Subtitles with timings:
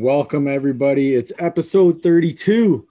[0.00, 1.14] and welcome everybody.
[1.14, 2.88] It's episode 32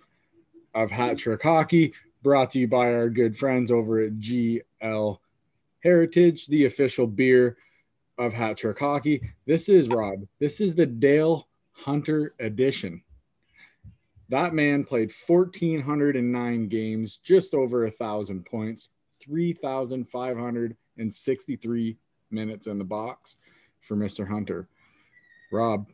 [0.75, 5.17] of Hat Trick Hockey, brought to you by our good friends over at GL
[5.79, 7.57] Heritage, the official beer
[8.19, 9.23] of Hat Trick Hockey.
[9.47, 10.27] This is Rob.
[10.39, 13.01] This is the Dale Hunter edition.
[14.29, 18.89] That man played 1,409 games, just over a thousand points,
[19.23, 21.97] 3,563
[22.29, 23.35] minutes in the box
[23.81, 24.29] for Mr.
[24.29, 24.69] Hunter.
[25.51, 25.87] Rob,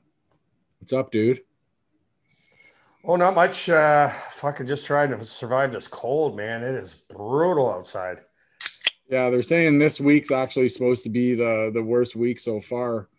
[0.85, 1.41] what's up, dude?
[3.03, 3.69] Oh, not much.
[3.69, 6.61] Uh, fucking just trying to survive this cold, man.
[6.61, 8.19] It is brutal outside.
[9.09, 13.09] Yeah, they're saying this week's actually supposed to be the the worst week so far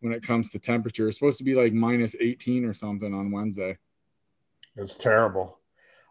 [0.00, 1.08] when it comes to temperature.
[1.08, 3.78] It's supposed to be like minus 18 or something on Wednesday.
[4.76, 5.58] It's terrible.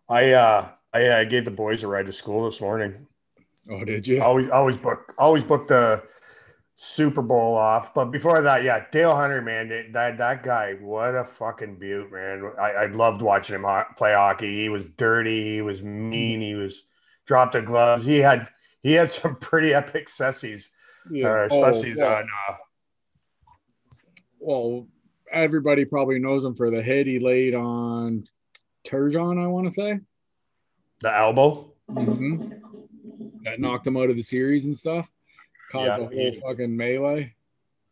[0.10, 3.06] I uh I, I gave the boys a ride to school this morning.
[3.70, 4.24] Oh, did you?
[4.24, 6.02] Always always book always book the
[6.82, 7.94] Super Bowl off.
[7.94, 12.54] But before that, yeah, Dale Hunter, man, that that guy, what a fucking beaut, man.
[12.58, 14.62] I, I loved watching him ho- play hockey.
[14.62, 16.84] He was dirty, he was mean, he was
[17.26, 18.06] dropped the gloves.
[18.06, 18.48] He had
[18.82, 20.68] he had some pretty epic sessies.
[21.12, 21.28] Yeah.
[21.28, 22.20] Uh, Oh, sessies yeah.
[22.20, 22.56] on uh,
[24.40, 24.88] well,
[25.32, 28.26] everybody probably knows him for the hit he laid on
[28.88, 30.00] Turgeon, I want to say.
[31.02, 31.74] the elbow.
[31.90, 32.62] Mhm.
[33.44, 35.10] That knocked him out of the series and stuff.
[35.72, 37.34] Caused Yeah, a whole he- fucking melee.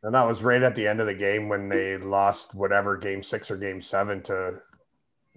[0.03, 3.21] And that was right at the end of the game when they lost whatever game
[3.23, 4.61] six or game seven to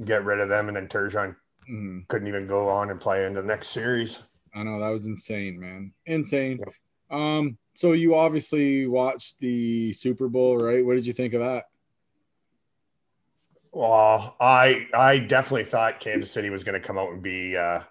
[0.05, 0.69] get rid of them.
[0.69, 1.35] And then Turgeon
[1.69, 2.07] Mhm.
[2.09, 4.23] couldn't even go on and play in the next series.
[4.55, 5.93] I know that was insane, man.
[6.07, 6.61] Insane.
[7.11, 10.85] Um, so you obviously watched the Super Bowl, right?
[10.85, 11.65] What did you think of that?
[13.73, 17.83] Well, I I definitely thought Kansas City was going to come out and be uh,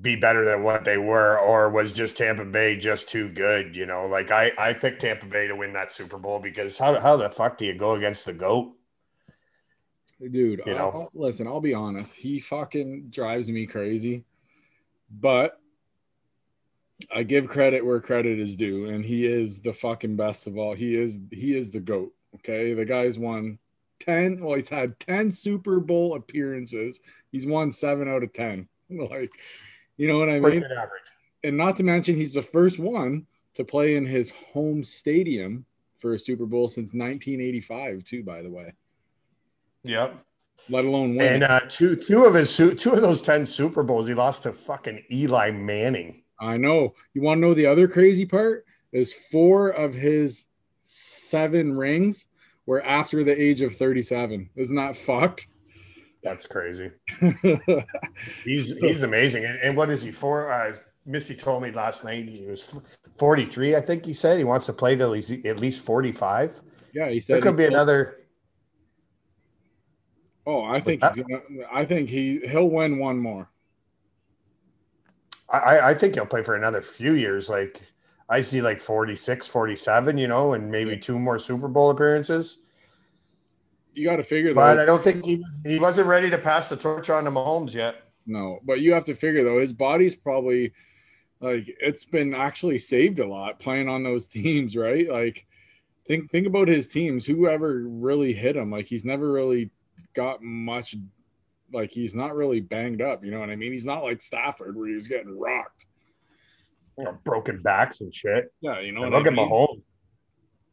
[0.00, 3.74] be better than what they were, or was just Tampa Bay just too good?
[3.74, 6.98] You know, like I I picked Tampa Bay to win that Super Bowl because how
[7.00, 8.72] how the fuck do you go against the goat?
[10.20, 10.90] Dude, You know.
[10.90, 12.12] I'll- listen, I'll be honest.
[12.12, 14.24] He fucking drives me crazy.
[15.10, 15.58] But
[17.10, 20.74] I give credit where credit is due, and he is the fucking best of all.
[20.74, 22.12] He is he is the GOAT.
[22.36, 22.74] Okay.
[22.74, 23.58] The guy's won
[24.00, 24.40] 10.
[24.40, 27.00] Well, he's had 10 Super Bowl appearances.
[27.32, 28.68] He's won seven out of 10.
[28.90, 29.30] Like,
[30.00, 30.64] you know what I mean?
[30.64, 31.02] average.
[31.44, 35.66] and not to mention he's the first one to play in his home stadium
[35.98, 38.72] for a Super Bowl since 1985, too, by the way.
[39.84, 40.14] Yep.
[40.70, 41.34] Let alone win.
[41.34, 44.52] And uh, two two of his two of those ten Super Bowls, he lost to
[44.52, 46.22] fucking Eli Manning.
[46.38, 46.94] I know.
[47.12, 48.64] You want to know the other crazy part?
[48.92, 50.46] Is four of his
[50.84, 52.26] seven rings
[52.66, 54.50] were after the age of 37.
[54.56, 55.46] Isn't that fucked?
[56.22, 56.90] That's crazy.
[58.44, 59.44] He's he's amazing.
[59.46, 60.52] And, and what is he for?
[60.52, 60.76] Uh,
[61.06, 62.74] Misty told me last night he was
[63.18, 63.74] 43.
[63.76, 66.60] I think he said he wants to play till he's at least 45.
[66.92, 68.18] yeah, he said There could be another.
[70.46, 71.40] Oh, I think he's gonna
[71.72, 73.48] I think he he'll win one more.
[75.48, 77.48] I, I- I think he'll play for another few years.
[77.48, 77.80] Like
[78.28, 81.00] I see like 46, 47, you know, and maybe Yeah.
[81.00, 82.58] two more Super Bowl appearances.
[83.94, 84.54] You got to figure that.
[84.54, 84.78] But.
[84.78, 87.96] I don't think he, he wasn't ready to pass the torch on to Mahomes yet.
[88.26, 90.72] No, but you have to figure though, his body's probably
[91.40, 95.08] like it's been actually saved a lot playing on those teams, right?
[95.08, 95.46] Like
[96.06, 97.24] think think about his teams.
[97.26, 99.70] Whoever really hit him, like he's never really
[100.14, 100.96] got much
[101.72, 103.72] like he's not really banged up, you know what I mean?
[103.72, 105.86] He's not like Stafford where he was getting rocked.
[106.98, 108.52] You know, broken backs and shit.
[108.60, 109.48] Yeah, you know And what look I at mean?
[109.48, 109.82] Mahomes.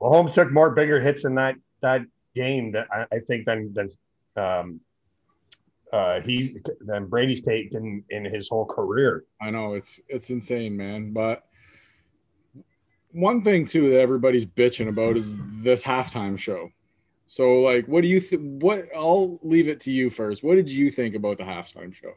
[0.02, 2.02] Mahomes took more bigger hits in that that
[2.38, 3.88] game that I, I think than than
[4.36, 4.80] um
[5.92, 9.24] uh he than Brady's taken in his whole career.
[9.42, 11.14] I know it's it's insane, man.
[11.14, 11.44] But
[13.12, 16.70] one thing too that everybody's bitching about is this halftime show.
[17.28, 18.62] So, like, what do you think?
[18.64, 20.44] What I'll leave it to you first.
[20.44, 22.14] What did you think about the halftime show?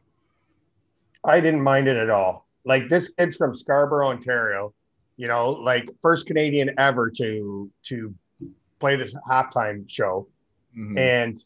[1.25, 2.47] I didn't mind it at all.
[2.65, 4.73] Like this kid's from Scarborough, Ontario.
[5.17, 8.15] You know, like first Canadian ever to to
[8.81, 10.27] play this halftime show.
[10.77, 10.97] Mhm.
[10.99, 11.45] and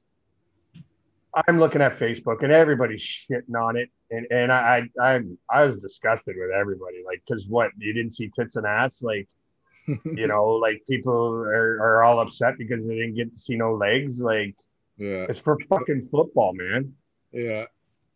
[1.35, 5.21] I'm looking at Facebook and everybody's shitting on it, and and I I
[5.51, 9.29] I, was disgusted with everybody, like because what you didn't see tits and ass, like
[9.87, 13.75] you know, like people are, are all upset because they didn't get to see no
[13.75, 14.55] legs, like
[14.97, 16.93] yeah, it's for fucking football, man.
[17.33, 17.65] yeah.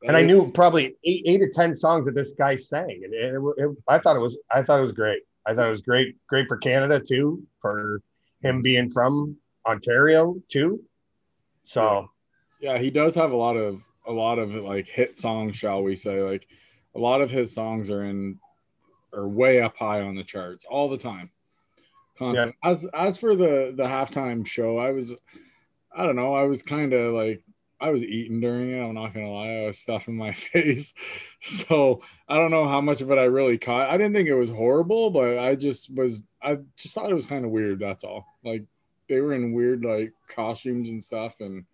[0.06, 3.35] And I knew probably eight eight or ten songs that this guy sang, and it,
[3.56, 5.23] it, I thought it was I thought it was great.
[5.44, 8.00] I thought it was great, great for Canada too, for
[8.43, 9.37] him being from
[9.67, 10.82] Ontario too.
[11.64, 12.11] So.
[12.61, 15.94] yeah, he does have a lot of a lot of like hit songs, shall we
[15.94, 16.23] say?
[16.23, 16.49] Like
[16.94, 18.38] a lot of his songs are in
[19.12, 21.31] are way up high on the charts all the time.
[22.19, 22.55] constant.
[22.62, 22.70] Yeah.
[22.70, 25.14] As as for the the halftime show, I was,
[25.94, 27.43] I don't know, I was kind of like
[27.80, 28.80] I was eating during it.
[28.80, 30.94] I'm not gonna lie, I was stuffing my face,
[31.42, 33.90] so I don't know how much of it I really caught.
[33.90, 37.26] I didn't think it was horrible, but I just was, I just thought it was
[37.26, 37.78] kind of weird.
[37.78, 38.26] That's all.
[38.44, 38.64] Like
[39.08, 41.64] they were in weird like costumes and stuff, and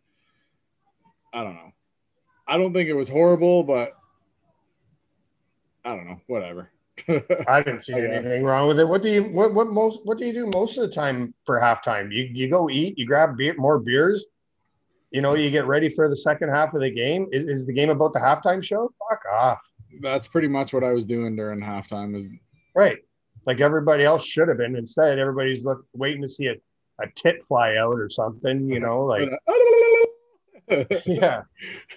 [1.33, 1.73] I don't know.
[2.47, 3.95] I don't think it was horrible, but
[5.85, 6.21] I don't know.
[6.27, 6.71] Whatever.
[7.49, 8.87] I didn't see anything wrong with it.
[8.87, 11.61] What do you what what most what do you do most of the time for
[11.61, 12.13] halftime?
[12.13, 14.25] You you go eat, you grab beer, more beers,
[15.15, 17.29] you know, you get ready for the second half of the game.
[17.33, 18.93] Is, is, the game about the halftime show?
[19.09, 19.61] Fuck off.
[20.03, 22.15] That's pretty much what I was doing during halftime.
[22.17, 22.29] Is
[22.75, 22.99] right,
[23.47, 24.77] like everybody else should have been.
[24.77, 26.55] Instead, everybody's look waiting to see a,
[27.01, 28.69] a tit fly out or something.
[28.69, 29.31] You know, like
[31.07, 31.43] yeah,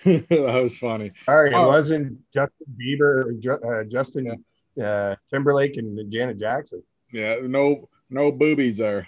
[0.06, 1.12] that was funny.
[1.28, 1.68] All right, it oh.
[1.68, 4.26] wasn't Justin Bieber, uh, Justin.
[4.26, 4.36] Yeah
[4.82, 6.84] uh, Timberlake and Janet Jackson.
[7.12, 9.08] Yeah, no, no boobies there.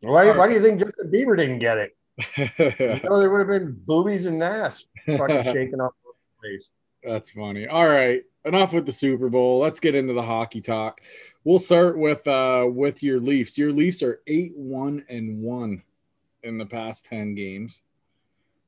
[0.00, 1.96] Why, why do you think Justin Bieber didn't get it?
[2.36, 6.70] You know, there would have been boobies and ass fucking shaking off the place.
[7.02, 7.66] That's funny.
[7.66, 9.60] All right, enough with the Super Bowl.
[9.60, 11.00] Let's get into the hockey talk.
[11.44, 13.58] We'll start with uh with your Leafs.
[13.58, 15.82] Your Leafs are eight one and one
[16.42, 17.80] in the past ten games.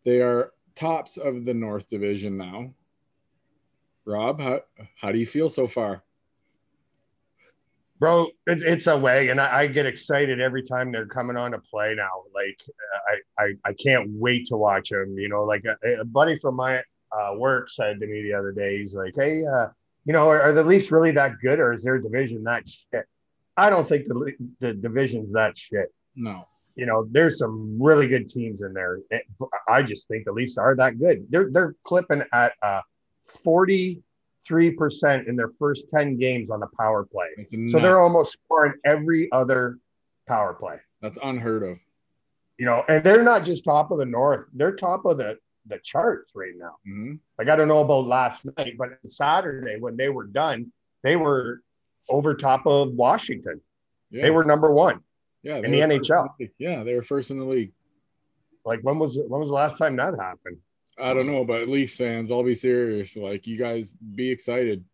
[0.04, 2.72] They are tops of the North Division now.
[4.04, 4.62] Rob, how,
[4.96, 6.02] how do you feel so far?
[7.98, 11.50] Bro, it, it's a way, and I, I, get excited every time they're coming on
[11.50, 12.22] to play now.
[12.32, 12.60] Like
[13.08, 15.18] I, I, I can't wait to watch them.
[15.18, 16.80] You know, like a, a buddy from my
[17.10, 19.68] uh, work said to me the other day, he's like, "Hey, uh,
[20.04, 23.04] you know, are, are the Leafs really that good, or is their division that shit?"
[23.56, 25.92] I don't think the the division's that shit.
[26.14, 26.46] No.
[26.76, 29.00] You know, there's some really good teams in there.
[29.68, 31.26] I just think the Leafs are that good.
[31.28, 32.82] They're they're clipping at uh,
[34.48, 37.46] 43% in their first 10 games on the power play.
[37.68, 39.78] So they're almost scoring every other
[40.26, 40.78] power play.
[41.00, 41.78] That's unheard of.
[42.58, 45.38] You know, and they're not just top of the north, they're top of the
[45.68, 46.76] the charts right now.
[46.88, 47.14] Mm-hmm.
[47.38, 51.62] Like I don't know about last night, but Saturday when they were done, they were
[52.08, 53.60] over top of Washington.
[54.10, 54.22] Yeah.
[54.22, 55.00] They were number one.
[55.42, 56.30] Yeah, in the NHL.
[56.38, 57.72] The yeah, they were first in the league.
[58.64, 60.58] Like when was when was the last time that happened?
[61.00, 63.16] I don't know, but Leafs fans, I'll be serious.
[63.16, 64.84] Like you guys, be excited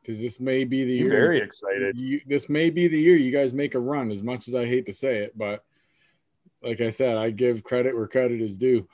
[0.00, 1.10] because this may be the year.
[1.10, 1.96] Very excited.
[1.96, 4.10] You, this may be the year you guys make a run.
[4.10, 5.64] As much as I hate to say it, but
[6.62, 8.88] like I said, I give credit where credit is due.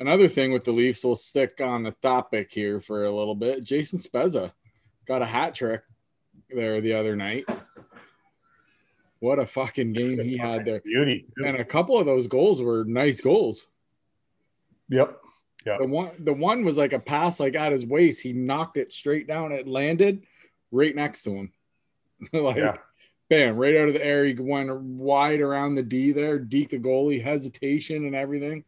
[0.00, 3.64] Another thing with the Leafs, we'll stick on the topic here for a little bit.
[3.64, 4.52] Jason Spezza
[5.06, 5.82] got a hat trick
[6.50, 7.44] there the other night.
[9.20, 10.80] What a fucking game he had there.
[10.80, 11.26] Beauty.
[11.38, 13.66] And a couple of those goals were nice goals.
[14.88, 15.20] Yep.
[15.66, 15.78] Yeah.
[15.78, 18.22] The one the one was like a pass like at his waist.
[18.22, 19.52] He knocked it straight down.
[19.52, 20.24] It landed
[20.70, 21.52] right next to him.
[22.32, 22.76] like yeah.
[23.28, 24.24] bam, right out of the air.
[24.24, 28.64] He went wide around the D there, deke the goalie, hesitation and everything.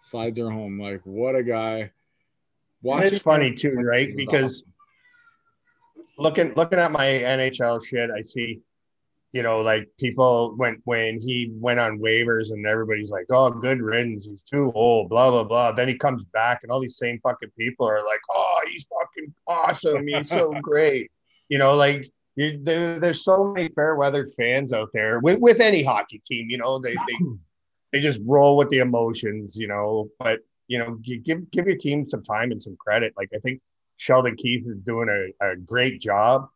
[0.00, 0.80] Slides her home.
[0.80, 1.92] Like what a guy.
[2.82, 4.16] Watching it's funny too, right?
[4.16, 6.04] Because awesome.
[6.18, 8.60] looking looking at my NHL shit, I see
[9.32, 13.80] you know, like people went when he went on waivers and everybody's like, oh, good
[13.80, 14.26] riddance.
[14.26, 15.72] He's too old, blah, blah, blah.
[15.72, 19.32] Then he comes back and all these same fucking people are like, oh, he's fucking
[19.46, 20.06] awesome.
[20.06, 21.12] He's so great.
[21.48, 25.60] You know, like you, there, there's so many fair weather fans out there with, with
[25.60, 27.18] any hockey team, you know, they, they,
[27.92, 32.04] they just roll with the emotions, you know, but, you know, give, give your team
[32.04, 33.12] some time and some credit.
[33.16, 33.60] Like I think
[33.96, 36.48] Sheldon Keefe is doing a, a great job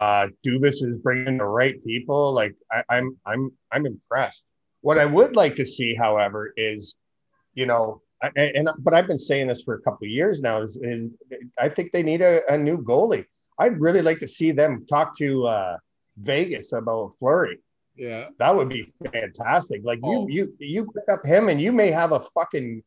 [0.00, 2.32] uh, Dubas is bringing the right people.
[2.32, 4.44] Like I, I'm, I'm, I'm impressed.
[4.80, 6.94] What I would like to see, however, is,
[7.54, 10.60] you know, I, and but I've been saying this for a couple of years now.
[10.62, 11.08] Is, is
[11.58, 13.24] I think they need a, a, new goalie.
[13.58, 15.76] I'd really like to see them talk to uh,
[16.16, 17.58] Vegas about Fleury.
[17.96, 19.82] Yeah, that would be fantastic.
[19.84, 20.28] Like oh.
[20.28, 22.82] you, you, you pick up him, and you may have a fucking,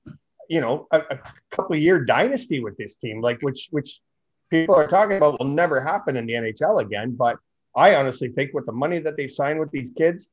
[0.50, 3.22] you know, a, a couple year dynasty with this team.
[3.22, 4.02] Like which, which
[4.52, 7.16] people are talking about will never happen in the NHL again.
[7.16, 7.38] But
[7.76, 10.28] I honestly think with the money that they've signed with these kids,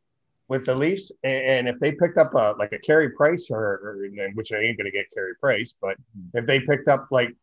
[0.49, 4.09] with the Leafs, and if they picked up a like a Carey Price or, or
[4.35, 5.97] which I ain't going to get Carey Price, but
[6.35, 7.35] if they picked up like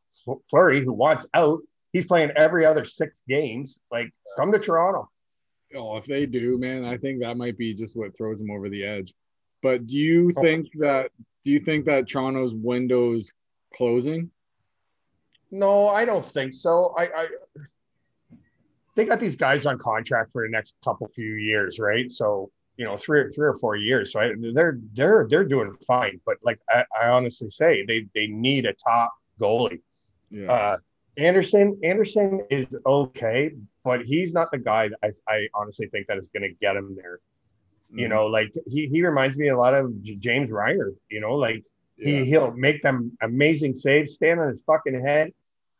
[0.50, 1.62] Fleury who wants out,
[1.94, 3.78] he's playing every other six games.
[3.92, 5.10] Like come to Toronto.
[5.76, 8.70] Oh, if they do, man, I think that might be just what throws them over
[8.70, 9.14] the edge.
[9.62, 11.12] But do you think that
[11.44, 13.32] do you think that Toronto's window's
[13.76, 14.32] closing?
[15.52, 16.94] No, I don't think so.
[16.98, 17.28] I, I
[18.96, 22.12] they got these guys on contract for the next couple few years, right?
[22.12, 24.12] So you know, three or three or four years.
[24.12, 26.20] So I, they're they're they're doing fine.
[26.26, 29.82] But like I, I, honestly say, they they need a top goalie.
[30.30, 30.52] Yeah.
[30.52, 30.78] Uh,
[31.18, 33.52] Anderson Anderson is okay,
[33.84, 36.76] but he's not the guy that I, I honestly think that is going to get
[36.76, 37.20] him there.
[37.90, 38.00] Mm-hmm.
[38.00, 40.92] You know, like he he reminds me a lot of James Reimer.
[41.10, 41.64] You know, like
[41.98, 42.20] yeah.
[42.20, 45.32] he he'll make them amazing saves, stand on his fucking head,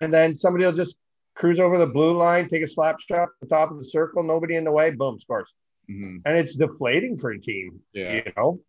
[0.02, 0.98] and then somebody will just
[1.36, 4.24] cruise over the blue line, take a slap shot at the top of the circle,
[4.24, 5.52] nobody in the way, boom, scores.
[5.90, 6.18] Mm-hmm.
[6.26, 7.80] And it's deflating for a team.
[7.94, 8.14] Yeah.
[8.14, 8.60] You know,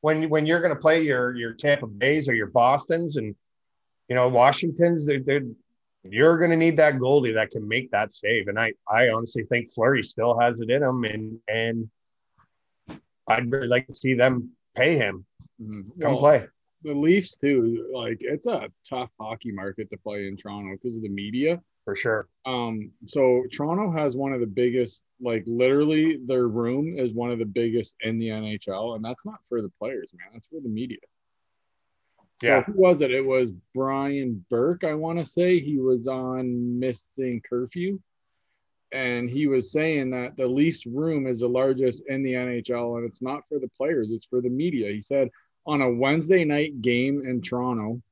[0.00, 3.34] when when you're going to play your your Tampa Bays or your Boston's and
[4.08, 5.42] you know Washington's, they're, they're
[6.04, 8.48] you're going to need that goalie that can make that save.
[8.48, 11.90] And I, I honestly think Fleury still has it in him, and and
[13.28, 15.24] I'd really like to see them pay him.
[15.62, 16.00] Mm-hmm.
[16.00, 16.46] Come well, play.
[16.84, 17.88] The Leafs too.
[17.92, 21.60] Like it's a tough hockey market to play in Toronto because of the media.
[21.84, 22.28] For sure.
[22.46, 22.90] Um.
[23.06, 25.02] So Toronto has one of the biggest.
[25.20, 29.40] Like literally, their room is one of the biggest in the NHL, and that's not
[29.48, 30.28] for the players, man.
[30.32, 30.98] That's for the media.
[32.42, 32.64] Yeah.
[32.64, 33.12] So who was it?
[33.12, 35.60] It was Brian Burke, I want to say.
[35.60, 38.00] He was on Missing Curfew.
[38.92, 43.06] And he was saying that the Leafs room is the largest in the NHL, and
[43.06, 44.92] it's not for the players, it's for the media.
[44.92, 45.30] He said
[45.66, 48.02] on a Wednesday night game in Toronto,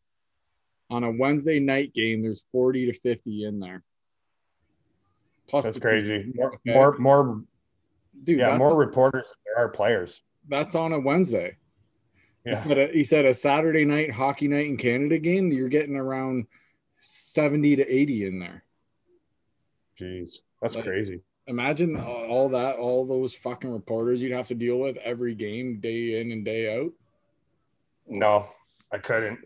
[0.90, 3.82] on a Wednesday night game, there's 40 to 50 in there.
[5.48, 6.32] Plus that's crazy.
[6.34, 6.74] More, okay.
[6.74, 7.42] more, more,
[8.24, 8.38] dude.
[8.38, 10.22] Yeah, more reporters than there are players.
[10.48, 11.56] That's on a Wednesday.
[12.44, 12.52] Yeah.
[12.52, 15.96] He said, a, he said a Saturday night hockey night in Canada game, you're getting
[15.96, 16.46] around
[16.98, 18.64] 70 to 80 in there.
[19.98, 21.20] Jeez, that's like, crazy.
[21.46, 26.20] Imagine all that, all those fucking reporters you'd have to deal with every game, day
[26.20, 26.92] in and day out.
[28.10, 28.48] No,
[28.92, 29.38] I couldn't.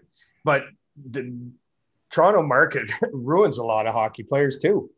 [0.44, 0.64] But
[1.10, 1.38] the
[2.10, 4.90] Toronto market ruins a lot of hockey players too.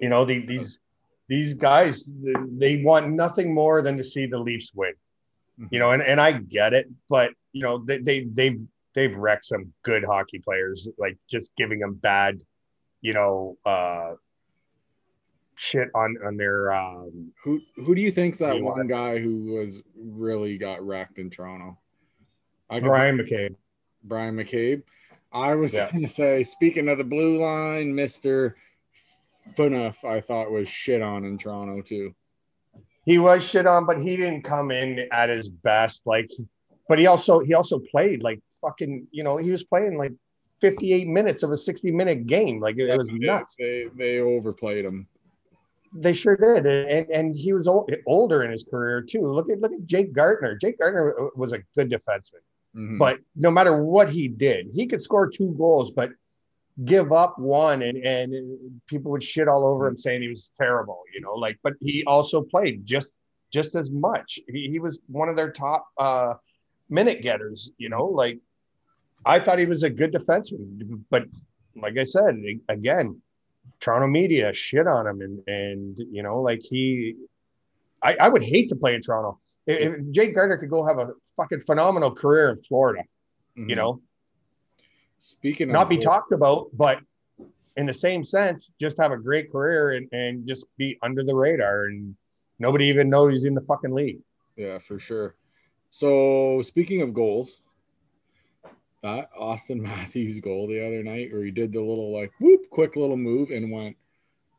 [0.00, 0.80] You know, the, these
[1.28, 2.08] these guys
[2.52, 4.94] they want nothing more than to see the Leafs win
[5.70, 8.62] you know, and, and I get it, but you know, they, they they've
[8.94, 12.40] they've wrecked some good hockey players, like just giving them bad,
[13.00, 14.12] you know, uh
[15.56, 19.80] shit on on their um who who do you think's that one guy who was
[19.96, 21.76] really got wrecked in Toronto?
[22.70, 23.56] I Bryan McCabe.
[24.04, 24.82] Bryan McCabe.
[25.32, 25.90] I was yeah.
[25.92, 28.54] gonna say, speaking of the blue line, Mr.
[29.54, 32.14] Phaneuf, I thought was shit on in Toronto too
[33.08, 36.06] he was shit on, but he didn't come in at his best.
[36.06, 36.30] Like,
[36.90, 39.06] but he also he also played like fucking.
[39.10, 40.12] You know, he was playing like
[40.60, 42.60] 58 minutes of a 60 minute game.
[42.60, 43.54] Like it, it was nuts.
[43.58, 45.08] They they overplayed him.
[45.94, 49.26] They sure did, and and he was old, older in his career too.
[49.26, 50.54] Look at look at Jake Gardiner.
[50.56, 52.44] Jake Gardiner was a good defenseman,
[52.76, 52.98] mm-hmm.
[52.98, 56.10] but no matter what he did, he could score two goals, but
[56.84, 58.32] give up one and and
[58.86, 62.04] people would shit all over him saying he was terrible you know like but he
[62.04, 63.12] also played just
[63.50, 64.38] just as much.
[64.48, 66.34] He, he was one of their top uh
[66.90, 68.38] minute getters you know like
[69.26, 71.26] i thought he was a good defenseman but
[71.76, 72.34] like i said
[72.70, 73.20] again
[73.78, 77.14] toronto media shit on him and and you know like he
[78.02, 80.98] i, I would hate to play in toronto if, if jake gardiner could go have
[80.98, 83.02] a fucking phenomenal career in florida
[83.56, 83.70] mm-hmm.
[83.70, 84.00] you know
[85.18, 87.00] Speaking not be talked about, but
[87.76, 91.34] in the same sense, just have a great career and, and just be under the
[91.34, 92.14] radar and
[92.58, 94.20] nobody even knows he's in the fucking league.
[94.56, 95.34] Yeah, for sure.
[95.90, 97.62] So speaking of goals,
[99.02, 102.94] that Auston Matthews goal the other night where he did the little like whoop quick
[102.94, 103.96] little move and went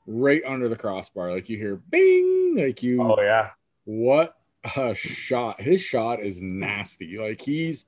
[0.07, 1.31] right under the crossbar.
[1.31, 3.51] Like you hear bing, like you oh yeah.
[3.85, 4.35] What
[4.75, 5.61] a shot.
[5.61, 7.17] His shot is nasty.
[7.17, 7.85] Like he's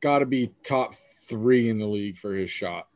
[0.00, 0.94] gotta be top
[1.28, 2.88] three in the league for his shot.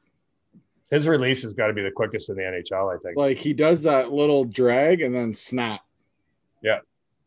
[0.90, 3.16] His release has got to be the quickest in the NHL, I think.
[3.16, 5.83] Like he does that little drag and then snap.
[6.62, 6.78] Yeah.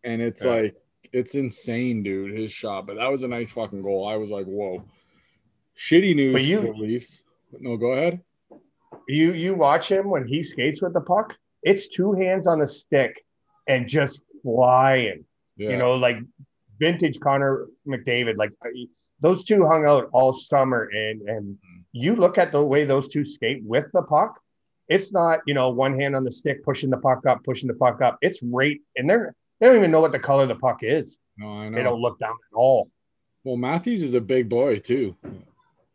[0.04, 0.52] And it's yeah.
[0.52, 0.76] like
[1.14, 2.88] it's insane, dude, his shot.
[2.88, 4.08] But that was a nice fucking goal.
[4.08, 4.84] I was like, whoa.
[5.78, 7.22] Shitty news but you, for the Leafs.
[7.60, 8.22] No, go ahead.
[9.08, 12.68] You you watch him when he skates with the puck, it's two hands on the
[12.68, 13.24] stick
[13.68, 15.26] and just flying.
[15.62, 15.72] Yeah.
[15.72, 16.18] You know, like
[16.80, 18.38] vintage Connor McDavid.
[18.38, 18.52] Like
[19.22, 21.80] those two hung out all summer and and mm-hmm.
[21.92, 24.42] you look at the way those two skate with the puck
[24.88, 27.74] it's not you know one hand on the stick pushing the puck up pushing the
[27.76, 28.18] puck up.
[28.22, 31.20] It's right and they're they don't even know what the color of the puck is.
[31.38, 31.78] No I know.
[31.78, 32.90] they don't look down at all.
[33.44, 35.16] Well matthews is a big boy too.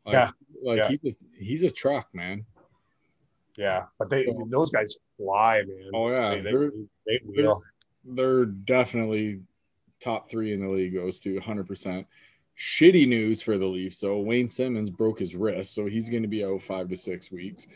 [0.07, 0.31] Like, yeah.
[0.63, 0.89] like yeah.
[0.89, 2.47] he's a, he's a truck man.
[3.57, 5.91] Yeah but they so, those guys fly man.
[5.93, 6.37] Oh yeah.
[6.37, 6.71] They, they're,
[7.07, 7.55] they, they they're,
[8.05, 9.41] they're definitely
[10.01, 12.07] top three in the league goes to 100 percent
[12.59, 13.99] shitty news for the Leafs.
[13.99, 17.31] So Wayne Simmonds broke his wrist, so he's going to be out five to six
[17.31, 17.67] weeks.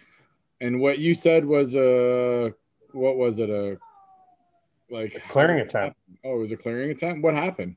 [0.61, 2.55] And what you said was a
[2.93, 3.79] what was it a
[4.91, 5.97] like a clearing attempt?
[6.25, 7.23] Oh, it was a clearing attempt.
[7.23, 7.77] What happened?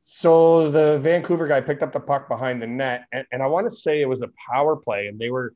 [0.00, 3.66] So the Vancouver guy picked up the puck behind the net, and, and I want
[3.66, 5.54] to say it was a power play, and they were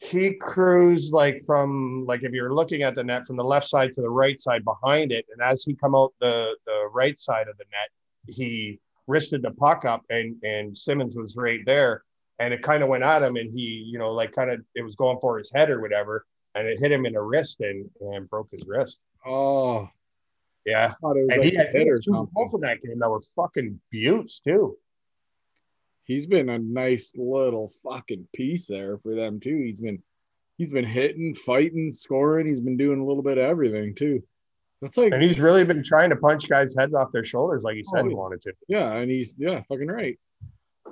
[0.00, 3.94] he cruised like from like if you're looking at the net from the left side
[3.94, 7.48] to the right side behind it, and as he come out the the right side
[7.48, 12.02] of the net, he wristed the puck up, and and simmonds was right there,
[12.38, 14.82] and it kind of went at him, and he you know like kind of it
[14.82, 17.88] was going for his head or whatever, and it hit him in the wrist and
[18.00, 19.00] and broke his wrist.
[19.26, 19.86] Oh,
[20.64, 22.98] Yeah, I thought it was and like he had or two goals in that game
[23.00, 24.78] that were fucking buttes too.
[26.10, 29.62] He's been a nice little fucking piece there for them too.
[29.64, 30.02] He's been
[30.58, 32.46] he's been hitting, fighting, scoring.
[32.48, 34.22] He's been doing a little bit of everything too.
[34.82, 37.76] That's like And he's really been trying to punch guys' heads off their shoulders like
[37.76, 38.52] he said Oh, he wanted to.
[38.66, 40.18] yeah, and he's yeah, fucking right.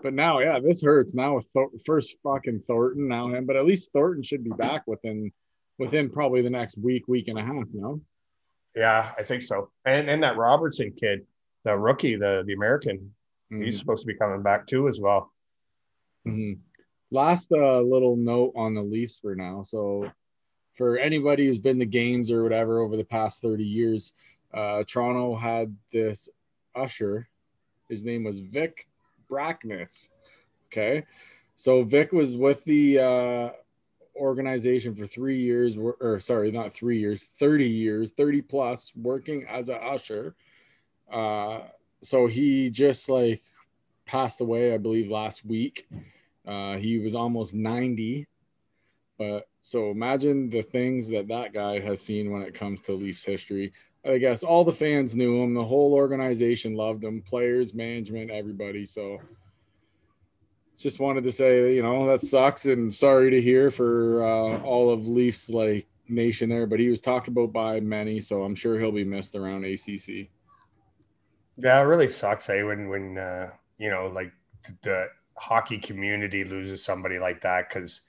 [0.03, 3.67] But now, yeah, this hurts now with Thor- first fucking Thornton now him, but at
[3.67, 5.33] least Thornton should be back within
[5.79, 7.65] within probably the next week, week and a half.
[7.75, 8.01] You know,
[8.77, 9.71] Yeah, I think so.
[9.85, 11.27] And and that Robertson kid,
[11.65, 13.13] the rookie, the the American,
[13.50, 13.64] Mhm.
[13.64, 15.33] he's supposed to be coming back too as well.
[16.26, 16.61] Mhm.
[17.11, 19.62] Last uh, little note on the lease for now.
[19.62, 20.11] So,
[20.75, 24.12] for anybody who's been to games or whatever over the past 30 years,
[24.52, 26.28] uh, Toronto had this
[26.75, 27.28] usher.
[27.88, 28.88] His name was Vic
[29.28, 30.11] Brackness.
[30.67, 31.05] Okay.
[31.57, 33.50] So, Vic was with the uh,
[34.14, 39.71] organization for three years, or sorry, not three years, 30 years, 30 plus, working as
[39.71, 40.37] a usher.
[41.11, 41.61] Uh,
[42.02, 43.43] so, he just like
[44.07, 45.88] passed away, I believe, last week.
[46.47, 48.26] Uh, he was almost 90.
[49.19, 53.25] But so imagine the things that that guy has seen when it comes to Leafs
[53.25, 53.73] history.
[54.05, 58.87] I guess all the fans knew him, the whole organization loved him, players, management, everybody.
[58.87, 59.19] So
[60.78, 64.90] just wanted to say, you know, that sucks and sorry to hear for uh, all
[64.90, 68.78] of Leafs like nation there, but he was talked about by many, so I'm sure
[68.78, 70.28] he'll be missed around ACC.
[71.59, 74.33] Yeah, it really sucks, hey, when when uh, you know, like
[74.83, 77.68] the hockey community loses somebody like that.
[77.68, 78.03] Because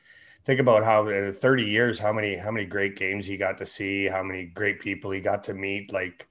[0.46, 3.66] think about how in 30 years, how many how many great games he got to
[3.66, 5.92] see, how many great people he got to meet.
[5.92, 6.28] Like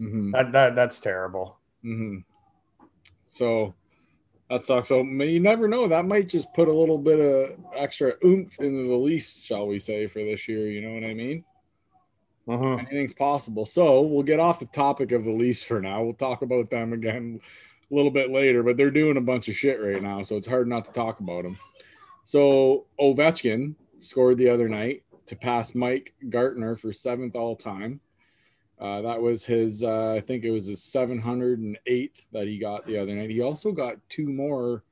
[0.00, 0.32] Mhm.
[0.32, 1.58] that, that that's terrible.
[1.82, 2.18] hmm
[3.30, 3.74] So
[4.50, 4.88] that sucks.
[4.88, 5.88] So you never know.
[5.88, 9.78] That might just put a little bit of extra oomph into the Leafs, shall we
[9.78, 10.68] say, for this year.
[10.68, 11.44] You know what I mean?
[12.48, 12.80] Mhm.
[12.80, 13.64] Anything's possible.
[13.64, 16.02] So we'll get off the topic of the Leafs for now.
[16.02, 17.40] We'll talk about them again
[17.90, 20.46] a little bit later, but they're doing a bunch of shit right now, so it's
[20.46, 21.58] hard not to talk about them.
[22.24, 28.00] So Ovechkin scored the other night to pass Mike Gartner for seventh all time.
[28.78, 32.96] Uh, that was his, uh, I think it was his 708th that he got the
[32.96, 33.28] other night.
[33.30, 34.84] He also got two more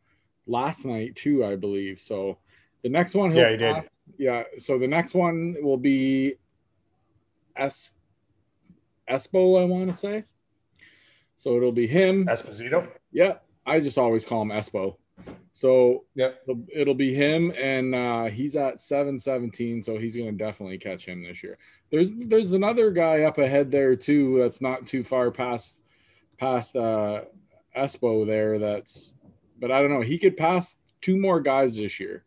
[0.47, 1.99] last night, too, I believe.
[1.99, 2.39] So
[2.83, 3.89] the next one, he'll Yeah, he did.
[4.19, 4.45] Yeah.
[4.59, 6.35] So the next one will be
[7.59, 7.91] S.
[9.11, 10.25] Espo, I want to say.
[11.37, 12.27] So it'll be him.
[12.27, 12.89] Esposito.
[13.13, 14.97] Yeah, I just always call him Espo.
[15.55, 16.43] So Yep.
[16.45, 20.79] it'll, it'll be him, and uh, he's at seven seventeen, so he's going to definitely
[20.79, 21.59] catch him this year.
[21.91, 24.39] There's there's another guy up ahead there too.
[24.39, 25.81] That's not too far past
[26.39, 27.23] past uh,
[27.77, 28.59] Espo there.
[28.59, 29.13] That's,
[29.59, 30.03] but I don't know.
[30.03, 32.25] He could pass two more guys this year.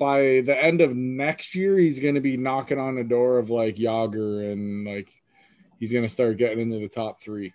[0.00, 3.50] By the end of next year, he's going to be knocking on the door of
[3.50, 5.10] like Jagr and like
[5.78, 7.52] he's going to start getting into the top three.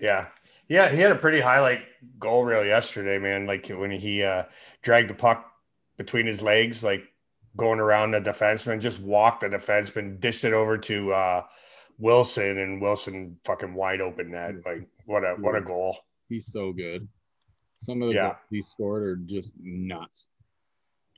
[0.00, 0.26] Yeah.
[0.68, 1.80] Yeah, he had a pretty highlight
[2.20, 3.46] goal reel yesterday, man.
[3.46, 4.44] Like when he uh,
[4.82, 5.50] dragged the puck
[5.96, 7.02] between his legs, like
[7.56, 11.42] going around the defenseman, just walked the defenseman, dished it over to uh,
[11.98, 14.54] Wilson, and Wilson fucking wide open net.
[14.64, 15.96] Like what a what a goal.
[16.28, 17.08] He's so good.
[17.80, 18.28] Some of the Yeah.
[18.28, 20.26] goals he scored are just nuts.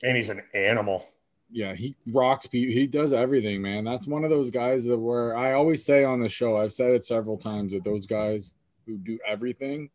[0.03, 1.07] And he's an animal.
[1.51, 2.73] Yeah, he rocks people.
[2.73, 3.83] He does everything, man.
[3.83, 6.91] That's one of those guys that where I always say on the show, I've said
[6.91, 8.53] it several times that those guys
[8.85, 9.89] who do everything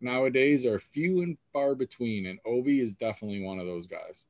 [0.00, 2.26] nowadays are few and far between.
[2.26, 4.24] And Ovi is definitely one of those guys.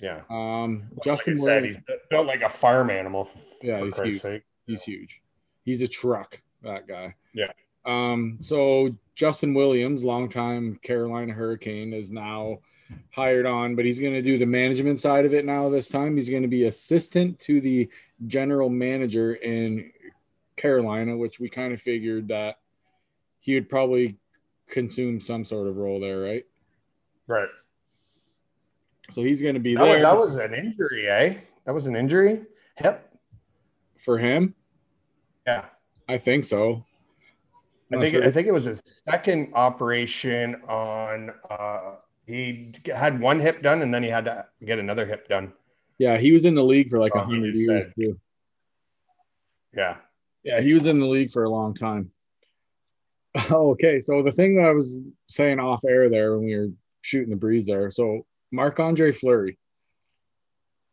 [0.00, 0.22] Yeah.
[0.30, 3.30] Um, Like Justin I said, Williams, he's built like a farm animal.
[3.62, 4.22] Yeah, for he's Christ's huge.
[4.22, 4.42] sake.
[4.66, 5.22] He's huge.
[5.64, 7.14] He's a truck, that guy.
[7.32, 7.52] Yeah.
[7.84, 12.58] Um, so Justin Williams, longtime Carolina Hurricane, is now
[13.10, 15.68] hired on, but he's going to do the management side of it now.
[15.68, 17.88] This time, he's going to be assistant to the
[18.26, 19.90] general manager in
[20.56, 22.58] Carolina, which we kind of figured that
[23.40, 24.18] he would probably
[24.68, 26.44] consume some sort of role there, right?
[27.26, 27.48] Right.
[29.10, 31.34] So he's going to be That was, that was an injury, eh?
[31.64, 32.42] That was an injury.
[32.76, 33.10] Hip.
[33.96, 34.54] for him.
[35.46, 35.64] Yeah.
[36.08, 36.84] I think so.
[37.90, 38.24] I Not think sure.
[38.24, 41.32] I think it was his second operation on.
[41.50, 41.96] Uh,
[42.28, 45.52] he had one hip done, and then he had to get another hip done.
[45.98, 47.92] yeah, he was in the league for like oh, a Oh, hundred years.
[47.98, 48.20] too.
[49.74, 49.96] Yeah,
[50.44, 52.10] Yeah, he was in the league for a long time.
[53.50, 56.68] Oh, okay, so the thing that I was saying off air there when we were
[57.02, 59.58] shooting the breeze there, so Marc Andre Fleury.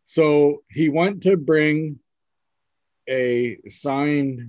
[0.05, 1.99] So he went to bring
[3.09, 4.41] a signed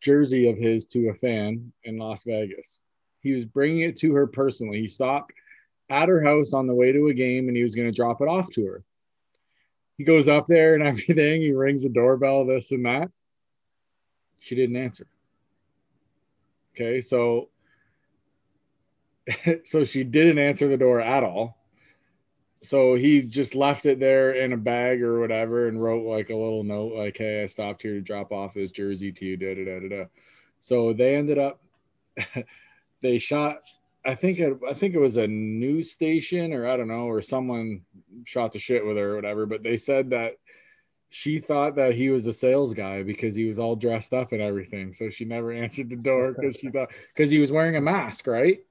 [0.00, 2.80] jersey of his to a fan in Las Vegas.
[3.20, 4.80] He was bringing it to her personally.
[4.80, 5.32] He stopped
[5.90, 8.20] at her house on the way to a game and he was going to drop
[8.20, 8.84] it off to her.
[9.96, 11.40] He goes up there and everything.
[11.40, 13.10] He rings the doorbell, this and that.
[14.38, 15.06] She didn't answer.
[16.74, 17.48] Okay, so
[19.64, 21.56] so she didn't answer the door at all.
[22.60, 26.36] So he just left it there in a bag or whatever and wrote like a
[26.36, 29.54] little note like, "Hey, I stopped here to drop off this jersey to you." Da
[29.54, 29.88] da da da.
[29.88, 30.04] da.
[30.60, 31.60] So they ended up
[33.00, 33.58] they shot
[34.08, 37.20] I think it, I think it was a news station or I don't know or
[37.20, 37.82] someone
[38.24, 40.38] shot the shit with her or whatever, but they said that
[41.10, 44.40] she thought that he was a sales guy because he was all dressed up and
[44.40, 44.94] everything.
[44.94, 48.26] So she never answered the door because she thought because he was wearing a mask,
[48.26, 48.64] right?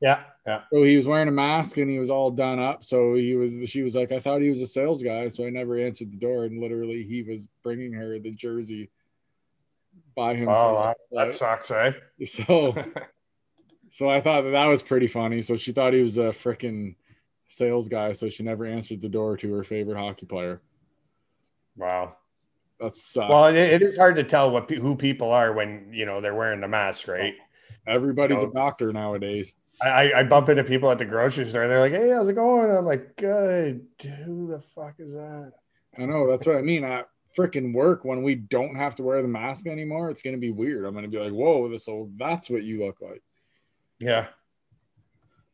[0.00, 0.62] Yeah, yeah.
[0.72, 2.82] So he was wearing a mask and he was all done up.
[2.82, 5.50] So he was she was like, I thought he was a sales guy, so I
[5.50, 6.42] never answered the door.
[6.44, 8.90] And literally he was bringing her the jersey
[10.16, 10.96] by himself.
[11.12, 11.92] Oh, that sucks, eh?
[12.26, 12.74] So
[13.92, 15.42] so I thought that that was pretty funny.
[15.42, 16.96] So she thought he was a freaking
[17.50, 20.62] sales guy, so she never answered the door to her favorite hockey player.
[21.76, 22.16] Wow.
[22.80, 26.20] That's well, it, it is hard to tell what who people are when you know
[26.20, 27.34] they're wearing the mask, oh, right?
[27.86, 29.52] Everybody's You know, a doctor nowadays.
[29.80, 31.68] I, I bump into people at the grocery store.
[31.68, 33.86] They're like, "Hey, how's it going?" I'm like, "Good."
[34.24, 35.52] Who the fuck is that?
[35.98, 36.84] I know that's what I mean.
[36.84, 37.04] I
[37.38, 40.84] freaking work, when we don't have to wear the mask anymore, it's gonna be weird.
[40.84, 43.22] I'm gonna be like, "Whoa!" So that's what you look like.
[44.02, 44.26] Yeah.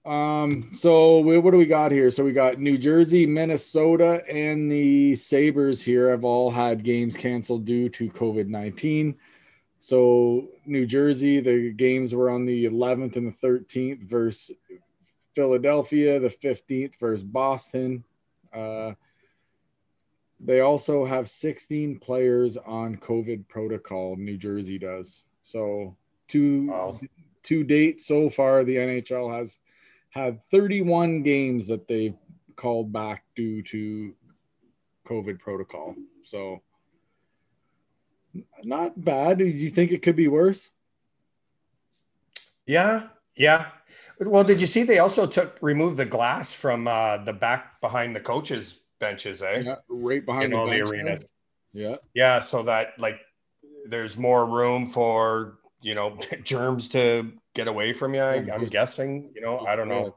[0.07, 2.11] Um, so we, what do we got here?
[2.11, 7.67] So we got New Jersey, Minnesota, and the Sabres here have all had games canceled
[7.67, 9.17] due to COVID 19.
[9.81, 14.57] So New Jersey, the games were on the 11th and the 13th versus
[15.35, 18.03] Philadelphia, the 15th versus Boston.
[18.51, 18.95] Uh,
[20.41, 24.17] they also have 16 players on COVID protocol.
[24.17, 25.25] New Jersey does.
[25.43, 25.97] So
[26.29, 27.01] two Wow.
[27.49, 29.59] To date so far, the NHL has
[30.11, 32.17] had 31 games that they've
[32.57, 34.15] called back due to
[35.07, 35.95] COVID protocol.
[36.25, 36.63] So
[38.63, 39.39] not bad.
[39.39, 40.71] Do you think it could be worse?
[42.67, 43.09] Yeah.
[43.37, 43.67] Yeah.
[44.21, 48.15] Well, did you see they also took removed the glass from uh, the back behind
[48.15, 49.63] the coaches benches, eh?
[49.65, 51.19] Yeah, right behind In all the bench arena.
[51.19, 51.29] there.
[51.73, 51.97] Yeah.
[52.15, 53.21] Yeah, so that like
[53.87, 58.21] there's more room for you know germs to get away from you.
[58.21, 59.31] I, I'm guessing.
[59.35, 60.17] You know, I don't know.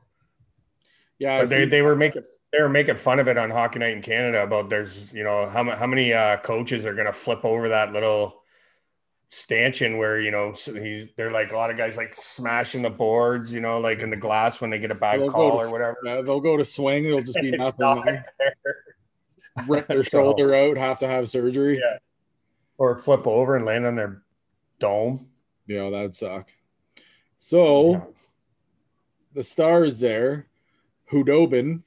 [1.19, 1.41] Yeah.
[1.41, 4.02] But they, they were making they were making fun of it on Hockey Night in
[4.02, 7.93] Canada about there's you know how how many uh, coaches are gonna flip over that
[7.93, 8.41] little
[9.34, 13.54] stanchion where you know he's they're like a lot of guys like smashing the boards
[13.54, 15.71] you know like in the glass when they get a bad They'll call to- or
[15.71, 15.95] whatever.
[16.04, 17.04] they'll go to swing.
[17.06, 17.76] They'll just be nothing.
[17.80, 18.06] not.
[19.67, 21.78] Rip their So- shoulder out, have to have surgery.
[21.82, 22.00] Yeah.
[22.78, 24.21] or flip over and land on their
[24.80, 25.28] dome.
[25.72, 26.50] Yeah, that'd suck.
[27.40, 28.06] So Yeah.
[29.34, 30.48] the stars there,
[31.10, 31.84] Khudobin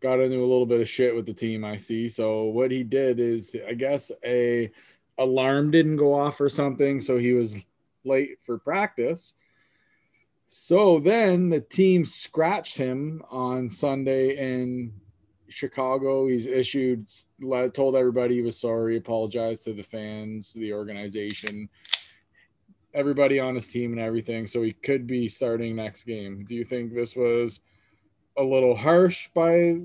[0.00, 1.64] got into a little bit of shit with the team.
[1.64, 2.08] I see.
[2.08, 4.70] So what he did is, I guess, a
[5.18, 7.56] alarm didn't go off or something, so he was
[8.04, 9.34] late for practice.
[10.48, 14.92] So then the team scratched him on Sunday in
[15.48, 16.28] Chicago.
[16.28, 17.08] He's issued,
[17.74, 21.68] told everybody he was sorry, apologized to the fans, the organization,
[22.94, 24.46] everybody on his team, and everything.
[24.46, 26.44] So he could be starting next game.
[26.48, 27.60] Do you think this was
[28.36, 29.76] a little harsh by,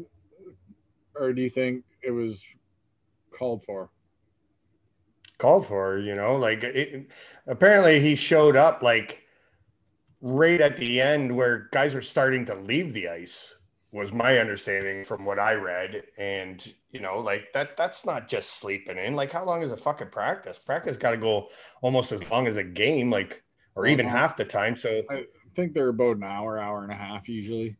[1.16, 2.46] or do you think it was
[3.32, 3.90] called for?
[5.38, 7.08] called for, you know, like it,
[7.48, 9.22] apparently he showed up like
[10.22, 13.56] right at the end where guys were starting to leave the ice
[13.92, 16.04] was my understanding from what I read.
[16.18, 19.18] And, you know, like that, that's not just sleeping in.
[19.18, 20.58] Like how long is a fucking practice?
[20.58, 21.50] Practice got to go
[21.82, 23.44] almost as long as a game, like,
[23.76, 24.16] or even Uh-huh.
[24.18, 24.78] half the time.
[24.78, 27.76] So, I think they're about an hour, hour and a half usually.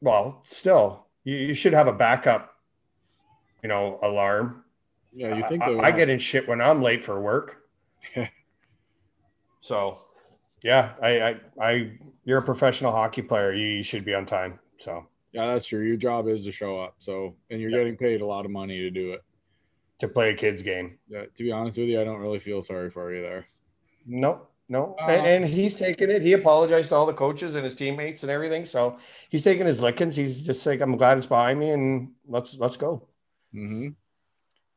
[0.00, 2.52] well, still, you, you should have a backup,
[3.62, 4.64] you know, alarm.
[5.14, 7.58] Yeah, you think I, I, I get in shit when I'm late for work.
[9.60, 9.98] so,
[10.64, 11.92] yeah, I, I, I,
[12.24, 13.54] you're a professional hockey player.
[13.54, 14.58] You, you should be on time.
[14.80, 15.84] So, Yeah, that's true.
[15.86, 16.94] Your job is to show up.
[16.98, 17.80] So, and you're Yep.
[17.80, 19.22] getting paid a lot of money to do it.
[20.00, 20.96] to play a kid's game.
[21.08, 23.48] Yeah, to be honest with you, I don't really feel sorry for you there.
[24.06, 26.22] No, no, Uh, and, and he's taken it.
[26.22, 28.64] He apologized to all the coaches and his teammates and everything.
[28.64, 28.96] So
[29.28, 30.14] he's taking his lickings.
[30.14, 33.08] He's just like, I'm glad it's behind me, and let's let's go.
[33.52, 33.88] Mm-hmm.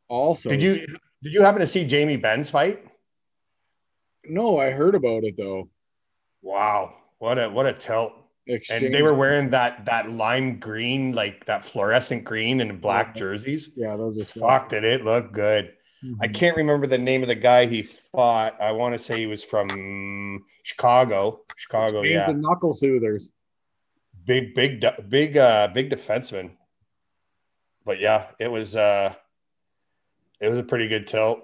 [0.07, 0.87] Also, Did you
[1.21, 2.83] did you happen to see Jamie Benn's fight?
[4.25, 5.69] No, I heard about it though.
[6.41, 8.13] Wow, what a what a tilt!
[8.47, 8.83] Exchange.
[8.85, 13.71] and they were wearing that that lime green, like that fluorescent green and black jerseys.
[13.75, 14.25] yeah, those are.
[14.25, 15.73] Fuck, did it look good?
[16.19, 16.33] I Mhm.
[16.33, 18.59] can't remember the name of the guy he fought.
[18.59, 21.41] I want to say he was from Chicago.
[21.55, 22.25] Chicago, yeah.
[22.25, 23.31] the knuckle soothers.
[24.25, 26.51] Big, big, big, uh, big defenseman.
[27.85, 29.13] But yeah, it was uh
[30.39, 31.43] it was a pretty good tilt.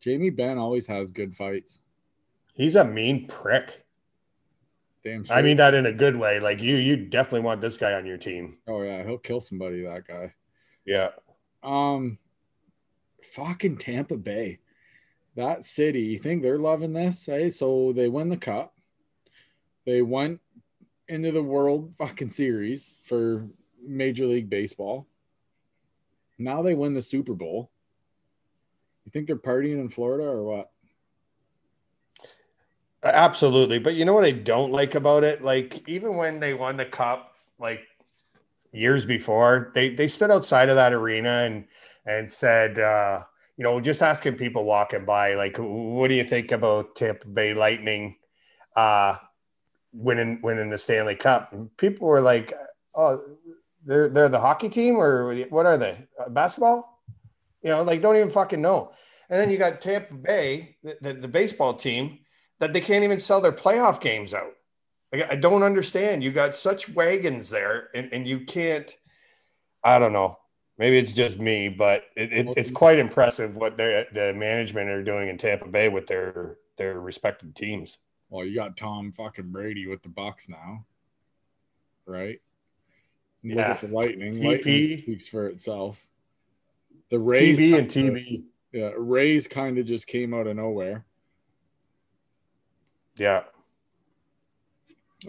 [0.00, 1.80] Jamie Benn always has good fights.
[2.54, 3.84] He's a mean prick.
[5.04, 6.40] Damn I mean that in a good way.
[6.40, 8.58] Like you, you definitely want this guy on your team.
[8.66, 9.82] oh yeah, he'll kill somebody.
[9.82, 10.34] That guy.
[10.84, 11.10] Yeah.
[11.62, 12.18] Um,
[13.32, 14.58] fucking Tampa Bay,
[15.36, 16.02] that city.
[16.02, 17.26] You think they're loving this?
[17.26, 18.74] Hey, so they win the cup.
[19.86, 20.40] They went
[21.08, 23.48] into the World fucking Series for
[23.82, 25.06] Major League Baseball.
[26.38, 27.70] Now they win the Super Bowl.
[29.04, 30.70] You think they're partying in Florida or what?
[33.02, 33.78] Absolutely.
[33.78, 35.42] But you know what I don't like about it?
[35.42, 37.80] Like, even when they won the cup, like
[38.72, 41.64] years before, they they stood outside of that arena and
[42.06, 43.22] and said, uh,
[43.56, 47.54] you know, just asking people walking by, like, what do you think about Tampa Bay
[47.54, 48.16] Lightning
[48.76, 49.16] uh
[49.92, 51.52] winning winning the Stanley Cup?
[51.52, 52.52] And people were like,
[52.94, 53.20] Oh,
[53.84, 56.06] they're they're the hockey team or what are they?
[56.18, 57.00] Uh, basketball?
[57.62, 58.92] You know, like don't even fucking know.
[59.30, 62.18] And then you got Tampa Bay, the, the, the baseball team,
[62.60, 64.52] that they can't even sell their playoff games out.
[65.12, 66.22] Like, I don't understand.
[66.22, 68.94] You got such wagons there, and, and you can't.
[69.82, 70.38] I don't know.
[70.76, 75.28] Maybe it's just me, but it, it, it's quite impressive what the management are doing
[75.28, 77.98] in Tampa Bay with their their respective teams.
[78.30, 80.84] Well, you got Tom fucking Brady with the Bucs now,
[82.06, 82.40] right?
[83.42, 83.78] Look Yeah.
[83.80, 84.34] the Lightning.
[84.34, 84.44] TP.
[84.44, 86.04] Lightning speaks for itself.
[87.10, 88.42] The Rays, TV and TV.
[88.72, 91.06] yeah, Rays kind of just came out of nowhere.
[93.18, 93.42] Yeah.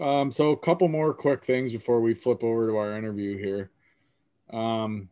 [0.00, 3.70] Um, so a couple more quick things before we flip over to our interview here.
[4.52, 5.08] Um,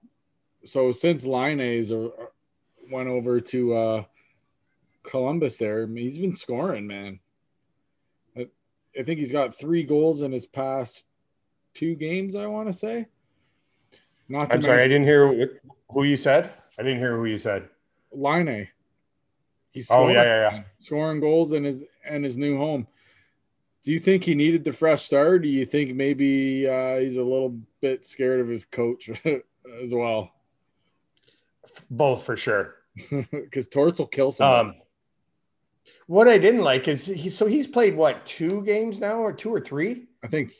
[0.64, 1.93] so since Laine's
[2.91, 4.05] went over to uh,
[5.03, 7.19] Columbus, there he's been scoring, man.
[8.37, 8.47] I,
[8.99, 11.05] I think he's got three goals in his past
[11.75, 12.37] two games.
[12.37, 13.07] I want to say.
[14.29, 15.61] Not to I'm sorry, I didn't hear
[15.91, 16.53] who you said.
[16.79, 17.69] I didn't hear who you said.
[18.12, 18.69] Line.
[19.71, 20.62] He's Oh, yeah, yeah, yeah.
[20.69, 22.87] scoring goals in his and his new home.
[23.85, 25.42] Do you think he needed the fresh start?
[25.42, 29.09] Do you think maybe uh, he's a little bit scared of his coach
[29.83, 30.33] as well?
[31.90, 32.75] Both for sure.
[33.31, 34.77] Because Torts will kill somebody.
[34.77, 34.83] Um,
[36.07, 37.31] what I didn't like is he.
[37.31, 40.07] So he's played what two games now, or two or three?
[40.23, 40.51] I think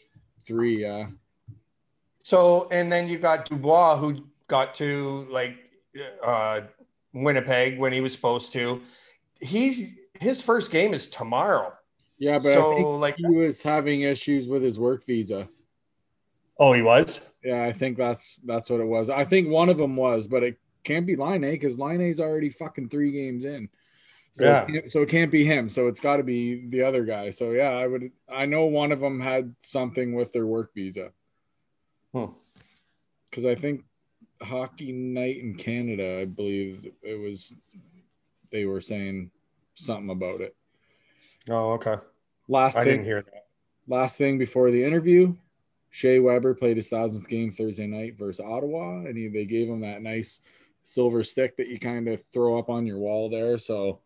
[0.47, 0.83] three.
[0.83, 1.09] Yeah,
[2.23, 5.57] So and then you got Dubois who got to like
[6.23, 6.63] uh,
[7.13, 8.81] Winnipeg when he was supposed to.
[9.41, 11.73] He's his first game is tomorrow.
[12.19, 15.49] yeah, but I so think like, he was having issues with his work visa.
[16.59, 17.21] oh, he was.
[17.45, 19.11] Yeah, I think that's that's what it was.
[19.11, 22.89] I think one of them was, but it can't be Laine because Laine's already fucking
[22.89, 23.69] three games in.
[24.33, 24.63] So Yeah.
[24.65, 25.69] it can't, so it can't be him.
[25.71, 27.31] So it's got to be the other guy.
[27.31, 28.11] So yeah, I would.
[28.29, 31.13] I know one of them had something with their work visa
[32.13, 32.27] Hmm.
[33.31, 33.85] because I think
[34.43, 37.53] Hockey Night in Canada, I believe it was.
[38.51, 39.31] They were saying
[39.79, 40.55] something about it.
[41.49, 41.97] Oh, okay.
[42.49, 43.47] Last I thing, didn't hear that.
[43.87, 45.35] last thing before the interview,
[45.91, 49.81] Shea Weber played his thousandth game Thursday night versus Ottawa, and he, they gave him
[49.81, 50.41] that nice
[50.85, 53.59] silver stick that you kind of throw up on your wall there.
[53.59, 54.01] So,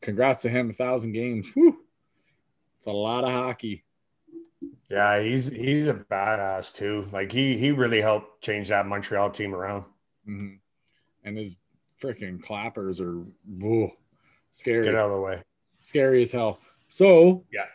[0.00, 1.48] congrats to him, a thousand games.
[1.54, 1.80] Whew.
[2.76, 3.84] It's a lot of hockey.
[4.90, 7.08] Yeah, he's he's a badass too.
[7.12, 9.84] Like he he really helped change that Montreal team around.
[10.28, 10.58] Mhm.
[11.24, 11.56] And his
[12.02, 13.92] freaking clappers are whoa,
[14.54, 14.84] scary.
[14.86, 15.42] Get out of the way.
[15.80, 16.60] scary as hell.
[16.88, 17.66] So Yeah.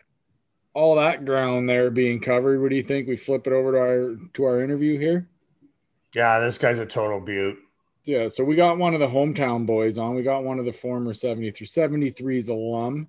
[0.73, 2.61] all that ground there being covered.
[2.61, 3.07] What do you think?
[3.07, 5.27] We flip it over to our to our interview here.
[6.15, 7.57] Yeah, this guy's a total beaut.
[8.05, 10.15] Yeah, so we got one of the hometown boys on.
[10.15, 13.07] We got one of the former 73 73's alum,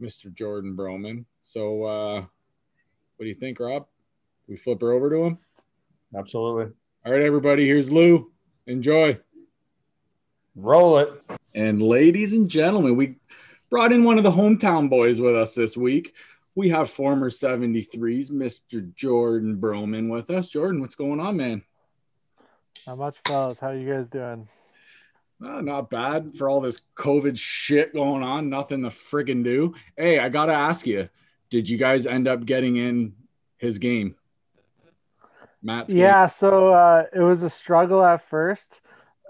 [0.00, 0.32] Mr.
[0.32, 1.24] Jordan Broman.
[1.40, 3.86] So uh what do you think, Rob?
[4.46, 5.38] We flip her over to him.
[6.16, 6.72] Absolutely.
[7.06, 8.30] All right, everybody, here's Lou.
[8.66, 9.18] Enjoy.
[10.54, 11.10] Roll it.
[11.54, 13.16] And ladies and gentlemen, we
[13.70, 16.14] brought in one of the hometown boys with us this week.
[16.56, 18.94] We have former 73s, Mr.
[18.94, 20.48] Jordan Broman with us.
[20.48, 21.62] Jordan, what's going on, man?
[22.86, 23.58] Not much, fellas.
[23.58, 24.48] How you guys doing?
[25.44, 28.50] Uh, not bad for all this COVID shit going on.
[28.50, 29.74] Nothing to friggin' do.
[29.96, 31.08] Hey, I gotta ask you,
[31.50, 33.14] did you guys end up getting in
[33.58, 34.16] his game?
[35.62, 36.02] Matt's game?
[36.02, 38.80] Yeah, so uh, it was a struggle at first.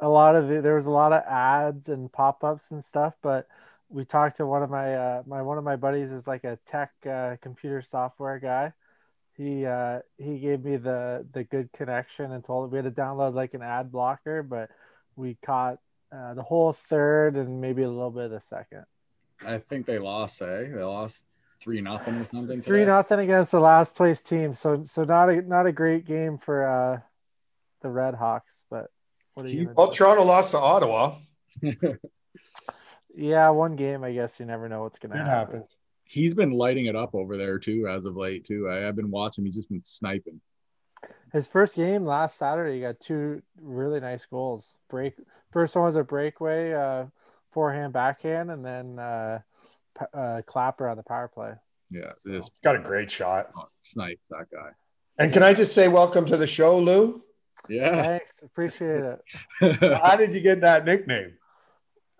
[0.00, 3.46] A lot of it, there was a lot of ads and pop-ups and stuff, but
[3.88, 6.58] we talked to one of my uh, my one of my buddies is like a
[6.66, 8.72] tech uh, computer software guy,
[9.36, 13.34] he uh he gave me the the good connection and told we had to download
[13.34, 14.70] like an ad blocker, but
[15.16, 15.78] we caught
[16.12, 18.84] uh, the whole third and maybe a little bit of the second.
[19.44, 20.40] I think they lost.
[20.40, 20.68] Eh?
[20.72, 21.24] They lost
[21.60, 22.62] three nothing or something.
[22.62, 22.90] Three today.
[22.90, 24.54] nothing against the last place team.
[24.54, 27.00] So so not a not a great game for uh
[27.82, 28.90] the Red Hawks, but
[29.34, 29.92] what are you Well, do?
[29.96, 31.18] Toronto lost to Ottawa.
[33.16, 34.02] Yeah, one game.
[34.02, 35.64] I guess you never know what's gonna It happen.
[36.04, 38.68] He's been lighting it up over there too, as of late too.
[38.68, 39.44] I, I've been watching.
[39.44, 40.40] He's just been sniping.
[41.32, 44.78] His first game last Saturday, he got two really nice goals.
[44.88, 45.14] Break
[45.52, 47.04] first one was a breakaway, uh,
[47.52, 49.38] forehand, backhand, and then uh,
[49.98, 51.52] p- uh, clapper on the power play.
[51.90, 53.50] Yeah, this Got a great shot.
[53.80, 54.70] snipes that guy.
[55.18, 57.22] And can I just say welcome to the show, Lou?
[57.68, 58.02] Yeah.
[58.02, 59.04] Thanks, appreciate
[59.60, 59.80] it.
[60.02, 61.38] How did you get that nickname?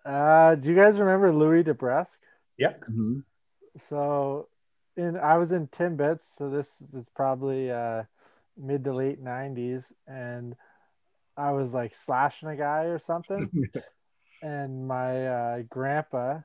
[0.05, 2.17] Uh, do you guys remember Louis DeBrusk?
[2.91, 3.25] Mhm.
[3.77, 4.49] So,
[4.97, 8.05] in I was in Timbits, so this is probably uh,
[8.57, 10.55] mid to late '90s, and
[11.37, 13.51] I was like slashing a guy or something,
[14.43, 16.41] and my uh, grandpa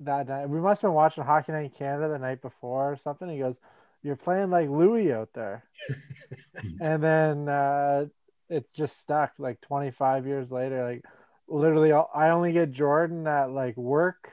[0.00, 2.96] that night we must have been watching Hockey Night in Canada the night before or
[2.96, 3.28] something.
[3.28, 3.60] He goes,
[4.02, 5.64] "You're playing like Louis out there,"
[6.80, 8.06] and then uh,
[8.48, 9.32] it just stuck.
[9.38, 11.04] Like 25 years later, like
[11.48, 14.32] literally, I only get Jordan at like work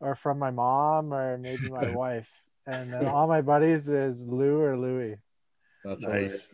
[0.00, 2.28] or from my mom or maybe my wife,
[2.66, 5.16] and then all my buddies is Lou or Louis.
[5.84, 6.04] That's Nice.
[6.04, 6.48] hilarious.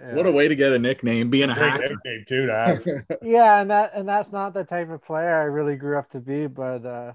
[0.00, 0.16] Yeah.
[0.16, 1.88] What a way to get a nickname, being a Great hacker.
[1.88, 2.86] nickname too to have.
[3.22, 6.20] yeah, and that and that's not the type of player I really grew up to
[6.20, 7.12] be, but uh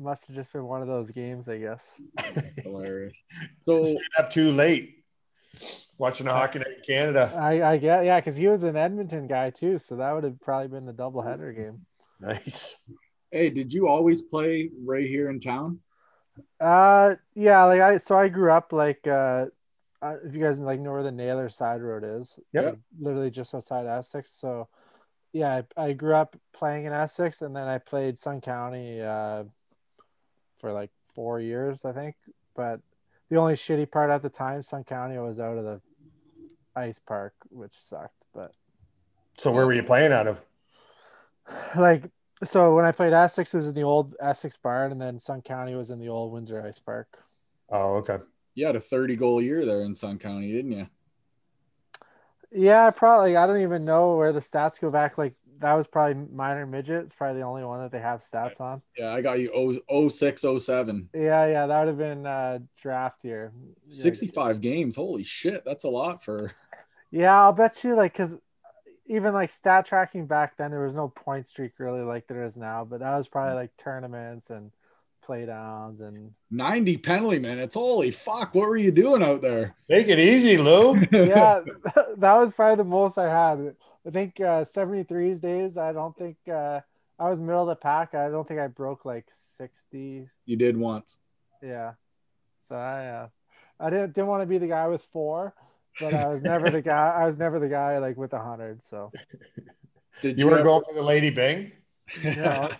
[0.00, 1.86] must have just been one of those games, I guess.
[2.62, 3.22] hilarious.
[3.66, 5.04] So Stayed up too late
[5.98, 7.32] watching the hockey night in Canada.
[7.36, 10.40] I I get yeah, because he was an Edmonton guy too, so that would have
[10.40, 11.86] probably been the doubleheader game.
[12.20, 12.76] Nice.
[13.30, 15.80] hey, did you always play right here in town?
[16.60, 19.46] Uh, yeah, like I so I grew up like uh,
[20.02, 23.30] uh if you guys like know where the Naylor Side Road is, yeah, like, literally
[23.30, 24.32] just outside Essex.
[24.32, 24.68] So
[25.32, 29.44] yeah, I, I grew up playing in Essex, and then I played Sun County uh
[30.60, 32.16] for like four years, I think.
[32.54, 32.80] But
[33.28, 35.80] the only shitty part at the time, Sun County was out of the
[36.76, 38.14] ice park, which sucked.
[38.34, 38.52] But
[39.38, 40.40] So where were you playing out of?
[41.76, 42.04] like
[42.44, 45.42] so when I played Essex, it was in the old Essex barn, and then Sun
[45.42, 47.18] County was in the old Windsor Ice Park.
[47.68, 48.18] Oh, okay.
[48.54, 50.86] You had a 30 goal year there in Sun County, didn't you?
[52.50, 53.36] Yeah, probably.
[53.36, 55.18] I don't even know where the stats go back.
[55.18, 57.04] Like that was probably minor midget.
[57.04, 58.82] It's probably the only one that they have stats on.
[58.96, 61.08] Yeah, I got you oh, 06, 07.
[61.14, 63.52] Yeah, yeah, that would have been uh, draft year.
[63.88, 64.02] Yeah.
[64.02, 64.96] 65 games.
[64.96, 65.64] Holy shit.
[65.64, 66.52] That's a lot for.
[67.12, 68.36] Yeah, I'll bet you like because
[69.06, 72.56] even like stat tracking back then, there was no point streak really like there is
[72.56, 72.86] now.
[72.88, 74.70] But that was probably like tournaments and
[75.20, 77.74] play downs and 90 penalty minutes.
[77.74, 78.54] Holy fuck.
[78.54, 79.74] What were you doing out there?
[79.88, 80.94] Take it easy, Lou.
[81.12, 81.60] yeah,
[82.16, 83.74] that was probably the most I had.
[84.06, 85.76] I think uh, 73's days.
[85.76, 86.80] I don't think uh,
[87.18, 88.14] I was middle of the pack.
[88.14, 89.26] I don't think I broke like
[89.58, 91.18] 60 You did once.
[91.62, 91.92] Yeah.
[92.68, 93.28] So I uh,
[93.78, 95.54] I didn't didn't want to be the guy with four,
[96.00, 97.08] but I was never the guy.
[97.20, 98.82] I was never the guy like with a hundred.
[98.84, 99.10] So
[100.22, 101.72] Did You were ever- going for the Lady Byng?
[102.22, 102.70] you know,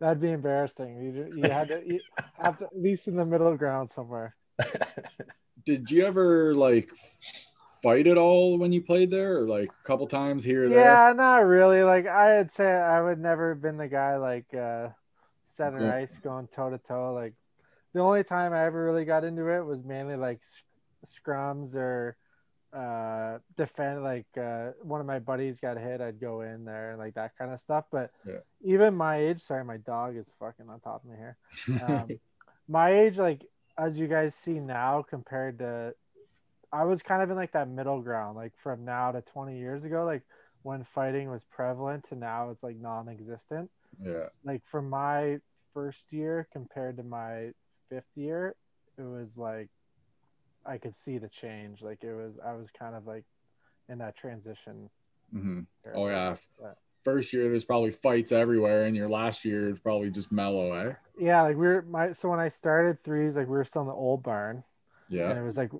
[0.00, 1.02] that'd be embarrassing.
[1.02, 2.00] You you had to you
[2.38, 4.34] have to at least in the middle of ground somewhere.
[5.64, 6.88] Did you ever like
[7.82, 10.84] fight at all when you played there or like a couple times here or there?
[10.84, 11.82] Yeah, not really.
[11.82, 14.88] Like I'd say I would never have been the guy like uh
[15.44, 15.90] center Cool.
[15.90, 17.14] ice going toe to toe.
[17.14, 17.34] Like
[17.94, 20.62] the only time I ever really got into it was mainly like sc-
[21.06, 22.16] scrums or
[22.72, 27.14] uh defend like uh one of my buddies got hit i'd go in there like
[27.14, 28.40] that kind of stuff but Yeah.
[28.62, 31.38] even my age sorry my dog is fucking on top of me here
[31.82, 32.18] um,
[32.68, 33.42] my age like
[33.78, 35.94] as you guys see now compared to
[36.72, 39.84] i was kind of in like that middle ground like from now to 20 years
[39.84, 40.22] ago like
[40.62, 44.26] when fighting was prevalent to now it's like non-existent yeah.
[44.44, 45.38] like from my
[45.74, 47.50] first year compared to my
[47.88, 48.54] fifth year
[48.98, 49.68] it was like
[50.66, 53.24] i could see the change like it was i was kind of like
[53.88, 54.90] in that transition
[55.34, 55.60] Mm-hmm.
[55.94, 56.36] Oh, yeah.
[56.58, 60.72] But- First year, there's probably fights everywhere, and your last year is probably just mellow,
[60.72, 60.92] eh?
[61.18, 63.88] yeah like we were my so when i started threes like we were still in
[63.88, 64.62] the old barn
[65.08, 65.28] Yeah.
[65.30, 65.70] and it was like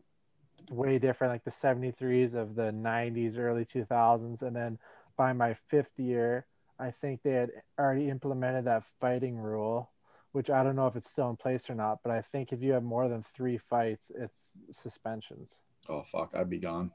[0.70, 4.78] way different like the 73s of the 90s early 2000s and then
[5.16, 6.46] by my fifth year
[6.78, 9.90] i think they had already implemented that fighting rule
[10.32, 12.62] which i don't know if it's still in place or not but i think if
[12.62, 15.60] you have more than three fights it's suspensions
[15.90, 16.34] Oh, fuck.
[16.34, 16.90] I'd be gone.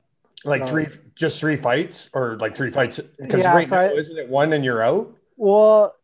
[0.45, 2.99] Like So- three, just three fights, or like three fights?
[2.99, 5.11] Because Yeah, right so now, I- isn't it one and you're out?
[5.35, 5.95] well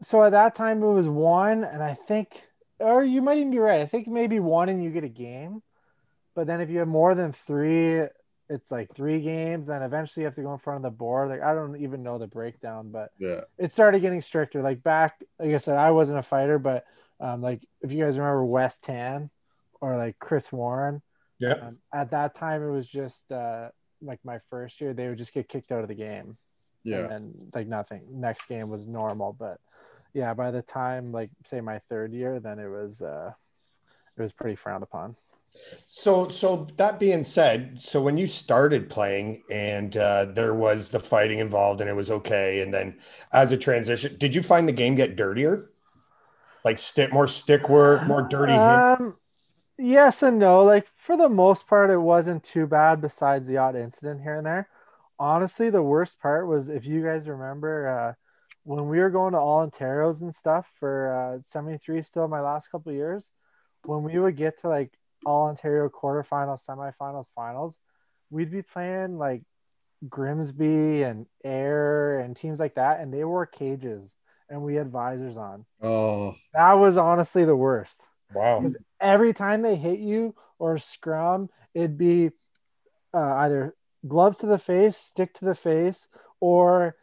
[0.00, 2.42] so at that time it was one and i think
[2.78, 5.60] or you might even be right i think maybe one and you get a game
[6.38, 8.06] But then if you have more than three,
[8.48, 9.66] it's like three games.
[9.66, 11.30] Then eventually you have to go in front of the board.
[11.30, 13.40] Like I don't even know the breakdown, but Yeah.
[13.58, 14.62] it started getting stricter.
[14.62, 16.84] Like back, like I said, I wasn't a fighter, but
[17.18, 19.30] um, like if you guys remember West Tan
[19.80, 21.02] or like Chris Warren,
[21.40, 21.54] Yeah.
[21.60, 23.70] um, at that time it was just uh,
[24.00, 26.38] like my first year, they would just get kicked out of the game
[26.84, 27.08] Yeah.
[27.10, 28.02] and like nothing.
[28.12, 29.58] Next game was normal, but
[30.14, 33.32] yeah, by the time like say my third year, then it was uh,
[34.16, 35.16] it was pretty frowned upon.
[35.86, 41.00] So, so that being said, so when you started playing and uh, there was the
[41.00, 42.98] fighting involved and it was okay, and then
[43.32, 45.70] as a transition, did you find the game get dirtier?
[46.64, 48.52] Like stick more stick work, more dirty.
[48.52, 49.16] Um,
[49.78, 50.64] yes and no.
[50.64, 53.00] Like for the most part, it wasn't too bad.
[53.00, 54.68] Besides the odd incident here and there.
[55.18, 58.12] Honestly, the worst part was if you guys remember uh,
[58.64, 62.70] when we were going to all Ontario's and stuff for uh, 73 still my last
[62.70, 63.30] couple of years.
[63.84, 64.92] When we would get to like
[65.24, 67.78] all Ontario quarterfinals, semifinals, finals,
[68.30, 69.42] we'd be playing like
[70.08, 74.14] Grimsby and Ayr and teams like that, and they wore cages
[74.48, 75.64] and we had visors on.
[75.82, 78.02] Oh, That was honestly the worst
[78.34, 78.70] Wow.
[79.00, 82.30] every time they hit you or scrum, it'd be
[83.14, 83.74] uh, either
[84.06, 86.08] gloves to the face, stick to the face,
[86.40, 86.96] or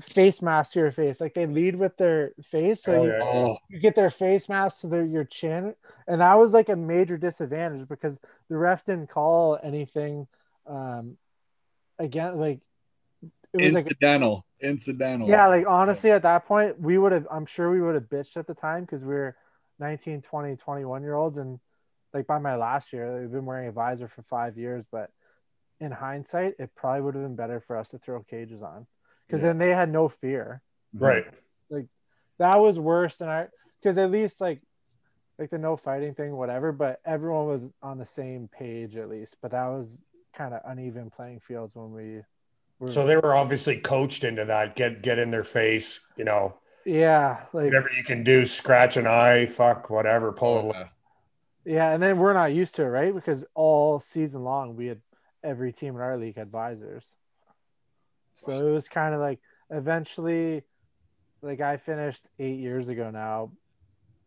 [0.00, 1.20] face mask to your face.
[1.20, 3.54] Like they lead with their face, so Oh, you, yeah.
[3.68, 5.74] you get their face mask to their, your chin,
[6.08, 8.18] and that was like a major disadvantage because
[8.48, 10.26] the ref didn't call anything.
[10.66, 11.16] Um,
[11.98, 12.60] again, like
[13.52, 15.28] it was like incidental, incidental.
[15.28, 18.36] yeah, like honestly, at that point, we would have, I'm sure we would have bitched
[18.36, 19.36] at the time because we were
[19.78, 21.36] 19, 20, 21 year olds.
[21.36, 21.60] And
[22.12, 24.86] like by my last year, we've been wearing a visor for five years.
[24.90, 25.10] But
[25.78, 28.86] in hindsight, it probably would have been better for us to throw cages on
[29.26, 29.48] because Yeah.
[29.48, 30.60] then they had no fear.
[30.92, 31.26] Right.
[31.70, 31.86] Like
[32.38, 33.48] that was worse than I,
[33.80, 34.60] because at least like,
[35.38, 39.36] like the no fighting thing, whatever, but everyone was on the same page at least.
[39.42, 39.98] But that was
[40.36, 42.20] kind of uneven playing fields when we
[42.78, 42.88] were.
[42.88, 44.76] So they were obviously coached into that.
[44.76, 49.06] Get get in their face, you know, yeah, like whatever you can do, scratch an
[49.06, 50.76] eye, fuck, whatever, pull a lip.
[50.76, 50.88] yeah.
[51.66, 53.14] Yeah, and then we're not used to it, right?
[53.14, 55.00] Because all season long, we had
[55.42, 57.16] every team in our league had visors.
[58.36, 60.62] So it was kind of like eventually,
[61.42, 63.52] like I finished eight years ago now.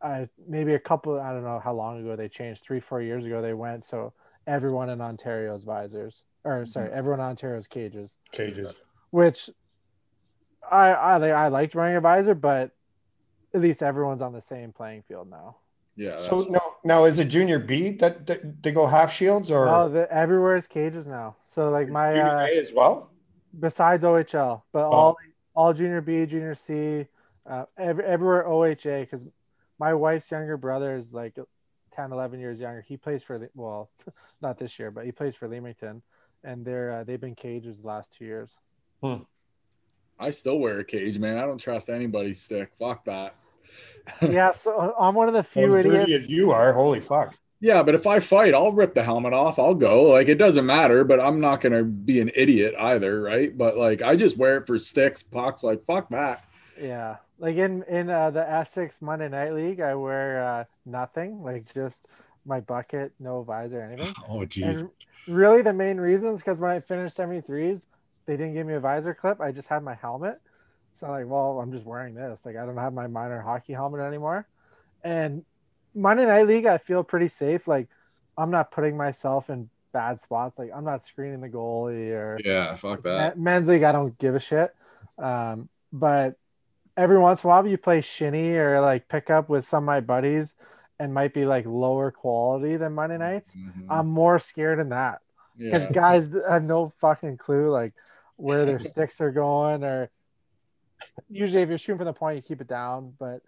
[0.01, 3.25] I maybe a couple, I don't know how long ago they changed, three, four years
[3.25, 3.83] ago they went.
[3.85, 4.13] So
[4.45, 8.75] everyone in Ontario's visors, or sorry, everyone in Ontario's cages, cages.
[9.09, 9.49] which
[10.69, 12.71] I I I liked wearing a visor, but
[13.53, 15.57] at least everyone's on the same playing field now.
[15.95, 16.17] Yeah.
[16.17, 19.67] So that's- no, now is it junior B that, that they go half shields or
[19.67, 21.37] Oh, the, everywhere is cages now.
[21.45, 23.09] So like my junior uh, A as well?
[23.59, 24.91] Besides OHL, but Oh.
[24.91, 25.17] all
[25.55, 27.07] all junior B, junior C,
[27.49, 29.25] uh, every, everywhere OHA because
[29.79, 31.35] my wife's younger brother is like
[31.93, 32.81] 10, 11 years younger.
[32.81, 33.89] He plays for the well,
[34.41, 36.01] not this year, but he plays for Leamington,
[36.43, 38.53] and they're uh, they've been cages the last two years.
[40.19, 41.37] I still wear a cage, man.
[41.37, 42.71] I don't trust anybody's stick.
[42.79, 43.35] Fuck that.
[44.21, 46.25] yeah, so I'm one of the few As idiots.
[46.25, 47.35] as you are, holy fuck.
[47.59, 49.57] Yeah, but if I fight, I'll rip the helmet off.
[49.57, 50.03] I'll go.
[50.03, 53.57] Like it doesn't matter, but I'm not gonna be an idiot either, right?
[53.57, 55.63] But like I just wear it for sticks, pucks.
[55.63, 56.43] Like fuck that.
[56.79, 61.73] Yeah, like in in uh, the Essex Monday Night League, I wear uh, nothing, like
[61.73, 62.07] just
[62.45, 64.13] my bucket, no visor, anything.
[64.29, 64.87] Oh jeez.
[65.27, 67.85] Really, the main reason is because when I finished 73s,
[68.25, 69.41] they didn't give me a visor clip.
[69.41, 70.39] I just had my helmet.
[70.93, 72.45] So, like, well, I'm just wearing this.
[72.45, 74.47] Like, I don't have my minor hockey helmet anymore.
[75.03, 75.43] And
[75.95, 77.67] Monday Night League, I feel pretty safe.
[77.67, 77.87] Like,
[78.37, 80.59] I'm not putting myself in bad spots.
[80.59, 83.39] Like, I'm not screening the goalie or Yeah, fuck that.
[83.39, 83.83] Men's league.
[83.83, 84.75] I don't give a shit.
[85.17, 86.35] Um, but
[86.95, 89.87] every once in a while, you play shinny or like pick up with some of
[89.87, 90.53] my buddies
[90.99, 93.55] and might be like lower quality than Monday nights.
[93.55, 93.85] Mhm.
[93.89, 95.21] I'm more scared in that
[95.57, 95.91] because Yeah.
[95.91, 97.93] guys have no fucking clue like
[98.35, 100.09] where their sticks are going or
[101.29, 103.41] usually if you're shooting from the point you keep it down but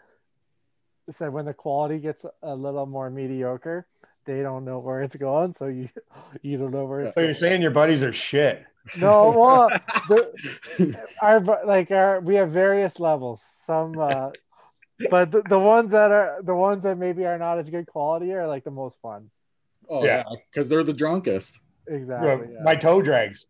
[1.12, 3.86] so when the quality gets a little more mediocre
[4.26, 5.90] they don't know where it's going so you
[6.42, 8.64] you don't know where it's So you're saying your buddies are shit.
[8.98, 9.70] no well
[10.10, 14.30] the, our like our we have various levels some uh
[15.10, 18.34] but the, the ones that are the ones that maybe are not as good quality
[18.34, 19.30] are like the most fun
[19.90, 20.18] Oh Yeah.
[20.18, 21.60] yeah, because they're the drunkest.
[21.88, 22.64] exactly yeah.
[22.64, 23.48] My toe drags.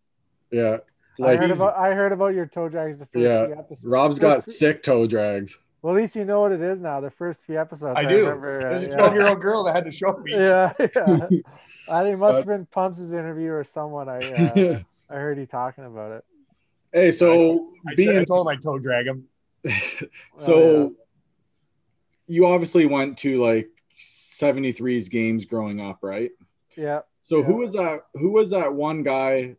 [0.51, 0.77] Yeah.
[1.21, 3.89] I Like heard about I heard about your toe drags the first Yeah, few.
[3.89, 5.59] Rob's got sick toe drags.
[5.81, 6.99] Well, at least you know what it is now.
[6.99, 7.93] The first few episodes.
[7.97, 8.25] I do.
[8.25, 10.33] remember, uh, There's a 12 year old girl that had to show me.
[10.33, 10.87] yeah, yeah.
[11.89, 14.09] I think it must Uh, have been Pumps' interview or someone.
[14.09, 16.23] I uh, I heard you talking about it.
[16.93, 19.27] hey, so I, said, I being told him I toe drag him.
[20.37, 20.93] so Oh,
[22.27, 26.29] you obviously went to like 73's games growing up, right?
[26.77, 28.01] Yeah, So who was that?
[28.13, 29.55] Who was that one guy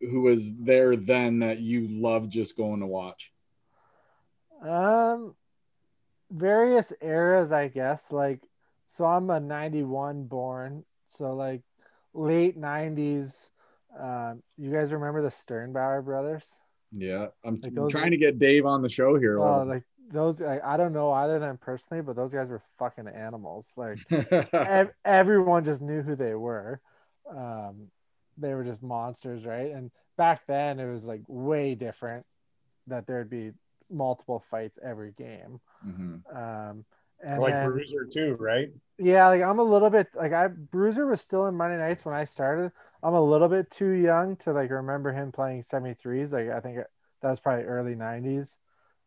[0.00, 3.32] who was there then that you loved just going to watch?
[4.62, 5.34] Um,
[6.30, 8.10] various eras, I guess.
[8.12, 8.40] Like,
[8.88, 11.62] so I'm a '91 born, so like
[12.14, 13.50] late '90s.
[13.98, 16.46] Um, you guys remember the Sternbauer brothers?
[16.92, 19.38] Yeah, I'm Like those- trying to get Dave on the show here.
[19.40, 20.40] Oh, like those.
[20.40, 23.72] I, I don't know either of them personally, but those guys were fucking animals.
[23.76, 23.98] Like
[24.52, 26.80] ev- everyone just knew who they were.
[27.28, 27.88] Um,
[28.38, 29.70] they were just monsters, right?
[29.72, 32.24] And back then, it was like way different
[32.86, 33.52] that there'd be
[33.90, 35.60] multiple fights every game.
[35.86, 36.20] Mhm.
[36.34, 36.84] Um,
[37.22, 38.70] and like then- Bruiser too, right?
[38.98, 42.14] yeah, like I'm a little bit like I Bruiser was still in Monday nights when
[42.14, 42.72] I started.
[43.02, 46.32] I'm a little bit too young to like remember him playing 73s.
[46.32, 48.58] Like I think that was probably early 90s.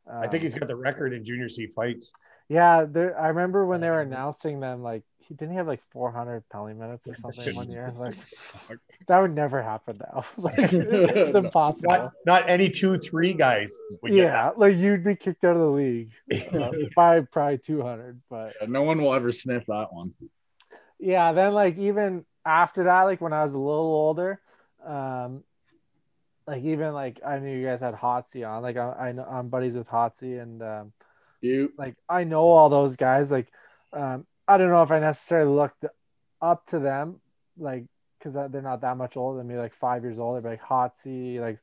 [0.10, 2.12] I think Um, he's got the record in junior C fights.
[2.52, 3.18] Yeah, there.
[3.18, 4.84] I remember when they were announcing them.
[4.84, 7.94] Like he didn't he have like 400 penalty minutes or something one year.
[7.98, 8.18] Like
[9.08, 10.26] that would never happen now.
[10.38, 11.90] like it's impossible.
[11.90, 13.74] Not not any two three guys.
[14.02, 16.54] Would get yeah, like you'd be kicked out of the league that.
[16.54, 18.22] uh, by probably 200.
[18.30, 20.14] But no one will ever sniff that one.
[21.00, 24.42] yeah, then like even after that, like when I was a little older,
[24.86, 25.46] um,
[26.46, 28.62] like even like I knew you guys had Hotsy on.
[28.62, 30.94] Like I, I know I'm buddies with Hotsy and um,
[31.42, 33.32] You like I know all those guys.
[33.32, 33.48] Like
[33.94, 35.86] um, I don't know if I necessarily looked
[36.42, 37.20] up to them,
[37.58, 37.86] like
[38.20, 40.42] because they're not that much older than me, like five years older.
[40.42, 41.60] But like Hotsy, like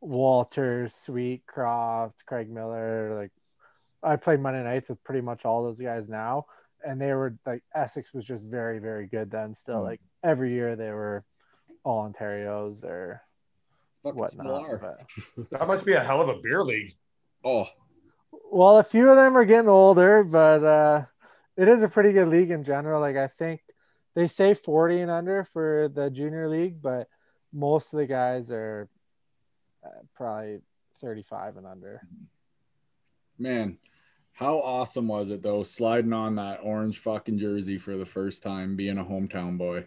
[0.00, 3.14] Walter, Sweetcroft, Craig Miller.
[3.20, 3.32] Like
[4.02, 6.46] I played Monday nights with pretty much all those guys now,
[6.86, 9.54] and they were like Essex was just very very good then.
[9.54, 9.84] Still, Mm.
[9.84, 11.24] like every year they were
[11.84, 13.22] all Ontarios or
[14.02, 14.80] fucking still whatnot.
[15.36, 16.92] But that must be a hell of a beer league.
[17.44, 17.66] Oh,
[18.30, 21.04] Well, a few of them are getting older, but uh,
[21.56, 23.00] it is a pretty good league in general.
[23.00, 23.60] Like I think
[24.14, 27.08] they say 40 and under for the junior league, but
[27.52, 28.88] most of the guys are
[29.84, 30.60] uh, probably
[31.00, 32.02] 35 and under.
[33.38, 33.78] man.
[34.32, 38.76] How awesome was it though, sliding on that orange fucking jersey for the first time,
[38.76, 39.86] being a hometown boy?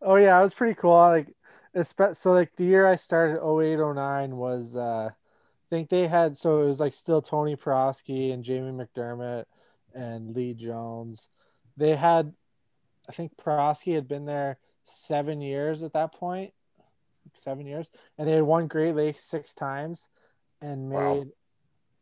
[0.00, 0.92] Oh yeah, it was pretty cool.
[0.92, 1.34] Like,
[1.82, 5.10] so like the year I started 08, 09 was uh,
[5.72, 9.46] think they had so it was like still Tony Prosky and Jamie McDermott
[9.94, 11.30] and Lee Jones.
[11.78, 12.34] They had,
[13.08, 16.52] I think Prosky had been there seven years at that point,
[17.32, 20.10] seven years, and they had won Great Lakes six times
[20.60, 21.26] and made Wow.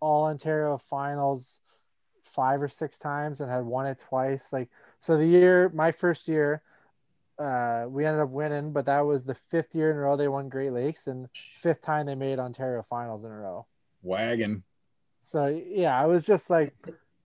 [0.01, 1.61] all Ontario finals
[2.25, 4.53] five or six times and had won it twice.
[4.53, 4.69] Like
[4.99, 6.61] so, the year my first year
[7.41, 10.29] uh, we ended up winning, but that was the fifth year in a row they
[10.29, 11.29] won Great Lakes and
[11.63, 13.67] fifth time they made Ontario finals in a row.
[14.03, 14.63] Wagon.
[15.25, 16.75] So yeah, I was just like,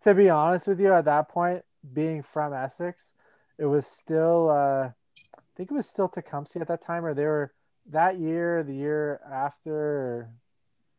[0.03, 1.63] to be honest with you, at that point,
[1.93, 3.13] being from Essex,
[3.57, 4.89] it was still, uh,
[5.35, 7.53] I think it was still Tecumseh at that time, or they were
[7.91, 10.29] that year, the year after,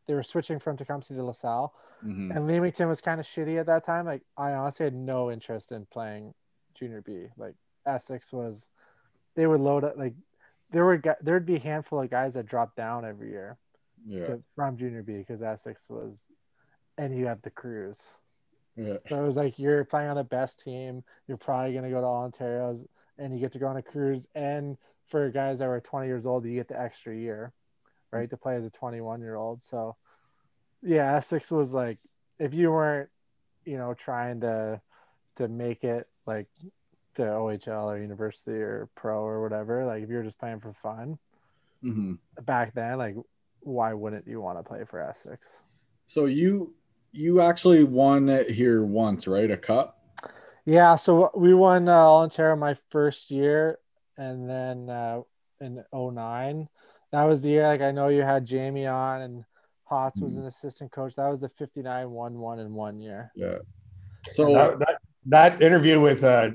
[0.07, 2.35] they were switching from Tecumseh to LaSalle, Mhm.
[2.35, 4.05] and Leamington was kind of shitty at that time.
[4.05, 6.33] Like I honestly had no interest in playing
[6.75, 7.29] junior B.
[7.35, 7.55] Like
[7.85, 8.69] Essex was,
[9.37, 10.15] they would load up like
[10.71, 13.57] there were there'd be a handful of guys that dropped down every year
[14.05, 14.23] Yeah.
[14.27, 16.21] to, from junior B because Essex was,
[16.97, 18.03] and you have the cruise.
[18.75, 18.97] Yeah.
[19.07, 21.03] So it was like you're playing on the best team.
[21.27, 22.85] You're probably gonna go to all Ontario's,
[23.17, 24.25] and you get to go on a cruise.
[24.35, 24.77] And
[25.07, 27.53] for guys that were 20 years old, you get the extra year,
[28.11, 29.61] right, to play as a 21 year old.
[29.63, 29.95] So
[30.81, 31.99] yeah, Essex was like
[32.39, 33.09] if you weren't,
[33.65, 34.81] you know, trying to
[35.37, 36.47] to make it like
[37.17, 41.19] to OHL or university or pro or whatever, like if you're just playing for fun
[41.81, 43.15] hmm back then, like
[43.61, 45.47] why wouldn't you want to play for Essex?
[46.07, 46.73] So you
[47.11, 49.49] you actually won it here once, right?
[49.49, 49.97] A cup.
[50.65, 53.79] Yeah, so we won uh, All Ontario my first year,
[54.17, 55.21] and then uh,
[55.61, 56.67] in 09,
[57.11, 57.67] that was the year.
[57.67, 59.45] Like I know you had Jamie on, and
[59.85, 60.41] Hots was Mhm.
[60.41, 61.15] an assistant coach.
[61.15, 63.31] That was the 59 1 1 in one year.
[63.35, 63.59] Yeah.
[64.31, 64.99] So That, that
[65.29, 66.51] that interview with uh,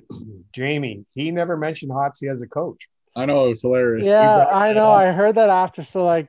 [0.53, 2.89] Jamie, he never mentioned Hotsy as a coach.
[3.15, 4.09] I know it was hilarious.
[4.09, 4.91] Yeah, I know.
[4.91, 5.83] I heard that after.
[5.83, 6.29] So like,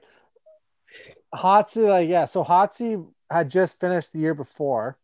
[1.34, 2.26] Hotsy, like yeah.
[2.26, 4.98] So Hotsy had just finished the year before,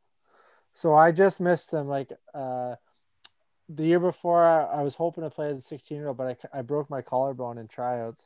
[0.73, 1.87] so I just missed them.
[1.87, 2.75] Like uh,
[3.69, 6.27] the year before, I, I was hoping to play as a 16 year old, but
[6.53, 8.25] I, I broke my collarbone in tryouts.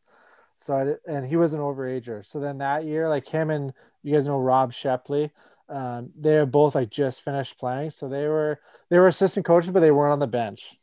[0.58, 2.26] So I di- and he was an overager.
[2.26, 5.32] So then that year, like him and you guys know Rob Shepley,
[5.70, 7.92] um, they were both like just finished playing.
[7.92, 8.60] So they were
[8.90, 10.76] they were assistant coaches, but they weren't on the bench.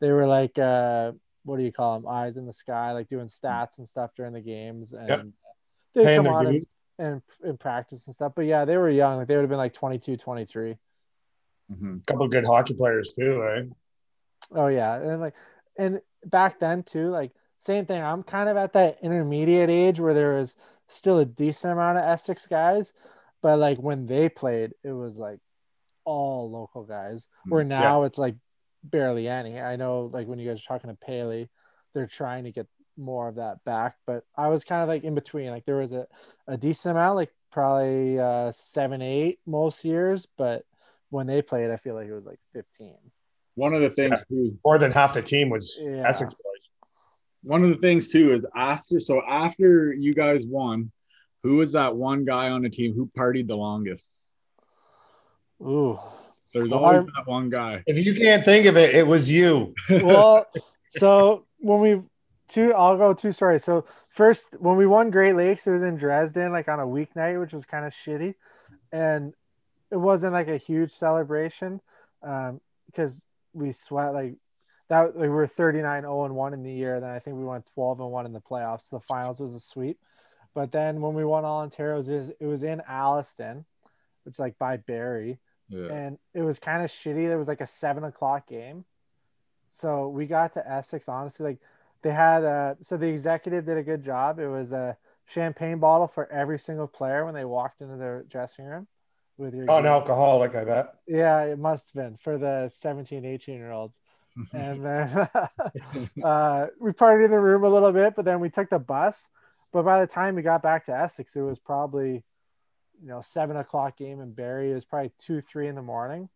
[0.00, 1.12] They were like uh,
[1.44, 2.08] what do you call them?
[2.08, 5.26] Eyes in the sky, like doing stats and stuff during the games, and Yep.
[5.94, 6.66] they'd come on and,
[6.98, 8.32] and and practice and stuff.
[8.36, 9.18] But yeah, they were young.
[9.18, 10.76] Like they would have been like 22, 23.
[11.72, 12.02] Mhm.
[12.02, 13.64] A couple of good hockey players too, right?
[14.52, 15.34] Oh yeah, and like,
[15.78, 18.02] and back then too, like same thing.
[18.02, 20.54] I'm kind of at that intermediate age where there is
[20.88, 22.92] still a decent amount of Essex guys,
[23.44, 25.38] but like when they played, it was like
[26.06, 27.28] all local guys.
[27.46, 28.36] Where now it's like
[28.82, 29.60] barely any.
[29.60, 31.50] I know like when you guys are talking to Paley,
[31.92, 32.66] they're trying to get
[32.96, 35.50] more of that back, but I was kind of like in between.
[35.50, 36.06] Like there was a,
[36.48, 40.64] a decent amount, like probably uh, seven, eight most years, but
[41.10, 42.94] when they played, I feel like it was like 15.
[43.56, 46.08] One of the things too, More than half the team was Yeah.
[46.08, 46.88] Essex boys.
[47.42, 50.90] one of the things too is after so after you guys won,
[51.44, 54.10] who was that one guy on the team who partied the longest?
[55.62, 56.00] Ooh.
[56.54, 57.84] There's Well, always I- that one guy.
[57.86, 59.74] If you can't think of it, it was you.
[59.90, 60.46] well,
[60.90, 62.02] so when we
[62.48, 63.62] two, I'll go two stories.
[63.62, 63.84] So
[64.14, 67.52] first, when we won Great Lakes, it was in Dresden, like on a weeknight, which
[67.52, 68.34] was kind of shitty,
[68.90, 69.34] and
[69.90, 71.80] it wasn't like a huge celebration
[72.22, 73.22] um, because
[73.52, 74.34] we sweat like
[74.88, 75.14] that.
[75.14, 77.00] Like, we were 39 0 and 1 in the year.
[77.00, 78.88] Then I think we went 12 and 1 in the playoffs.
[78.88, 79.98] The finals was a sweep.
[80.54, 83.64] But then when we won All Ontario's, it was, it was in Alliston,
[84.24, 85.38] which is like by Barrie
[85.68, 85.92] Yeah.
[85.92, 87.30] and it was kind of shitty.
[87.30, 88.84] It was like a seven o'clock game,
[89.70, 91.08] so we got to Essex.
[91.08, 91.58] Honestly, like
[92.02, 94.38] they had uh so the executive did a good job.
[94.38, 94.96] It was a
[95.26, 98.86] champagne bottle for every single player when they walked into their dressing room
[99.38, 100.94] with your oh, an alcoholic, I bet.
[101.06, 103.98] Yeah, it must have been for the 17, 18 year olds.
[104.52, 105.28] And then
[106.24, 109.28] uh, we partied in the room a little bit, but then we took the bus.
[109.74, 112.22] But by the time we got back to Essex, it was probably,
[113.02, 114.70] you know, seven o'clock game in Barrie.
[114.70, 116.28] It was probably two, three in the morning.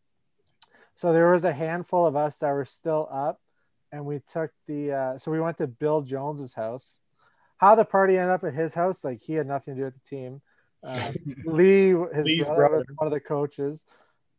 [0.97, 3.41] So there was a handful of us that were still up,
[3.93, 4.93] and we took the.
[4.93, 6.99] Uh, so we went to Bill Jones's house.
[7.59, 9.95] How the party ended up at his house, like he had nothing to do with
[9.95, 10.43] the team.
[10.83, 11.15] Um,
[11.45, 12.87] Lee, his Lee's brother, brother.
[12.97, 13.85] one of the coaches.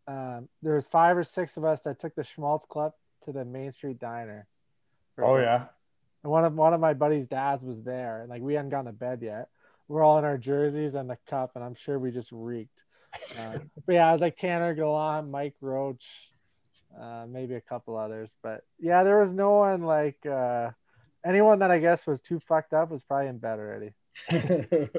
[0.09, 3.45] Um, there was five or six of us that took the Schmalz Cup to the
[3.45, 4.45] Main Street Diner.
[5.17, 5.67] Oh yeah.
[6.23, 8.85] And one of one of my buddy's dads was there, and like we hadn't gone
[8.85, 9.49] to bed yet.
[9.87, 12.83] We're all in our jerseys and the cup, and I'm sure we just reeked.
[13.39, 16.05] Uh, but yeah, I was like Tanner Gallant, Mike Roach,
[16.99, 18.29] uh, maybe a couple others.
[18.43, 20.71] But yeah, there was no one like uh,
[21.25, 23.93] anyone that I guess was too fucked up was probably in bed already.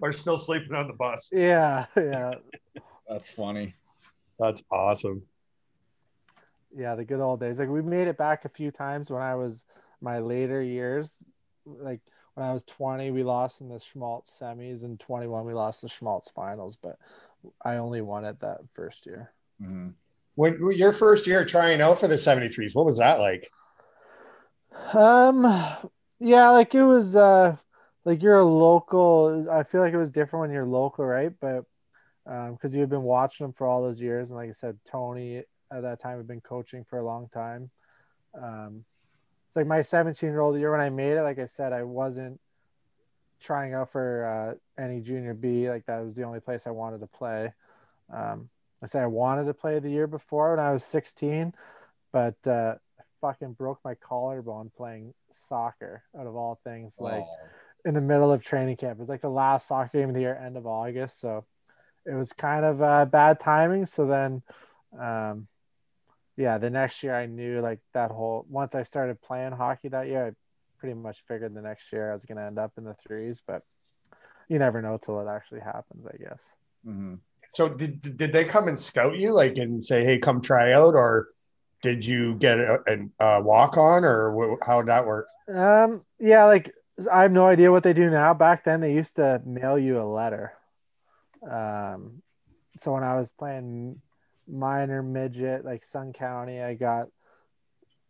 [0.00, 1.30] Or still sleeping on the bus.
[1.32, 2.34] Yeah, yeah,
[3.08, 3.74] That's funny.
[4.38, 5.22] That's awesome.
[6.76, 6.94] Yeah.
[6.94, 7.58] The good old days.
[7.58, 9.64] Like we made it back a few times when I was
[10.00, 11.14] my later years.
[11.64, 12.00] Like
[12.34, 15.88] when I was 20, we lost in the Schmalz semis, and 21 we lost the
[15.88, 16.76] Schmalz finals.
[16.80, 16.98] But
[17.64, 19.32] I only won it that first year.
[19.60, 19.94] Mhm.
[20.34, 23.50] When your first year trying out for the 73s, what was that like?
[24.94, 25.44] Um,
[26.18, 27.56] yeah, like it was, uh,
[28.04, 29.46] like you're a local.
[29.50, 31.32] I feel like it was different when you're local, right?
[31.40, 31.64] But
[32.26, 34.78] um, because you had been watching them for all those years, and like I said,
[34.86, 37.70] Tony at that time had been coaching for a long time.
[38.40, 38.84] Um,
[39.48, 41.22] it's like my 17 year old year when I made it.
[41.22, 42.40] Like I said, I wasn't
[43.40, 45.68] trying out for uh, any junior B.
[45.68, 47.52] Like that was the only place I wanted to play.
[48.12, 48.48] Um,
[48.82, 51.52] I say I wanted to play the year before when I was 16,
[52.12, 56.96] but uh, I fucking broke my collarbone playing soccer out of all things.
[56.98, 57.36] Like Oh.
[57.84, 58.92] in the middle of training camp.
[58.92, 61.20] It was like the last soccer game of the year, end of August.
[61.20, 61.44] So
[62.06, 63.86] it was kind of uh, bad timing.
[63.86, 64.42] So then,
[64.98, 65.46] um,
[66.36, 70.08] yeah, the next year I knew like that whole, once I started playing hockey that
[70.08, 70.30] year, I
[70.78, 73.42] pretty much figured the next year I was going to end up in the threes,
[73.46, 73.62] but
[74.48, 76.42] you never know till it actually happens, I guess.
[76.86, 77.18] Mhm.
[77.54, 80.94] So did did they come and scout you like and say, "Hey, come try out,"
[80.94, 81.28] or
[81.82, 85.28] did you get a, a, a walk on, or wh- how would that work?
[85.48, 86.74] Um, yeah, like
[87.10, 88.32] I have no idea what they do now.
[88.34, 90.54] Back then, they used to mail you a letter.
[91.48, 92.22] Um,
[92.76, 94.00] so when I was playing
[94.48, 97.08] minor midget, like Sun County, I got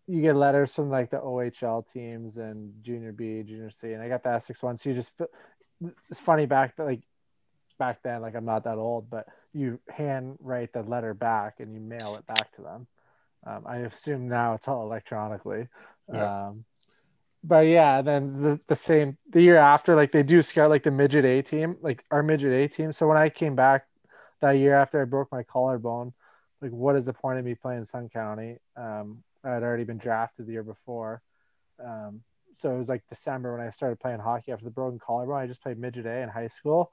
[0.07, 4.09] you get letters from like the OHL teams and junior B, junior C, and I
[4.09, 4.77] got the Essex one.
[4.77, 5.13] So you just
[6.11, 7.03] it's funny back like
[7.79, 11.73] back then, like I'm not that old, but you hand write the letter back and
[11.75, 12.87] you mail it back to them.
[13.47, 15.69] Um, I assume now it's all electronically.
[16.13, 16.49] Yeah.
[16.49, 16.65] Um,
[17.45, 20.91] but yeah, then the, the same the year after, like they do scout like the
[20.91, 22.93] midget A team, like our midget A team.
[22.93, 23.87] So when I came back
[24.41, 26.13] that year after I broke my collarbone,
[26.63, 28.59] like what is the point of me playing Sun County?
[28.77, 31.21] Um, I had already been drafted the year before.
[31.85, 32.23] Um,
[32.55, 35.37] so it was like December when I started playing hockey after the broken collarbone.
[35.37, 36.93] I just played midget A in high school,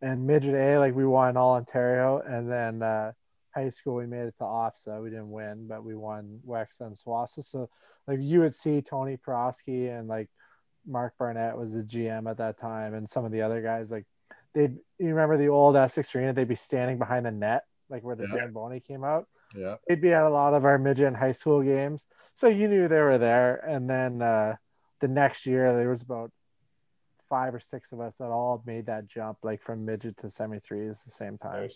[0.00, 3.12] and midget A like we won all Ontario, and then uh,
[3.54, 5.02] high school we made it to OFSAA.
[5.02, 7.44] We didn't win, but we won wex and SWOSSAA.
[7.44, 7.68] So
[8.06, 10.28] like you would see Tony Prosky and like
[10.86, 14.06] Mark Barnett was the GM at that time, and some of the other guys like
[14.54, 14.68] they.
[14.98, 16.32] You remember the old Essex Arena?
[16.32, 18.36] They'd be standing behind the net, like where the Yeah.
[18.46, 19.26] Zamboni came out.
[19.54, 19.76] Yeah.
[19.88, 22.06] they'd be at a lot of our midget and high school games.
[22.36, 23.56] So you knew they were there.
[23.56, 24.54] And then uh,
[25.00, 26.30] the next year, there was about
[27.28, 30.60] five or six of us that all made that jump, like from midget to semi
[30.60, 31.68] threes the same time.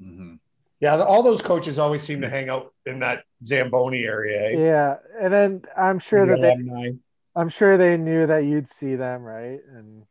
[0.00, 0.34] hmm
[0.80, 4.50] Yeah, all those coaches always seem to hang out in that Zamboni area.
[4.52, 4.56] eh?
[4.56, 6.94] Yeah, and then I'm sure The that they.
[7.36, 9.60] I'm sure they knew that you'd see them, right?
[9.72, 10.02] And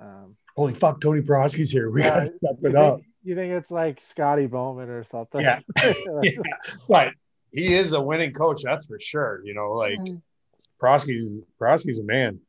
[0.00, 1.90] um, Holy fuck, Tony Broski's here.
[1.90, 3.00] We Yeah, gotta step it up.
[3.34, 5.40] Think, you think it's like Scotty Bowman or something?
[5.42, 5.58] Yeah.
[6.22, 6.32] yeah,
[6.88, 7.12] but
[7.52, 9.40] he is a winning coach, that's for sure.
[9.44, 10.22] You know, like Mhm.
[10.80, 12.40] Broski's Broski's a man.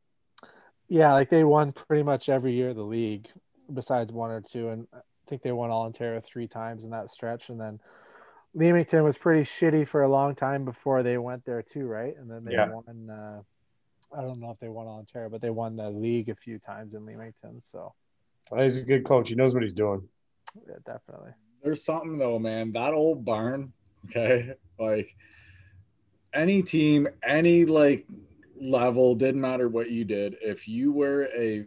[0.88, 3.28] Yeah, like they won pretty much every year of the league,
[3.72, 7.10] besides one or two, and I think they won all Ontario three times in that
[7.10, 7.48] stretch.
[7.48, 7.78] And then
[8.54, 12.16] Leamington was pretty shitty for a long time before they went there too, right?
[12.16, 12.68] And then they Yeah.
[12.68, 13.10] won.
[13.10, 13.42] Uh,
[14.12, 16.58] I don't know if they won all Ontario, but they won the league a few
[16.58, 17.60] times in Leamington.
[17.60, 17.94] So
[18.56, 19.28] He's a good coach.
[19.28, 20.08] He knows what he's doing.
[20.68, 21.32] Yeah, definitely.
[21.62, 22.72] There's something though, man.
[22.72, 23.72] That old barn,
[24.06, 25.14] okay, like
[26.32, 28.06] any team, any like
[28.60, 30.36] level, didn't matter what you did.
[30.40, 31.66] If you were a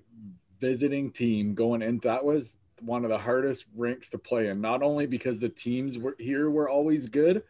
[0.60, 4.62] visiting team going in, that was one of the hardest rinks to play in.
[4.62, 7.44] Not only because the teams were here were always good,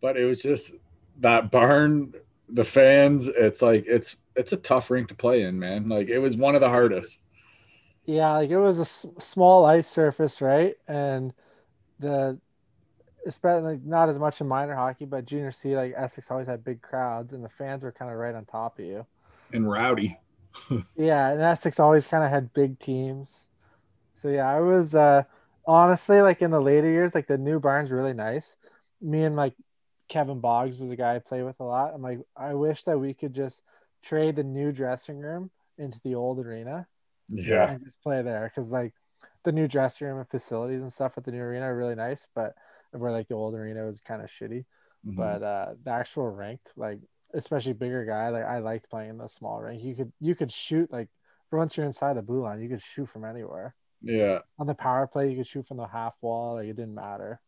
[0.00, 0.74] but it was just
[1.20, 2.12] that barn,
[2.48, 3.28] the fans.
[3.28, 5.88] It's like it's it's a tough rink to play in, man.
[5.88, 7.20] Like it was one of the hardest.
[8.04, 10.76] Yeah, like it was a s- small ice surface, right?
[10.88, 11.32] And
[11.98, 12.40] the
[13.26, 16.64] especially like not as much in minor hockey, but junior C, like Essex always had
[16.64, 19.06] big crowds, and the fans were kind of right on top of you.
[19.52, 20.18] And rowdy.
[20.96, 23.46] Yeah, and Essex always kind of had big teams.
[24.14, 25.24] So yeah, I was uh
[25.66, 28.56] honestly like in the later years, like the new barn's really nice.
[29.00, 29.56] Me and like
[30.08, 31.94] Kevin Boggs was a guy I played with a lot.
[31.94, 33.62] I'm like, I wish that we could just
[34.04, 36.88] trade the new dressing room into the old arena
[37.32, 37.70] Yeah.
[37.70, 38.92] and just play there because like
[39.44, 42.26] the new dressing room and facilities and stuff at the new arena are really nice,
[42.34, 42.54] but
[42.92, 44.64] where like the old arena was kind of shitty.
[45.06, 45.16] Mhm.
[45.16, 46.98] But uh the actual rink, like
[47.34, 49.82] especially bigger guy, like I liked playing in the small rink.
[49.82, 51.08] You could you could shoot like
[51.50, 53.74] for once you're inside the blue line, you could shoot from anywhere.
[54.02, 54.38] yeah.
[54.58, 57.40] On the power play, you could shoot from the half wall, like it didn't matter.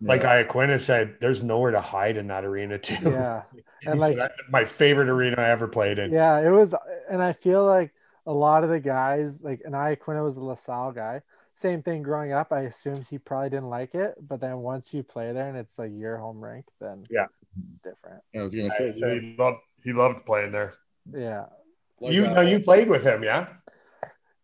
[0.00, 0.42] Like yeah.
[0.42, 2.96] Iaquinta said, there's nowhere to hide in that arena too.
[3.02, 3.42] Yeah.
[3.86, 6.12] And, said, like- "That's my favorite arena I ever played in.
[6.12, 6.72] Yeah, it was,
[7.10, 7.92] and I feel like
[8.26, 11.22] a lot of the guys, like, and I Quinn was a LaSalle guy.
[11.54, 12.52] Same thing growing up.
[12.52, 15.78] I assumed he probably didn't like it, but then once you play there and it's
[15.78, 17.26] like your home rink, then Yeah.
[17.52, 18.22] it's different.
[18.34, 20.74] I was gonna I say said he loved he loved playing there.
[21.12, 21.46] Yeah,
[22.00, 23.48] like, you uh, know you played with him, yeah?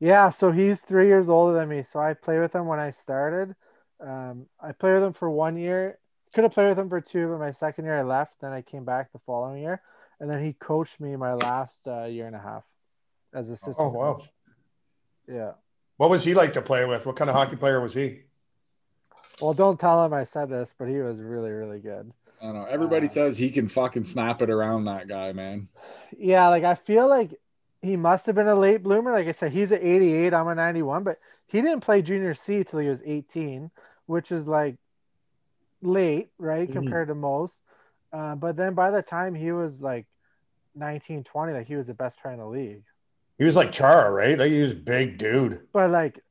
[0.00, 0.28] yeah.
[0.28, 1.82] So he's three years older than me.
[1.82, 3.54] So I played with him when I started.
[4.00, 5.98] Um, I played with him for one year.
[6.34, 8.34] Could have played with him for two, but my second year I left.
[8.40, 9.80] Then I came back the following year,
[10.20, 12.64] and then he coached me my last uh, year and a half
[13.34, 13.76] as assistant.
[13.78, 14.14] Oh wow.
[14.14, 14.28] coach.
[15.28, 15.52] Yeah.
[15.96, 17.06] What was he like to play with?
[17.06, 18.20] What kind of hockey player was he?
[19.40, 22.12] Well, don't tell him I said this, but he was really, really good.
[22.40, 22.64] I don't know.
[22.64, 25.68] Everybody Uh, says he can fucking snap it around that guy, man.
[26.16, 27.34] Yeah, like I feel like
[27.82, 29.12] he must have been a late bloomer.
[29.12, 32.62] Like I said, he's an 88, I'm a 91, but he didn't play junior C
[32.64, 33.70] till he was 18,
[34.06, 34.76] which is like
[35.82, 36.68] late, right?
[36.68, 36.72] Mhm.
[36.72, 37.62] Compared to most.
[38.12, 40.06] Uh, but then by the time he was like
[40.74, 42.84] 19, 20, like he was the best player in the league.
[43.39, 44.39] He was like Chara, right?
[44.39, 45.61] Like he was a big dude.
[45.72, 46.22] But like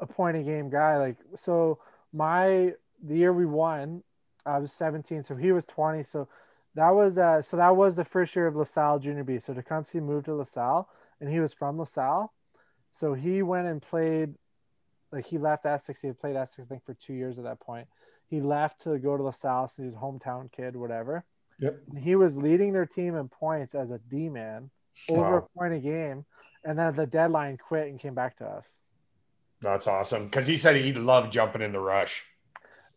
[0.00, 0.98] a point a game guy.
[0.98, 1.78] Like so
[2.12, 4.02] my the year we won,
[4.44, 6.02] I was 17, so he was 20.
[6.02, 6.28] So
[6.74, 9.38] that was uh so that was the first year of LaSalle Junior B.
[9.38, 10.88] So Tecumseh moved to LaSalle
[11.20, 12.32] and he was from LaSalle.
[12.90, 14.34] So he went and played
[15.12, 16.00] like he left Essex.
[16.00, 17.86] He had played Essex, I think, for two years at that point.
[18.28, 21.24] He left to go to LaSalle, so he's a hometown kid, whatever.
[21.60, 21.80] Yep.
[21.90, 24.70] And he was leading their team in points as a D man
[25.08, 25.36] over Wow.
[25.54, 26.24] a point a game.
[26.64, 28.68] And then the deadline quit and came back to us.
[29.60, 30.24] That's awesome.
[30.24, 32.24] Because he said he loved jumping in the rush.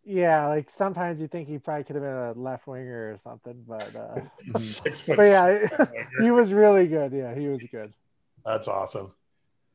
[0.03, 3.63] Yeah, like sometimes you think he probably could have been a left winger or something,
[3.67, 4.21] but uh.
[4.57, 5.17] Six foot.
[5.17, 5.67] but yeah,
[6.21, 7.13] he was really good.
[7.13, 7.93] Yeah, he was good.
[8.43, 9.13] That's awesome.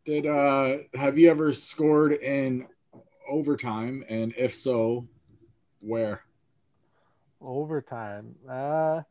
[0.04, 2.66] Did uh have you ever scored in
[3.28, 4.04] overtime?
[4.08, 5.06] And if so,
[5.80, 6.22] where?
[7.40, 8.34] Overtime.
[8.48, 9.02] Uh,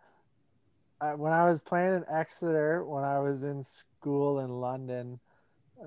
[1.13, 5.19] When I was playing in Exeter, when I was in school in London,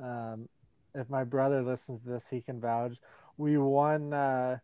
[0.02, 0.48] um,
[0.94, 2.96] if my brother listens to this, he can vouch.
[3.36, 4.12] We won.
[4.12, 4.58] Uh,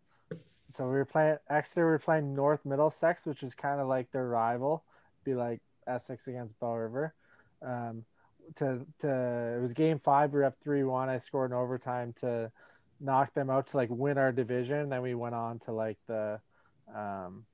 [0.71, 1.87] so we were playing Exeter.
[1.87, 4.85] We were playing North Middlesex, which is kind of like their rival,
[5.25, 7.15] be like Essex against Belle River.
[7.63, 8.05] Um,
[8.57, 10.33] to to it was game five.
[10.33, 11.09] We were up three one.
[11.09, 12.51] I scored in overtime to
[13.01, 14.89] knock them out to like win our division.
[14.89, 16.41] Then we went on to like the
[16.95, 17.45] um,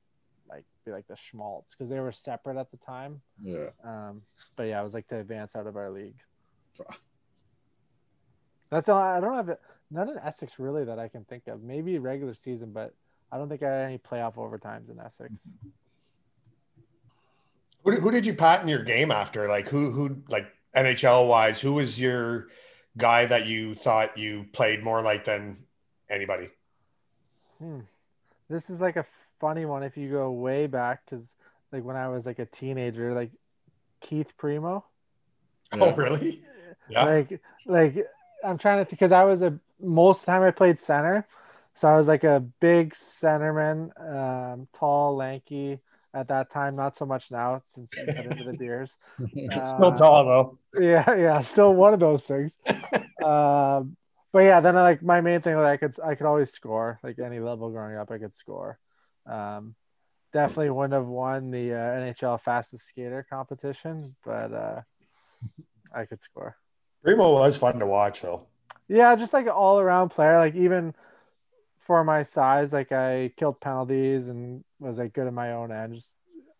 [0.50, 3.20] like be like the Schmalz because they were separate at the time.
[3.42, 3.68] Yeah.
[3.84, 4.22] Um,
[4.56, 6.18] but yeah, it was like to advance out of our league.
[8.70, 8.98] That's all.
[8.98, 9.56] I don't have.
[9.90, 11.62] None in Essex really that I can think of.
[11.62, 12.94] Maybe regular season, but
[13.32, 15.48] I don't think I had any playoff overtimes in Essex.
[17.84, 19.48] Who, who did you pat in your game after?
[19.48, 20.46] Like who who like
[20.76, 21.60] NHL wise?
[21.60, 22.48] Who was your
[22.96, 25.64] guy that you thought you played more like than
[26.08, 26.50] anybody?
[27.58, 27.80] Hmm.
[28.48, 29.06] This is like a
[29.40, 31.34] funny one if you go way back because
[31.72, 33.30] like when I was like a teenager, like
[34.00, 34.84] Keith Primeau.
[35.72, 36.42] Oh, really?
[36.88, 37.04] Yeah.
[37.04, 38.06] Like like
[38.44, 41.26] I'm trying to because I was a most time I played center,
[41.74, 45.78] so I was like a big centerman, um, tall, lanky
[46.12, 46.74] at that time.
[46.74, 48.96] Not so much now since I got into the beers.
[49.50, 50.58] still uh, tall though.
[50.82, 52.56] Yeah, yeah, still one of those things.
[53.24, 53.96] um,
[54.32, 56.98] but yeah, then I, like my main thing, like I could I could always score.
[57.02, 58.78] Like any level growing up, I could score.
[59.30, 59.74] Um,
[60.32, 64.80] definitely wouldn't have won the uh, NHL fastest skater competition, but uh,
[65.94, 66.56] I could score.
[67.02, 68.46] Primeau was fun to watch though.
[68.88, 70.38] Yeah, just like an all around player.
[70.38, 70.94] Like even
[71.80, 75.94] for my size, like I killed penalties and was like good in my own end.
[75.94, 76.14] Just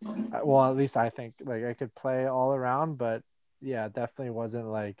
[0.05, 3.21] uh, well, at least I think like I could play all around, but
[3.61, 4.97] yeah, definitely wasn't like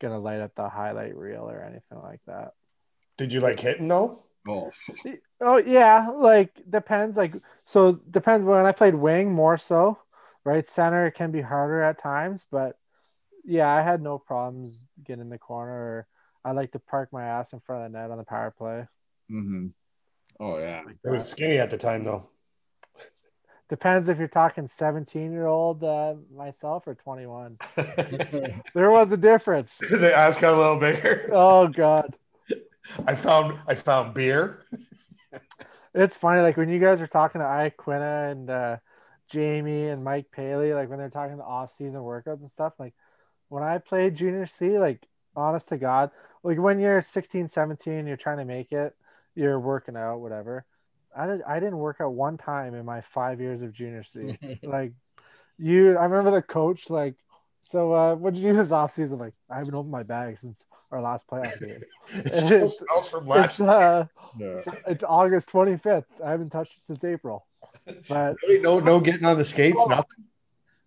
[0.00, 2.54] gonna light up the highlight reel or anything like that.
[3.16, 4.24] Did you like hitting though?
[4.48, 4.72] Oh.
[5.40, 7.16] oh yeah, like depends.
[7.16, 7.34] Like
[7.64, 9.98] so depends when I played wing more so,
[10.44, 10.66] right?
[10.66, 12.76] Center can be harder at times, but
[13.44, 15.72] yeah, I had no problems getting in the corner.
[15.72, 16.06] Or
[16.44, 18.86] I like to park my ass in front of the net on the power play.
[19.30, 19.68] Mm-hmm.
[20.40, 22.28] Oh yeah, it was skinny at the time though.
[23.68, 27.58] Depends if you're talking 17 year old uh, myself or 21.
[28.74, 29.76] there was a difference.
[29.90, 31.30] the ass got a little bigger.
[31.32, 32.16] Oh god.
[33.06, 34.64] I found I found beer.
[35.94, 38.76] it's funny, like when you guys are talking to Iaquinta and uh,
[39.30, 42.94] Jamie and Mike Paley, like when they're talking the off season workouts and stuff, like
[43.48, 45.06] when I played junior C, like
[45.36, 46.10] honest to God,
[46.42, 48.94] like when you're 16, 17, you're trying to make it,
[49.34, 50.64] you're working out, whatever.
[51.16, 54.38] I did I didn't work out one time in my five years of junior C.
[54.62, 54.92] like
[55.58, 57.16] you I remember the coach like
[57.62, 59.18] so uh what did you do this offseason?
[59.18, 61.82] Like I haven't opened my bag since our last playoff game.
[62.12, 64.06] it's, it's, from last it's, uh,
[64.86, 66.04] it's August 25th.
[66.24, 67.46] I haven't touched it since April.
[68.08, 68.60] But really?
[68.60, 70.24] no no getting on the skates, oh, nothing.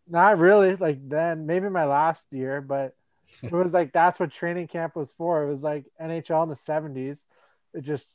[0.07, 0.75] Not really.
[0.75, 2.95] Like then, maybe my last year, but
[3.41, 5.43] it was like that's what training camp was for.
[5.43, 7.25] It was like NHL in the seventies.
[7.73, 8.07] It just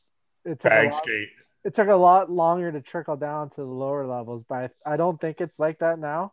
[0.44, 1.28] it took Bag a lot, skate.
[1.64, 4.96] It took a lot longer to trickle down to the lower levels, but I, I
[4.96, 6.32] don't think it's like that now.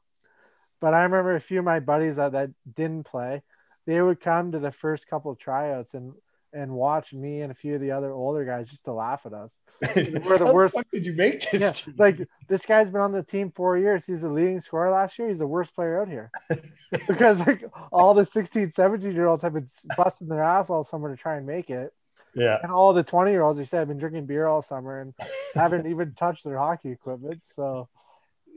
[0.80, 3.41] But I remember a few of my buddies that, that didn't play,
[3.86, 6.13] they would come to the first couple of tryouts and
[6.53, 9.34] and watch me and a few of the other older guys just to laugh at
[9.34, 9.59] us.
[9.95, 10.75] We're the worst.
[10.75, 11.86] The did you make this?
[11.88, 14.05] Yeah, like this guy's been on the team four years.
[14.05, 15.28] He's a leading scorer last year.
[15.28, 16.32] He's the worst player out here
[17.07, 21.13] because like all the 16, 17 year olds have been busting their ass all summer
[21.13, 21.93] to try and make it.
[22.34, 22.59] Yeah.
[22.61, 25.13] And all the 20 year olds, he said, have been drinking beer all summer and
[25.53, 27.43] haven't even touched their hockey equipment.
[27.55, 27.89] So,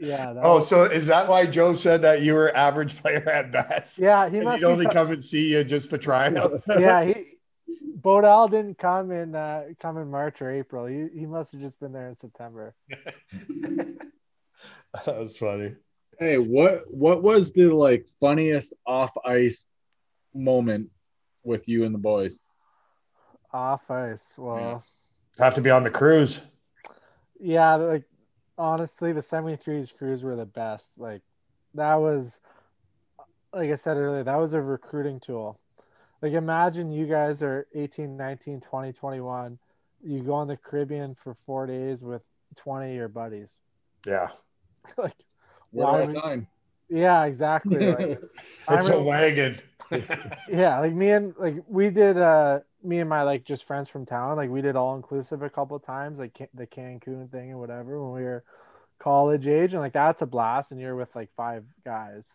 [0.00, 0.34] yeah.
[0.42, 0.68] Oh, was...
[0.68, 3.98] so is that why Joe said that you were average player at best?
[3.98, 4.28] Yeah.
[4.28, 6.62] He must only come and see you just to try out.
[6.66, 7.04] yeah.
[7.04, 7.26] He,
[8.00, 10.86] Bodal didn't come in uh, come in March or April.
[10.86, 12.74] He he must have just been there in September.
[12.88, 14.00] that
[15.06, 15.74] was funny.
[16.18, 19.66] Hey, what what was the like funniest off ice
[20.34, 20.90] moment
[21.44, 22.40] with you and the boys?
[23.52, 24.34] Off ice.
[24.36, 24.82] Well,
[25.38, 26.40] have to be on the cruise.
[27.38, 28.04] Yeah, like
[28.60, 30.98] honestly, the 73s crews were the best.
[30.98, 31.22] Like
[31.74, 32.38] that was
[33.52, 35.58] like I said earlier, that was a recruiting tool.
[36.22, 39.58] Like imagine you guys are 18 19 20 21
[40.02, 42.22] you go on the caribbean for four days with
[42.56, 43.58] 20 of your buddies.
[44.06, 44.28] Yeah.
[44.96, 45.14] Like
[45.72, 46.46] why time.
[46.88, 47.86] Yeah exactly.
[47.94, 48.20] Like,
[48.70, 49.60] it's a wagon.
[50.48, 54.06] Yeah like me and like we did uh me and my like just friends from
[54.06, 57.58] town like we did all inclusive a couple of times like the cancun thing and
[57.58, 58.42] whatever when we were
[58.98, 62.34] college age and like that's a blast and you're with like five guys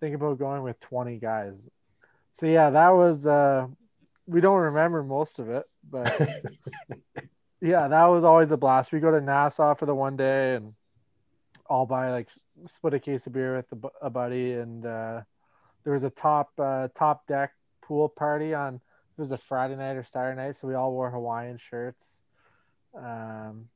[0.00, 1.68] think about going with 20 guys
[2.34, 3.68] so yeah, that was uh
[4.26, 6.20] we don't remember most of it, but
[7.60, 8.92] yeah, that was always a blast.
[8.92, 10.74] We go to Nassau for the one day and
[11.66, 12.28] all buy like
[12.66, 15.22] split a case of beer with a, a buddy and uh
[15.82, 18.80] there was a top uh top deck pool party on
[19.16, 22.22] it was a Friday night or Saturday night, so we all wore Hawaiian shirts.
[22.94, 23.68] Um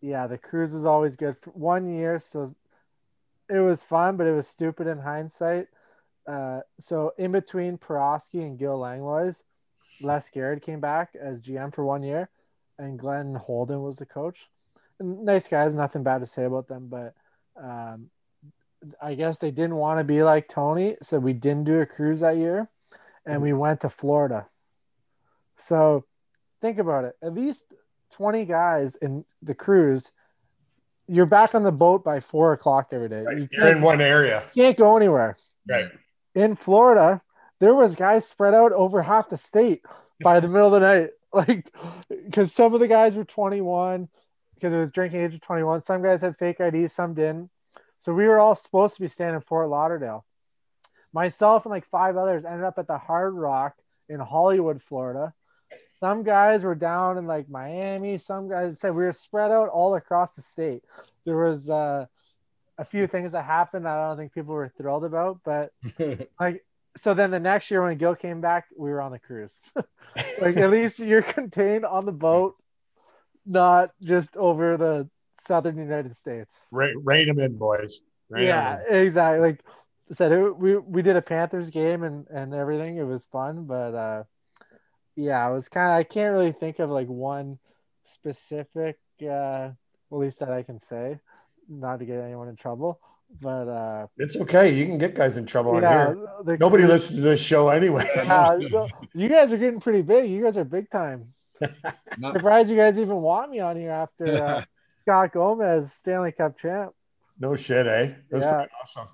[0.00, 1.36] yeah, the cruise was always good.
[1.40, 2.52] For one year, so
[3.48, 5.68] it was fun, but it was stupid in hindsight
[6.26, 9.42] uh, so in between Peroski and Gil Langlois,
[10.00, 12.28] Les Garrett came back as GM for one year,
[12.78, 14.48] and Glenn Holden was the coach.
[14.98, 17.14] And nice guys, nothing bad to say about them, but
[17.56, 18.10] um,
[19.00, 22.20] I guess they didn't want to be like Tony, so we didn't do a cruise
[22.20, 22.68] that year,
[23.26, 24.46] and we went to Florida.
[25.56, 26.04] So
[26.60, 27.16] think about it.
[27.22, 27.64] At least
[28.12, 30.10] 20 guys in the cruise.
[31.08, 33.22] You're back on the boat by four o'clock every day.
[33.22, 33.38] Right.
[33.38, 34.44] You You're in one area.
[34.54, 35.36] can't go anywhere.
[35.68, 35.90] Right.
[36.34, 37.20] In Florida,
[37.60, 39.82] there was guys spread out over half the state
[40.22, 41.10] by the middle of the night.
[41.34, 41.72] Like,
[42.10, 44.06] because some of the guys were 21
[44.54, 45.80] because it was drinking age of 21.
[45.80, 47.48] Some guys had fake IDs, some didn't.
[48.00, 50.26] So we were all supposed to be staying in Fort Lauderdale.
[51.12, 53.74] Myself and like five others ended up at the Hard Rock
[54.08, 55.34] in Hollywood, Florida.
[56.00, 58.18] Some guys were down in like Miami.
[58.18, 60.82] Some guys said we were spread out all across the state.
[61.24, 62.06] There was uh,
[62.78, 65.70] a few things that happened that I don't think people were thrilled about, but
[66.40, 66.64] like
[66.96, 69.60] so then the next year when Gil came back, we were on the cruise.
[70.40, 72.56] like at least you're contained on the boat,
[73.46, 75.08] not just over the
[75.40, 76.54] southern United States.
[76.70, 78.00] Ra- Rein them in, boys.
[78.28, 79.06] Rein 'em yeah, in.
[79.06, 79.40] exactly.
[79.40, 79.70] Like I
[80.10, 82.96] said, it, we we did a Panthers game and and everything.
[82.98, 84.24] It was fun, but uh,
[85.16, 85.98] yeah, it was kind of.
[85.98, 87.58] I can't really think of like one
[88.04, 89.26] specific, uh,
[89.70, 89.74] at
[90.10, 91.18] least that I can say,
[91.68, 93.00] not to get anyone in trouble.
[93.40, 94.74] But uh, It's okay.
[94.74, 96.18] You can get guys in trouble on here.
[96.44, 98.06] the Nobody cruise- listens to this show anyway.
[98.16, 100.30] Yeah, no, you guys are getting pretty big.
[100.30, 101.28] You guys are big time.
[102.18, 104.64] Not- Surprised you guys even want me on here after uh,
[105.02, 106.92] Scott Gomez, Stanley Cup champ.
[107.38, 108.10] no shit, eh?
[108.30, 108.54] That's Yeah.
[108.56, 109.08] pretty awesome.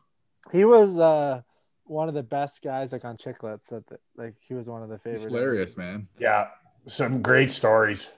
[0.52, 1.42] He was uh,
[1.84, 3.68] one of the best guys, like on Chicklets.
[3.68, 5.24] That the, like he was one of the It's favorites.
[5.24, 6.08] hilarious, man.
[6.18, 6.48] Yeah.
[6.86, 8.08] Some great stories.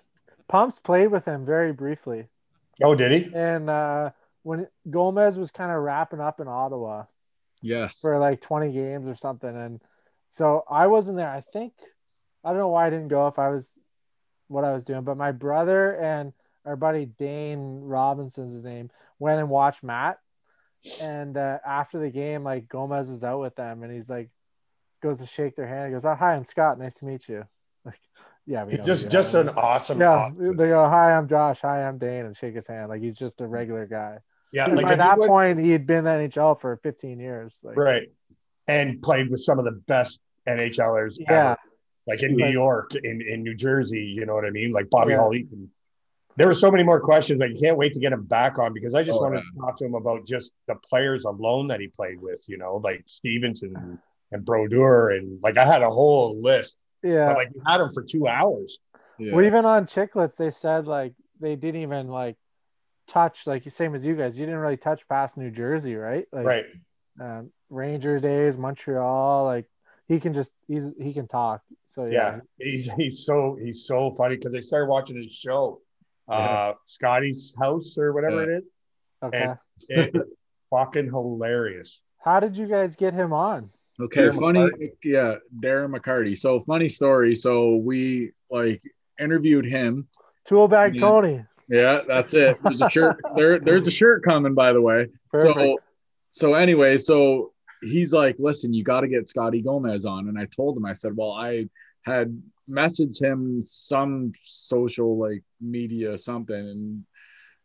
[0.49, 2.29] Pumps played with him very briefly,
[2.83, 3.35] Oh, did he?
[3.35, 4.11] and uh,
[4.43, 7.05] when Gomez was kind of wrapping up in Ottawa
[7.63, 8.01] Yes.
[8.01, 9.81] for like 20 games or something, and
[10.31, 11.29] so I wasn't there.
[11.29, 11.73] I think
[12.45, 13.79] I don't know why I didn't go if I was
[14.49, 16.33] what I was doing, but my brother and
[16.65, 20.19] our buddy Dane Robinson's his name went and watched Matt,
[21.03, 24.31] and uh, after the game, like Gomez was out with them, and he's like
[25.03, 25.87] goes to shake their hand.
[25.89, 26.79] He goes, "Oh, hi, I'm Scott.
[26.79, 27.45] Nice to meet you."
[27.85, 27.99] Like,
[28.47, 30.01] yeah, we Just just an awesome.
[30.01, 30.11] yeah.
[30.11, 31.61] awesome- They go, "Hi, I'm Josh.
[31.63, 32.89] Hi, I'm Dane," and shake his hand.
[32.91, 34.19] Like he's just a regular guy.
[34.53, 34.67] yeah.
[34.67, 37.59] And Like by that went- point, he had been in the NHL for 15 years.
[37.63, 38.09] Like, right.
[38.69, 41.53] And played with some of the best NHLers Yeah.
[41.53, 41.57] ever.
[42.07, 44.73] Like in New Like- York, in, in New Jersey, you know what I mean?
[44.73, 45.19] Like Bobby Yeah.
[45.21, 45.71] Hall Eaton.
[46.41, 47.39] There were so many more questions.
[47.39, 49.51] Like, you can't wait to get him back on because I just Oh, wanted yeah.
[49.55, 52.77] to talk to him about just the players alone that he played with, you know,
[52.83, 53.99] like Stevenson
[54.33, 55.11] and Brodeur.
[55.11, 57.27] And like, I had a whole list, Yeah.
[57.27, 58.79] but like, we had him for two hours.
[59.19, 59.35] Yeah.
[59.35, 62.37] Well, even on Chicklets, they said like they didn't even like
[63.07, 64.39] touch like same as you guys.
[64.39, 66.27] You didn't really touch past New Jersey, right?
[66.33, 66.65] Like, right.
[67.21, 69.45] Um, Ranger days, Montreal.
[69.45, 69.67] Like
[70.09, 71.61] he can just he's he can talk.
[71.87, 72.13] So Yeah.
[72.13, 72.41] yeah.
[72.67, 75.83] He's, he's so, he's so funny because I started watching his show,
[76.29, 78.43] uh, Scotty's house or whatever Yeah.
[78.43, 78.65] it is.
[79.23, 79.43] Okay.
[79.43, 79.59] And-
[79.89, 80.31] It's
[80.71, 82.01] fucking hilarious.
[82.25, 83.71] How did you guys get him on?
[84.01, 84.61] Okay, Darren funny.
[84.61, 84.91] McCarty.
[85.05, 86.37] Yeah, Darren McCarty.
[86.37, 87.35] So funny story.
[87.35, 88.83] So we like
[89.19, 90.07] interviewed him.
[90.45, 91.01] Tool bag Yeah.
[91.01, 91.45] Tony.
[91.69, 92.59] Yeah, that's it.
[92.63, 93.21] There's a shirt.
[93.37, 95.07] There, there's a shirt coming, by the way.
[95.31, 95.55] Perfect.
[95.55, 95.77] So,
[96.33, 97.53] so anyway, so
[97.83, 100.93] he's like, "Listen, you got to get Scotty Gomez on." And I told him, I
[100.95, 101.69] said, "Well, I
[102.05, 107.05] had messaged him some social like media something, and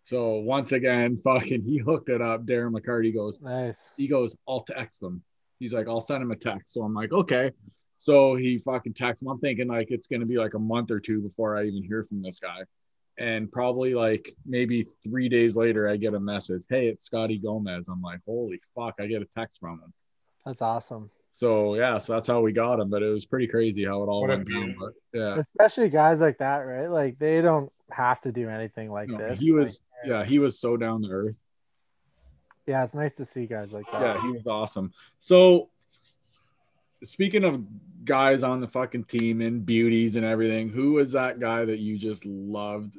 [0.05, 2.45] so once again, fucking, he hooked it up.
[2.45, 3.89] Darren McCarty goes, nice.
[3.97, 5.23] he goes, I'll text them.
[5.59, 6.73] He's like, I'll send him a text.
[6.73, 7.51] So I'm like, okay.
[7.97, 9.29] So he fucking texts him.
[9.29, 12.03] I'm thinking like it's gonna be like a month or two before I even hear
[12.03, 12.59] from this guy.
[13.17, 16.63] And probably like maybe three days later, I get a message.
[16.69, 17.88] Hey, it's Scotty Gomez.
[17.88, 18.95] I'm like, holy fuck!
[18.99, 19.93] I get a text from him.
[20.45, 21.09] That's awesome.
[21.36, 22.89] So yeah, so that's how we got him.
[22.89, 24.73] But it was pretty crazy how it all What went down.
[24.79, 26.88] But yeah, Especially guys like that, right?
[26.88, 29.38] Like they don't have to do anything like No, this.
[29.39, 31.38] he Like, was yeah, he was so down to earth.
[32.65, 34.01] yeah, it's nice to see guys like that.
[34.01, 34.93] Yeah, he was awesome.
[35.19, 35.67] So
[37.03, 37.61] speaking of
[38.05, 41.97] guys on the fucking team and beauties and everything, who was that guy that you
[41.97, 42.97] just loved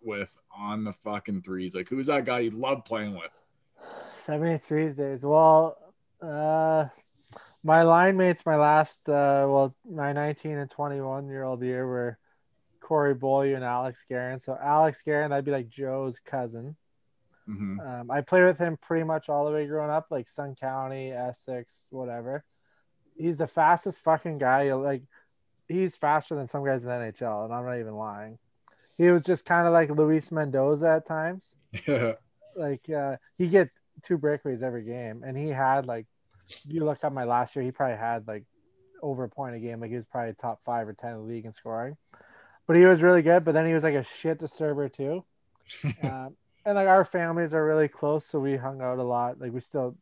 [0.00, 1.74] with on the fucking threes?
[1.74, 3.32] Like who was that guy you loved playing with?
[4.24, 5.24] 73's days.
[5.24, 5.76] Well,
[6.22, 6.86] uh,
[7.64, 12.18] my line mates, my last, uh, well, my 19 and 21 year old year were
[12.80, 14.40] Corey Beaulieu and Alex Guerin.
[14.40, 16.76] So Alex Guerin, that'd be like Joe's cousin.
[17.46, 20.56] hmm Um, I played with him pretty much all the way growing up, like Sun
[20.56, 22.44] County, Essex, whatever.
[23.16, 24.72] He's the fastest fucking guy.
[24.74, 25.04] Like,
[25.68, 28.38] he's faster than some guys in the NHL, and I'm not even lying.
[28.98, 31.54] He was just kind of like Luis Mendoza at times
[32.56, 33.70] like uh he get
[34.02, 36.06] two breakaways every game and he had like
[36.64, 38.44] you look at my last year he probably had like
[39.02, 39.80] over a point a game.
[39.80, 41.96] Like he was probably top five or ten in the league in scoring.
[42.66, 45.24] But he was really good but then he was like a shit disturber too.
[46.02, 46.36] Um,
[46.66, 49.40] and like our families are really close so we hung out a lot.
[49.40, 49.96] Like we still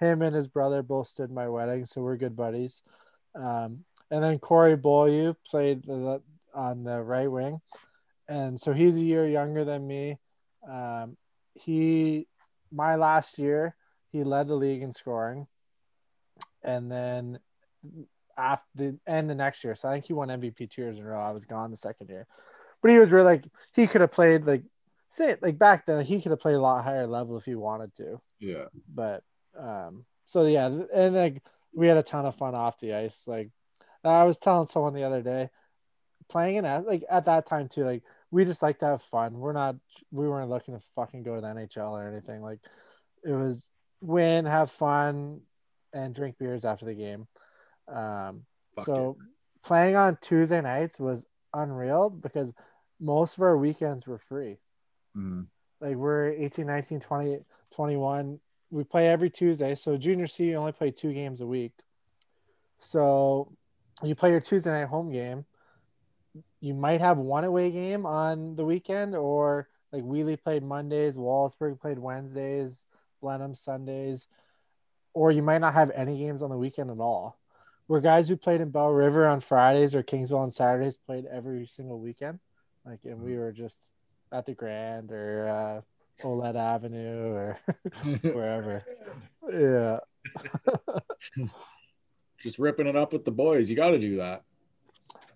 [0.00, 2.82] him and his brother both stood my wedding so we're good buddies.
[3.34, 6.20] Um and then corey Beaulieu played the,
[6.54, 7.60] on the right wing.
[8.28, 10.18] And so he's a year younger than me.
[10.68, 11.16] Um,
[11.54, 12.26] he,
[12.72, 13.74] my last year,
[14.12, 15.46] he led the league in scoring,
[16.64, 17.38] and then
[18.36, 21.04] after the end the next year, so I think he won MVP two years in
[21.04, 21.20] a row.
[21.20, 22.26] I was gone the second year,
[22.82, 23.44] but he was really like
[23.74, 24.62] he could have played like
[25.08, 27.94] say like back then he could have played a lot higher level if he wanted
[27.96, 28.20] to.
[28.40, 28.64] Yeah.
[28.92, 29.22] But
[29.58, 31.42] um, so yeah, and like
[31.72, 33.24] we had a ton of fun off the ice.
[33.26, 33.50] Like
[34.02, 35.50] I was telling someone the other day,
[36.28, 39.38] playing in at like at that time too, like we just like to have fun.
[39.38, 39.76] We're not
[40.10, 42.42] we weren't looking to fucking go to the NHL or anything.
[42.42, 42.60] Like
[43.22, 43.64] it was
[44.00, 45.40] win, have fun,
[45.94, 47.26] and drink beers after the game.
[47.88, 48.44] Um,
[48.84, 49.16] so
[49.62, 51.24] playing on Tuesday nights was
[51.54, 52.52] unreal because
[53.00, 54.58] most of our weekends were free.
[55.16, 55.46] Mhm.
[55.80, 57.38] Like we're 18, 19, 20,
[57.70, 58.40] 21.
[58.70, 59.74] We play every Tuesday.
[59.74, 61.72] So junior C, you only play two games a week.
[62.78, 63.52] So
[64.02, 65.44] you play your Tuesday night home game.
[66.60, 71.80] You might have one away game on the weekend, or like Wheatley played Mondays, Wallaceburg
[71.80, 72.84] played Wednesdays,
[73.20, 74.26] Blenheim Sundays,
[75.14, 77.38] or you might not have any games on the weekend at all.
[77.86, 81.66] Where guys who played in Belle River on Fridays or Kingsville on Saturdays played every
[81.66, 82.40] single weekend.
[82.84, 83.78] Like, and we were just
[84.32, 87.58] at the Grand or uh, Ouellette Avenue or
[88.22, 88.84] wherever.
[89.50, 90.00] Yeah.
[92.40, 93.70] Just ripping it up with the boys.
[93.70, 94.42] You got to do that.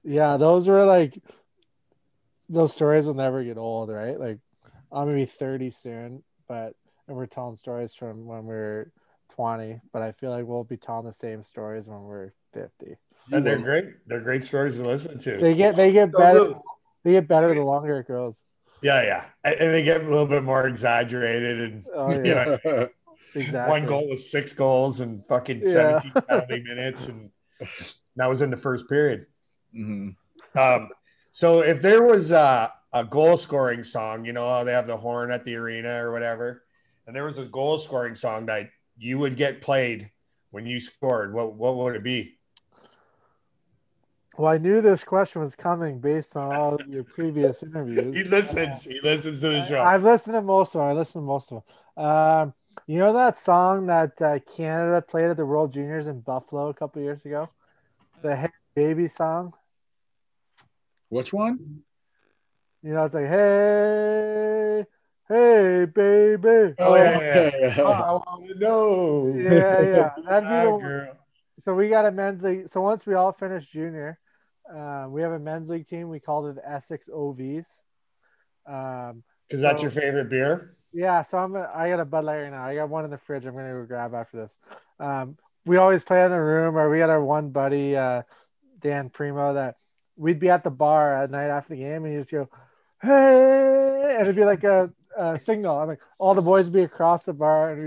[0.05, 1.19] Yeah, those were like
[2.49, 4.19] those stories will never get old, right?
[4.19, 4.39] Like
[4.93, 6.75] I'm gonna be 30 soon, but
[7.07, 8.93] and we're telling stories from when we are
[9.43, 12.97] 20, but I feel like we'll be telling the same stories when we're 50.
[13.31, 13.87] And they're great.
[14.09, 15.37] They're great stories to listen to.
[15.39, 16.39] They get they get So better.
[16.41, 16.57] good.
[17.05, 18.43] They get better the longer it goes.
[18.83, 19.25] Yeah, yeah.
[19.45, 22.59] And and they get a little bit more exaggerated and Oh you know,
[23.35, 23.71] exactly.
[23.71, 26.01] one goal was six goals and fucking Yeah.
[26.01, 27.31] 17 penalty minutes and
[28.17, 29.27] that was in the first period.
[29.73, 30.17] Mhm.
[30.57, 30.89] Um,
[31.31, 35.31] so if there was a, a goal scoring song, you know they have the horn
[35.31, 36.65] at the arena or whatever,
[37.07, 40.11] and there was a goal scoring song that you would get played
[40.51, 42.39] when you scored, what what would it be?
[44.37, 47.97] Well, I knew this question was coming based on all of your previous interviews.
[47.97, 48.31] He interviews.
[48.31, 48.85] listens.
[48.85, 49.83] He listens to the show.
[49.83, 50.89] I, have listened to most of them.
[50.89, 51.65] I listened to most of
[51.97, 52.05] them.
[52.05, 52.55] Um,
[52.87, 56.75] you know that song that uh, Canada played at the World Juniors in Buffalo a
[56.75, 57.51] couple years ago,
[58.23, 59.53] the Hey Baby song.
[61.09, 61.83] Which one?
[62.83, 64.87] You know, it's like Hey,
[65.29, 66.75] Hey Baby.
[66.79, 67.51] Oh, yeah, yeah.
[67.77, 67.83] yeah.
[67.83, 69.35] I want to know.
[69.37, 70.11] Yeah, yeah.
[70.27, 71.09] That'd be the one.
[71.61, 72.69] So we got a men's league.
[72.69, 74.19] So once we all finished junior,
[74.75, 76.09] uh, we have a men's league team.
[76.09, 77.67] We called it the Essex OVs.
[78.67, 80.75] Um, Because that's So- your favorite beer.
[80.93, 82.65] Yeah, so I'm gonna, got a Bud Light right now.
[82.65, 83.45] I got one in the fridge.
[83.45, 84.57] I'm gonna go grab after this.
[84.99, 88.23] Um, we always play in the room, or we had our one buddy, uh,
[88.81, 89.77] Dan Primo, that
[90.17, 92.49] we'd be at the bar at night after the game, and you just go,
[93.03, 95.79] "Hey!" and it'd be like a, a signal.
[95.79, 97.83] I'm like, all the boys be across the bar, and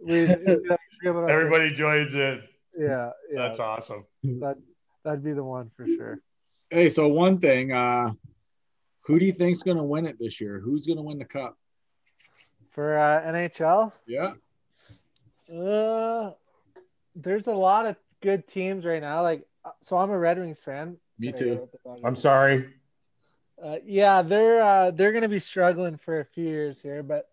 [0.00, 2.42] we'd, we'd Everybody joins in.
[2.78, 4.04] yeah, yeah, That's awesome.
[4.22, 4.56] that
[5.04, 6.20] that'd be the one for sure.
[6.70, 8.12] Hey, so one thing, uh,
[9.02, 10.60] who do you think's gonna win it this year?
[10.60, 11.56] Who's gonna win the cup?
[12.70, 14.34] For uh, NHL, Yeah.
[15.52, 16.32] Uh,
[17.16, 19.22] there's a lot of good teams right now.
[19.22, 20.96] Like, uh, so I'm a Red Wings fan.
[21.18, 21.56] Me too.
[21.56, 22.68] wrote the dog I'm sorry.
[23.62, 27.28] Uh, yeah, they're uh, they're gonna be struggling for a few years here, but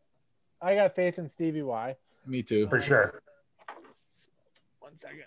[0.61, 1.95] I got faith in Stevie Y.
[2.25, 2.67] Me too.
[2.67, 3.21] For sure.
[4.79, 5.23] One second.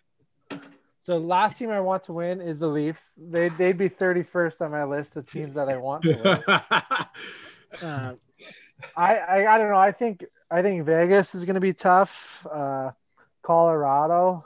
[1.03, 3.13] So last team I want to win is the Leafs.
[3.17, 6.15] They they'd be 31st on my list of teams that I want to
[6.49, 6.61] win.
[7.81, 8.15] Uh,
[8.97, 9.79] I, I I don't know.
[9.79, 12.45] I think I think Vegas is gonna be tough.
[12.51, 12.91] Uh,
[13.43, 14.45] Colorado.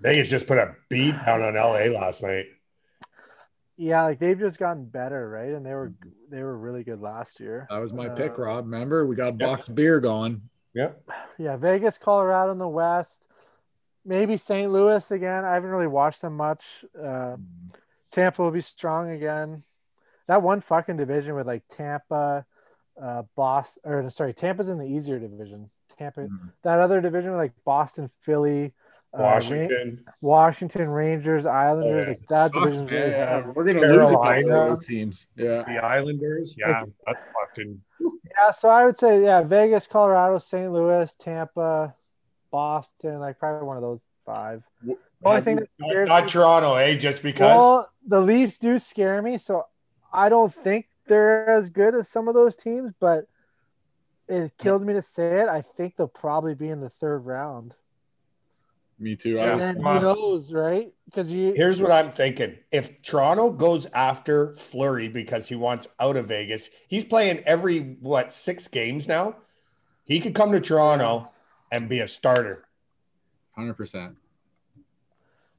[0.00, 2.46] Vegas just put a beat down on LA last night.
[3.76, 5.52] Yeah, like they've just gotten better, right?
[5.52, 5.92] And they were
[6.30, 7.66] they were really good last year.
[7.70, 8.64] that was my Uh, pick, Rob.
[8.66, 10.42] Remember, we got a box of beer going.
[10.74, 11.02] Yep.
[11.38, 13.26] Yeah, Vegas, Colorado in the West.
[14.04, 14.70] Maybe St.
[14.70, 15.44] Louis again.
[15.44, 16.84] I haven't really watched them much.
[17.00, 17.36] Uh,
[18.12, 19.64] Tampa will be strong again.
[20.28, 22.44] That one fucking division with like Tampa,
[23.00, 25.70] uh, Boston, or sorry, Tampa's in the easier division.
[25.98, 26.52] Tampa, Mhm.
[26.62, 28.72] that other division with like Boston, Philly,
[29.14, 30.04] uh, Ra- Washington.
[30.20, 32.06] Washington, Rangers, Islanders.
[32.06, 32.10] yeah.
[32.10, 33.10] Like that Sucks, division's really.
[33.10, 34.56] Yeah, we're gonna lose a couple Carolina.
[34.72, 35.26] of those teams.
[35.36, 35.62] Yeah.
[35.66, 36.56] The Islanders.
[36.58, 37.80] Yeah, that's fucking.
[38.00, 40.72] Yeah, so I would say yeah, Vegas, Colorado, St.
[40.72, 41.94] Louis, Tampa,
[42.50, 44.62] Boston, like probably one of those five.
[44.82, 46.96] The only thing that Not, scares not Toronto, eh?
[46.96, 47.56] Just because.
[47.56, 49.64] Well, the Leafs do scare me, so
[50.12, 53.26] I don't think they're as good as some of those teams, but
[54.28, 55.48] it kills me to say it.
[55.48, 57.76] I think they'll probably be in the third round.
[58.98, 59.30] Me too.
[59.30, 59.52] Yeah.
[59.54, 60.92] And I, then who knows, right?
[61.06, 62.56] Because you Here's what I'm thinking.
[62.70, 68.32] If Toronto goes after Fleury because he wants out of Vegas, he's playing every what
[68.32, 69.36] six games now.
[70.04, 71.30] He could come to Toronto
[71.72, 72.64] and be a starter.
[73.56, 74.16] hundred percent.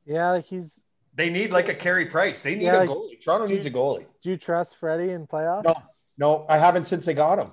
[0.06, 0.84] yeah, like he's
[1.14, 2.41] They need like a Carey Price.
[2.41, 3.22] They need Yeah, a goalie.
[3.22, 4.06] Toronto needs a goalie.
[4.22, 5.64] do you trust Freddie in playoffs?
[5.66, 5.76] No,
[6.18, 7.52] no, I haven't since they got him.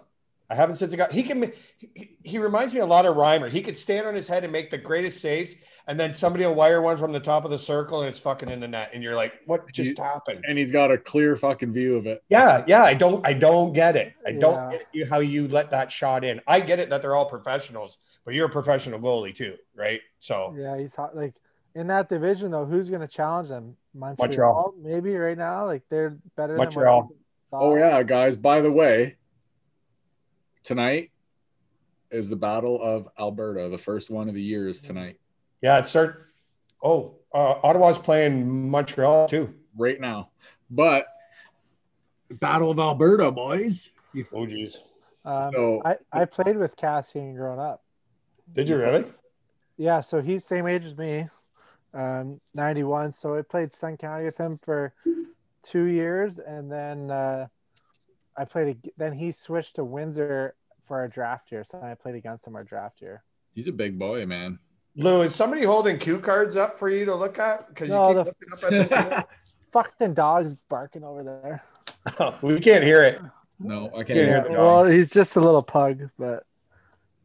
[0.52, 1.10] I haven't since they got.
[1.12, 1.50] He can.
[1.78, 3.48] He, he reminds me a lot of Reimer.
[3.48, 5.54] He could stand on his head and make the greatest saves,
[5.86, 8.50] and then somebody will wire one from the top of the circle and it's fucking
[8.50, 11.72] in the net, and you're like, "What just happened?" And he's got a clear fucking
[11.72, 12.22] view of it.
[12.28, 12.82] Yeah, yeah.
[12.84, 13.26] I don't.
[13.26, 14.12] I don't get it.
[14.26, 14.78] I don't Yeah.
[14.78, 16.40] get you how you let that shot in.
[16.46, 17.96] I get it that they're all professionals,
[18.26, 20.00] but you're a professional goalie too, right?
[20.20, 21.16] So Yeah, he's hot.
[21.16, 21.32] Like
[21.74, 23.76] in that division though, who's going to challenge them?
[23.94, 24.74] Montreal, Montreal.
[24.82, 25.64] maybe right now.
[25.66, 27.00] Like they're better Montreal.
[27.00, 27.16] than what people
[27.50, 27.62] thought.
[27.62, 28.36] Oh yeah, guys.
[28.36, 29.16] By the way,
[30.64, 31.10] tonight
[32.10, 33.68] is the Battle of Alberta.
[33.68, 35.18] The first one of the year is tonight,
[35.60, 36.28] yeah, it start.
[36.82, 39.54] Oh, uh, Ottawa's playing Montreal too.
[39.76, 40.30] right now.
[40.70, 41.06] But
[42.30, 43.92] Battle of Alberta, boys.
[44.32, 44.80] Oh, geez.
[45.24, 47.82] Um, So- I I played with Kassian growing up.
[48.52, 49.04] Did you really?
[49.76, 51.28] Yeah, so he's same age as me,
[51.94, 53.12] um, 91.
[53.12, 54.92] So I played Sun County with him for
[55.62, 57.46] two years, and then uh,
[58.36, 58.68] I played.
[58.68, 60.54] ag- Then he switched to Windsor
[60.86, 63.22] for our draft year, so I played against him our draft year.
[63.54, 64.58] He's a big boy, man.
[64.96, 67.68] Lou, is somebody holding cue cards up for you to look at?
[67.68, 69.24] Because you No, keep the- looking up at the ceiling.
[69.72, 71.62] Fucking dogs barking over there.
[72.42, 73.20] we can't hear it.
[73.58, 74.56] No, I can't Yeah, hear Yeah, the dog.
[74.58, 76.44] well, he's just a little pug, but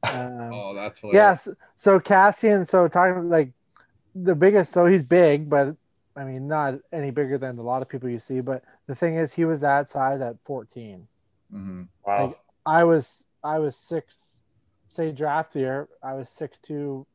[0.04, 1.48] um, Oh, that's hilarious.
[1.48, 1.50] yes.
[1.76, 3.52] So Kassian, so talking like
[4.16, 5.76] the biggest, so he's big, but
[6.18, 8.42] I mean not any bigger than a lot of people you see.
[8.42, 11.08] But the thing is, he was that size at 14.
[11.52, 12.28] hmm Wow.
[12.28, 14.40] Like, I was I was six,
[14.90, 17.08] say draft year, I was six two,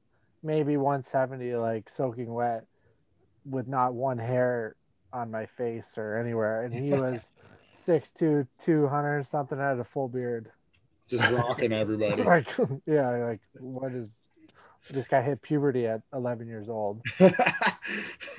[0.42, 2.64] maybe 170, like soaking wet,
[3.44, 4.76] with not one hair
[5.12, 7.32] on my face or anywhere, and he was.
[7.74, 10.50] Six two, two hundred something, had a full beard.
[11.08, 12.22] Just rocking everybody.
[12.26, 12.48] like
[12.86, 14.28] yeah like what is
[14.90, 17.02] this guy hit puberty at 11 years old.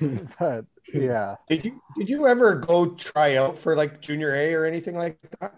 [0.38, 1.36] But yeah.
[1.48, 5.18] Did you did you ever go try out for like junior A or anything like
[5.40, 5.54] that?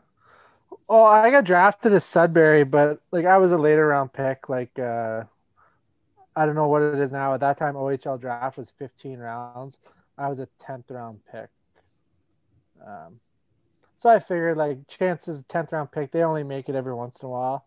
[0.88, 4.76] oh i got drafted to sudbury but like i was a later round pick like
[4.78, 5.22] uh
[6.34, 7.34] i don't know what it is now.
[7.34, 9.78] At that time ohl draft was 15 rounds.
[10.18, 11.48] I was a 10th round pick.
[12.86, 13.20] Um
[13.96, 17.26] so i figured like chances 10th round pick they only make it every once in
[17.26, 17.64] a while.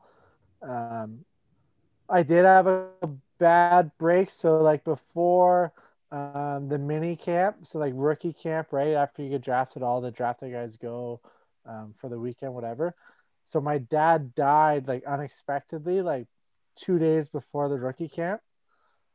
[0.61, 1.25] Um
[2.09, 2.89] i did have a
[3.39, 5.71] bad break so like before
[6.11, 10.11] um the mini camp so like rookie camp right after you get drafted all the
[10.11, 11.21] drafted guys go
[11.65, 12.95] um, for the weekend whatever
[13.45, 16.27] so my dad died like unexpectedly like
[16.75, 18.41] two days before the rookie camp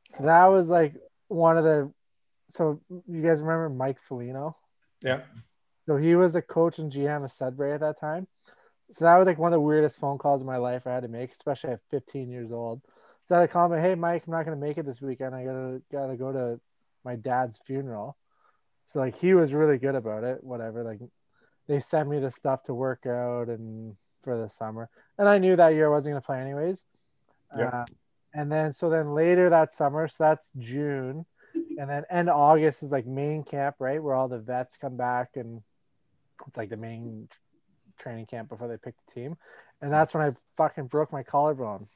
[0.08, 0.94] so that was like
[1.28, 1.90] one of the
[2.48, 4.56] so you guys remember mike Foligno?
[5.02, 5.20] Yeah.
[5.86, 8.28] so he was the coach and gm of sudbury at that time
[8.92, 11.02] so that was like one of the weirdest phone calls in my life i had
[11.02, 12.80] to make especially at 15 years old.
[13.24, 15.34] So i had call him hey mike i'm not going to make it this weekend.
[15.34, 16.60] I gotta gotta go to
[17.04, 18.16] my dad's funeral.
[18.86, 21.00] So like he was really good about it whatever like
[21.66, 24.88] they sent me the stuff to work out and for the summer.
[25.18, 26.84] And i knew that year i wasn't going to play anyways.
[27.56, 27.68] Yeah.
[27.68, 27.84] uh,
[28.34, 31.24] and then so then later that summer so that's june
[31.78, 35.30] and then end august is like main camp right where all the vets come back
[35.36, 35.62] and
[36.46, 37.28] it's like the main
[37.98, 39.36] training camp before they pick the team
[39.80, 41.86] and that's when i fucking broke my collarbone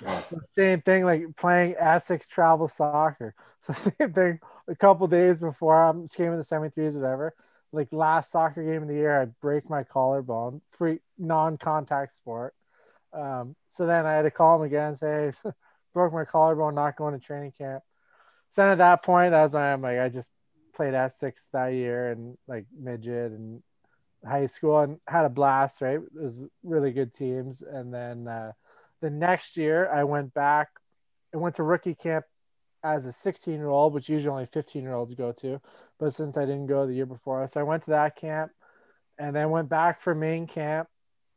[0.00, 3.34] so same thing like playing Essex travel soccer.
[3.62, 7.34] So same thing a couple days before I'm skating the semi threes, whatever.
[7.72, 12.54] Like last soccer game of the year, I break my collarbone, free non-contact sport.
[13.12, 15.50] Um, so then I had to call him again and say, hey,
[15.94, 17.82] broke my collarbone, not going to training camp.
[18.50, 20.30] So then at that point, as I'm like, I just
[20.74, 23.62] played Essex that year and like midget and
[24.26, 25.98] high school and had a blast, right?
[25.98, 27.62] It was really good teams.
[27.62, 28.52] And then uh,
[29.00, 30.68] the next year I went back
[31.32, 32.24] and went to rookie camp
[32.82, 35.60] as a 16 year old, which usually only 15 year olds go to.
[35.98, 38.52] But since I didn't go the year before, so I went to that camp
[39.18, 40.88] and then went back for main camp.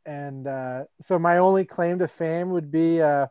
[0.06, 3.26] And uh, so my only claim to fame would be uh,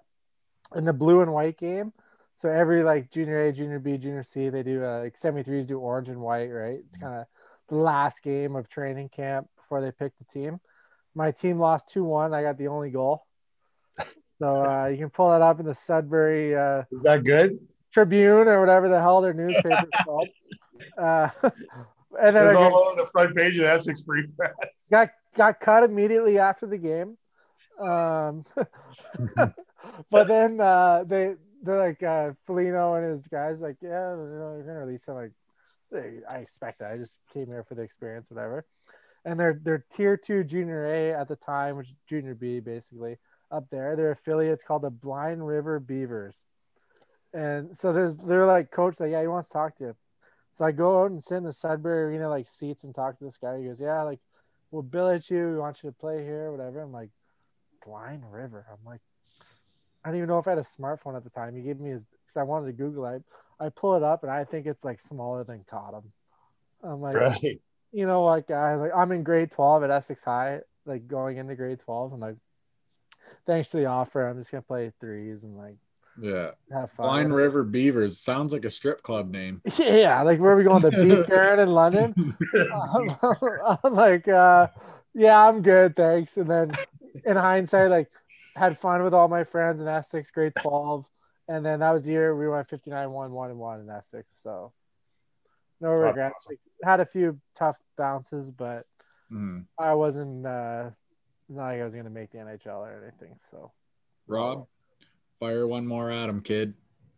[0.75, 1.93] in the blue and white game.
[2.35, 5.67] So every like junior A, junior B, junior C, they do uh, like semi threes
[5.67, 6.79] do orange and white, right?
[6.87, 7.27] It's kind of
[7.73, 10.59] last game of training camp before they pick the team.
[11.15, 12.33] My team lost 2 1.
[12.33, 13.25] I got the only goal.
[14.39, 17.59] So uh, you can pull that up in the Sudbury uh, Is that good?
[17.91, 20.27] Tribune or whatever the hell their newspaper is called.
[20.97, 21.29] Uh,
[22.21, 24.87] and then It's all over the front page of the Essex Free Press.
[24.89, 27.17] got got cut immediately after the game.
[27.79, 28.45] Um,
[30.09, 34.53] but then uh, they they're like uh Foligno and his guys like, yeah, you know,
[34.55, 35.15] you're gonna release him.
[35.15, 35.33] Like, "Hey,
[35.95, 36.91] I expect that.
[36.91, 38.65] I just came here for the experience, whatever.
[39.25, 43.17] And they're they're tier two junior A at the time, which junior B basically
[43.51, 43.95] up there.
[43.95, 46.35] Their affiliate's called the Blind River Beavers.
[47.33, 49.95] And so there's they're like coach like, yeah, he wants to talk to you.
[50.53, 53.23] So I go out and sit in the Sudbury Arena like seats and talk to
[53.23, 53.59] this guy.
[53.59, 54.19] He goes, Yeah, like
[54.71, 56.81] we'll bill at you, we want you to play here, whatever.
[56.81, 57.09] I'm like,
[57.85, 58.65] Blind River.
[58.71, 59.01] I'm like,
[60.03, 61.55] I don't even know if I had a smartphone at the time.
[61.55, 63.23] He gave me his because I wanted to Google it.
[63.59, 66.03] I pull it up and I think it's like smaller than Cottam.
[66.83, 67.61] I'm like, Right.
[67.91, 68.79] you know what, guys?
[68.79, 72.13] Like I'm in grade 12 at Essex High, like going into grade 12.
[72.13, 72.35] I'm like,
[73.45, 75.75] thanks to the offer, I'm just gonna play threes and like
[76.19, 76.51] Yeah.
[76.71, 77.07] have fun.
[77.07, 79.61] Blind River Beavers sounds like a strip club name.
[79.77, 80.81] Yeah, like where are we going?
[80.81, 82.15] to beach garden in London?
[82.73, 83.15] I'm,
[83.83, 84.67] I'm like, uh,
[85.13, 86.35] yeah, I'm good, thanks.
[86.37, 86.71] And then
[87.25, 88.09] in hindsight, like
[88.55, 91.07] had fun with all my friends in Essex, grade 12.
[91.47, 94.27] And then that was the year we went 59 1 1 and 1 in Essex.
[94.41, 94.71] So
[95.81, 96.47] no regrets.
[96.49, 98.85] Like, had a few tough bounces, but
[99.31, 99.65] Mhm.
[99.77, 100.91] I wasn't uh
[101.49, 103.37] not like I was gonna make the NHL or anything.
[103.51, 103.71] So
[104.27, 104.67] Rob,
[105.39, 106.73] fire one more at him, kid.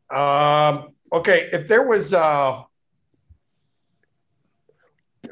[0.10, 2.64] Um, okay, if there was uh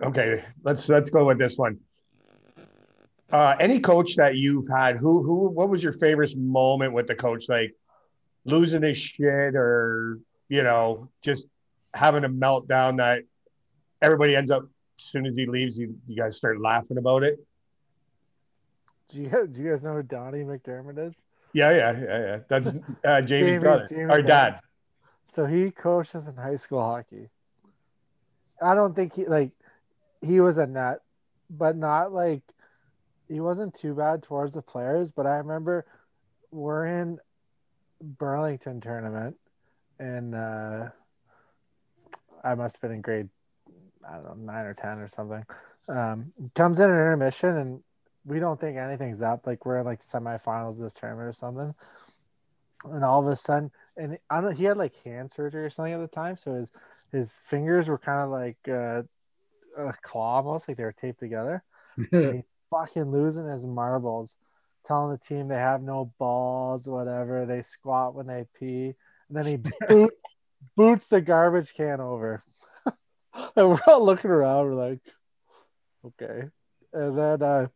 [0.02, 1.80] okay, let's let's go with this one.
[3.32, 7.16] Uh any coach that you've had, who who what was your favorite moment with the
[7.16, 7.50] coach?
[7.50, 7.74] Like
[8.46, 11.48] losing his shit or you know, just
[11.94, 13.24] having a meltdown that
[14.02, 14.64] everybody ends up
[15.00, 17.40] as soon as he leaves, you, you guys start laughing about it.
[19.10, 21.22] do you guys, do you guys know who Donnie McDermott is?
[21.54, 22.40] Yeah, yeah, yeah, yeah.
[22.48, 22.70] That's
[23.06, 24.52] uh, Jamie's, Jamie's- brother, Jamie's our dad.
[24.52, 24.60] dad.
[25.34, 27.30] So he coaches in high school hockey.
[28.62, 29.50] I don't think he like
[30.22, 31.02] he was a nut,
[31.50, 32.44] but not like
[33.28, 35.12] he wasn't too bad towards the players.
[35.12, 35.86] But I remember
[36.52, 37.18] we're in
[38.04, 39.36] Burlington tournament,
[40.00, 40.90] and uh,
[42.44, 43.30] I must have been in grade
[44.08, 45.46] I don't know nine or ten or something.
[45.88, 47.84] Um, comes in an intermission, and
[48.26, 49.48] we don't think anything's up.
[49.48, 51.74] Like we're in like semifinals this tournament or something,
[52.86, 54.56] and all of a sudden and I don't.
[54.56, 56.70] He had like hand surgery or something at the time, so his
[57.12, 59.04] his fingers were kind of like uh,
[59.78, 61.64] a claw, almost like they were taped together.
[62.12, 64.36] And he's fucking losing his marbles,
[64.88, 67.46] telling the team they have no balls, whatever.
[67.46, 68.94] They squat when they pee,
[69.30, 69.58] and then he
[69.88, 70.14] boot,
[70.76, 72.44] boots the garbage can over.
[72.86, 74.66] and we're all looking around.
[74.66, 75.00] We're like,
[76.06, 76.48] okay.
[76.94, 77.68] And then uh,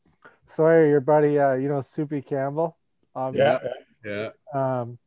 [0.48, 2.78] Sawyer, your buddy, uh, you know Soupy Campbell.
[3.16, 3.60] Um, Yeah.
[4.06, 4.30] yeah.
[4.54, 4.98] um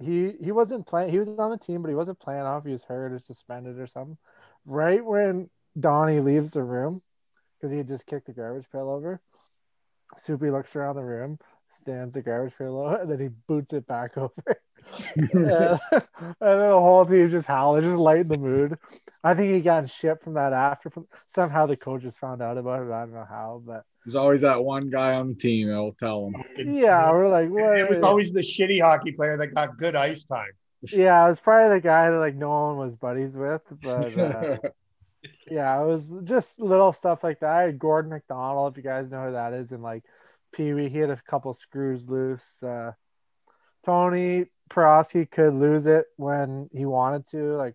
[0.00, 2.72] he he wasn't playing he was on the team but he wasn't playing off he
[2.72, 4.16] was hurt or suspended or something
[4.64, 7.02] right when donnie leaves the room
[7.56, 9.20] because he had just kicked the garbage pail over
[10.16, 11.38] soupy looks around the room
[11.70, 14.32] stands the garbage pail over and then he boots it back over.
[15.32, 15.80] And, and
[16.40, 18.78] then the whole team just howling just lighten the mood.
[19.22, 22.86] I think he got shit from that after from somehow the coaches found out about
[22.86, 22.90] it.
[22.90, 25.92] I don't know how but There's always that one guy on the team that will
[25.92, 26.74] tell him.
[26.80, 30.24] yeah we're like what It was always the shitty hockey player that got good ice
[30.24, 30.52] time.
[30.90, 34.56] Yeah, it was probably the guy that like no one was buddies with, but uh,
[35.50, 37.50] yeah, it was just little stuff like that.
[37.50, 40.04] I had Gordon McDonald, if you guys know who that is, and like
[40.52, 42.62] Pee Wee, he had a couple screws loose.
[42.62, 42.92] Uh,
[43.84, 47.56] Tony Prosky could lose it when he wanted to.
[47.56, 47.74] Like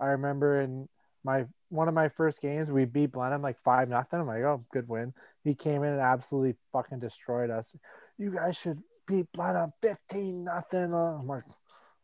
[0.00, 0.88] I remember in
[1.24, 4.20] my one of my first games, we beat Blenheim like five nothing.
[4.20, 5.12] I'm like, oh, good win.
[5.44, 7.74] He came in and absolutely fucking destroyed us.
[8.18, 10.92] You guys should beat Blenheim fifteen nothing.
[10.94, 11.44] I'm like,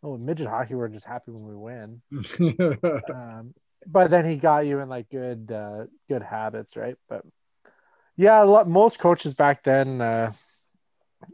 [0.03, 2.03] oh, midget hockey, we're just happy when we win.
[3.13, 3.55] Um,
[3.87, 6.97] but then he got you in like good uh, good habits, right?
[7.09, 7.25] But
[8.17, 10.33] yeah, a lot, most coaches back then uh,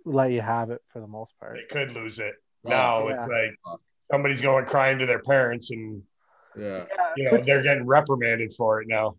[0.05, 1.57] let you have it for the most part.
[1.57, 2.35] They could lose it.
[2.65, 3.55] Now Oh, it's like
[4.11, 6.03] somebody's going crying to their parents and
[6.57, 6.85] yeah.
[7.17, 9.17] you know which, they're getting reprimanded for it now.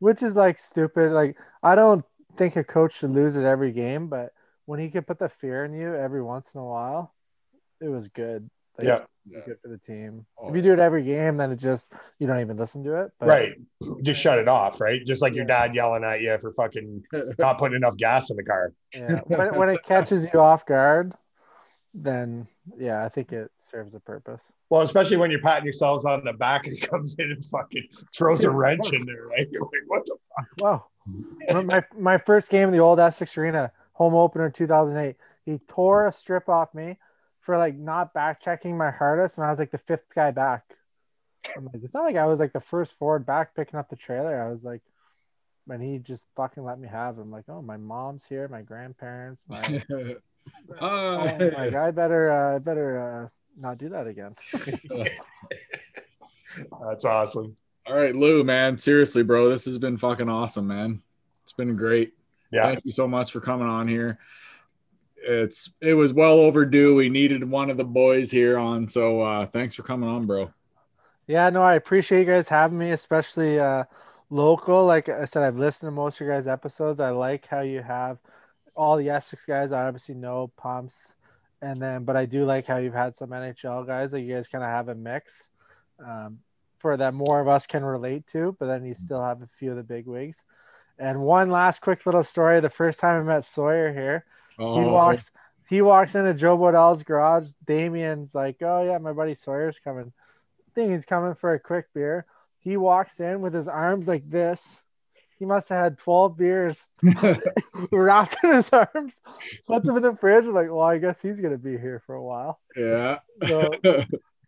[0.00, 1.12] which is like stupid.
[1.12, 2.04] Like I don't
[2.36, 4.32] think a coach should lose it every game, but
[4.66, 7.14] when he could put the fear in you every once in a while,
[7.80, 8.48] it was good.
[8.78, 9.00] Like, Yeah.
[9.26, 9.40] Yeah.
[9.46, 10.26] good for the team.
[10.38, 13.02] Oh, if you do it every game, then it just you don't even listen to
[13.02, 13.12] it.
[13.18, 13.54] But right.
[14.02, 15.00] Just shut it off, right?
[15.06, 17.02] Just like your dad yelling at you for fucking
[17.38, 18.72] not putting enough gas in the car.
[18.92, 21.14] yeah, when, when it catches you off guard,
[21.94, 22.46] then
[22.76, 24.42] yeah, I think it serves a purpose.
[24.68, 27.88] Well, especially when you're patting yourselves on the back and he comes in and fucking
[28.14, 29.46] throws a wrench in there, right?
[29.50, 30.48] You're like, what the fuck?
[30.60, 31.62] Wow.
[31.62, 35.16] my my first game in the old Essex Arena, home opener 2008.
[35.46, 36.98] He tore a strip off me
[37.44, 40.64] for like not back checking my hardest, and I was like the fifth guy back.
[41.56, 43.96] I'm like, it's not like I was like the first forward back picking up the
[43.96, 44.42] trailer.
[44.42, 44.80] I was like,
[45.68, 47.22] and he just fucking let me have it.
[47.22, 49.82] I'm like, oh, my mom's here, my grandparents, my.
[50.80, 53.28] Ah, I'm like, I better, uh, I better uh,
[53.60, 54.34] not do that again.
[56.82, 57.56] That's awesome.
[57.86, 58.78] All right, Lou, man.
[58.78, 61.02] Seriously, bro, this has been fucking awesome, man.
[61.42, 62.14] It's been great.
[62.50, 62.64] Yeah.
[62.66, 64.18] Thank you so much for coming on here.
[65.26, 66.94] It's it was well overdue.
[66.94, 70.52] We needed one of the boys here on, so uh thanks for coming on, bro.
[71.26, 73.84] Yeah, no, I appreciate you guys having me, especially uh
[74.30, 74.84] local.
[74.86, 77.00] Like I said, I've listened to most of your guys' episodes.
[77.00, 78.18] I like how you have
[78.74, 79.72] all the Essex guys.
[79.72, 81.16] I obviously know pumps,
[81.62, 84.12] and then but I do like how you've had some NHL guys.
[84.12, 85.48] Like you guys kind of have a mix.
[86.04, 86.38] Um,
[86.84, 89.70] for that more of us can relate to, but then you still have a few
[89.70, 90.44] of the big wigs.
[90.98, 92.60] And one last quick little story.
[92.60, 94.26] The first time I met Sawyer here,
[94.58, 95.30] Oh, he walks
[95.68, 97.48] he walks into Joe Bodell's garage.
[97.66, 100.12] Damien's like, Oh yeah, my buddy Sawyer's coming.
[100.58, 102.26] I think he's coming for a quick beer.
[102.60, 104.82] He walks in with his arms like this.
[105.38, 106.86] He must have had 12 beers
[107.92, 109.20] wrapped in his arms,
[109.66, 110.46] puts them in the fridge.
[110.46, 112.60] Like, well, I guess he's gonna be here for a while.
[112.76, 113.18] yeah.
[113.46, 113.70] So,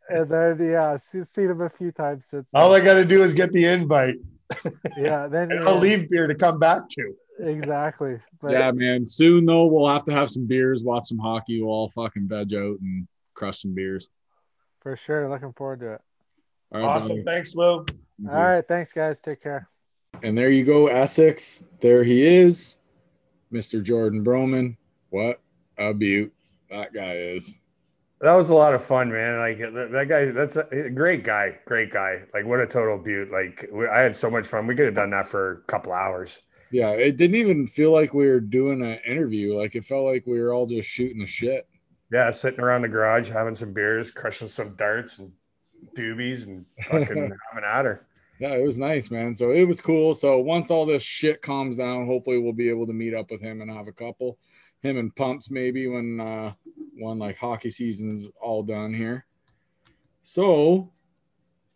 [0.09, 2.49] and then yeah, seen him a few times since.
[2.55, 2.83] All then.
[2.83, 4.16] I got to do is get the invite,
[4.97, 7.15] yeah, then and yeah, I'll uh, leave beer to come back to.
[7.41, 8.19] Exactly.
[8.41, 9.05] But yeah, man.
[9.05, 12.55] Soon though, we'll have to have some beers, watch some hockey, we'll all fucking veg
[12.55, 14.09] out and crush some beers.
[14.81, 16.01] for sure, looking forward to it.
[16.73, 17.23] All right, Awesome.
[17.23, 17.23] brother.
[17.25, 17.85] Thanks, Lou.
[17.87, 18.31] Thank you.
[18.31, 19.21] All right, thanks guys.
[19.21, 19.69] Take care.
[20.23, 21.63] And there you go, Essex.
[21.81, 22.79] There he is,
[23.53, 23.83] Mr.
[23.83, 24.77] Jordan Broman.
[25.11, 25.41] What
[25.79, 26.33] a beaut
[26.71, 27.53] that guy is.
[28.21, 29.39] That was a lot of fun, man.
[29.39, 31.59] Like that, that guy, that's a, a great guy.
[31.67, 32.23] Great guy.
[32.33, 33.31] Like what a total beaut.
[33.31, 34.67] Like we, I had so much fun.
[34.67, 36.41] We could have done that for a couple hours.
[36.70, 39.56] Yeah, it didn't even feel like we were doing an interview.
[39.56, 41.68] Like it felt like we were all just shooting the shit.
[42.10, 45.32] Yeah, sitting around the garage, having some beers, crushing some darts and
[45.97, 47.06] doobies, and fucking
[47.52, 48.06] having at her.
[48.38, 49.34] Yeah, it was nice, man.
[49.34, 50.12] So it was cool.
[50.12, 53.40] So once all this shit calms down, hopefully we'll be able to meet up with
[53.40, 54.38] him and have a couple.
[54.82, 56.52] Him and Pumps maybe when uh
[56.98, 59.24] when like hockey season's all done here.
[60.22, 60.93] So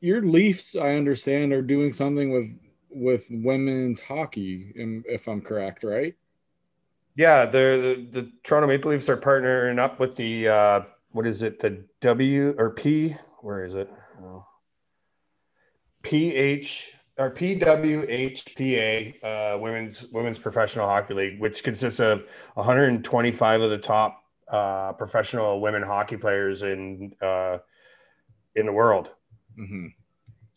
[0.00, 2.50] your Leafs, I understand, are doing something with
[2.90, 6.14] with women's hockey, if I'm correct, right?
[7.16, 10.80] Yeah, the, the the Toronto Maple Leafs are partnering up with the uh
[11.12, 11.58] what is it?
[11.58, 13.16] The W or P?
[13.40, 13.90] Where is it?
[14.22, 14.46] Oh.
[16.02, 22.22] PH or PWHPA, uh, women's women's professional hockey league, which consists of
[22.54, 27.58] 125 of the top uh, professional women hockey players in uh,
[28.54, 29.10] in the world.
[29.58, 29.86] Mm-hmm.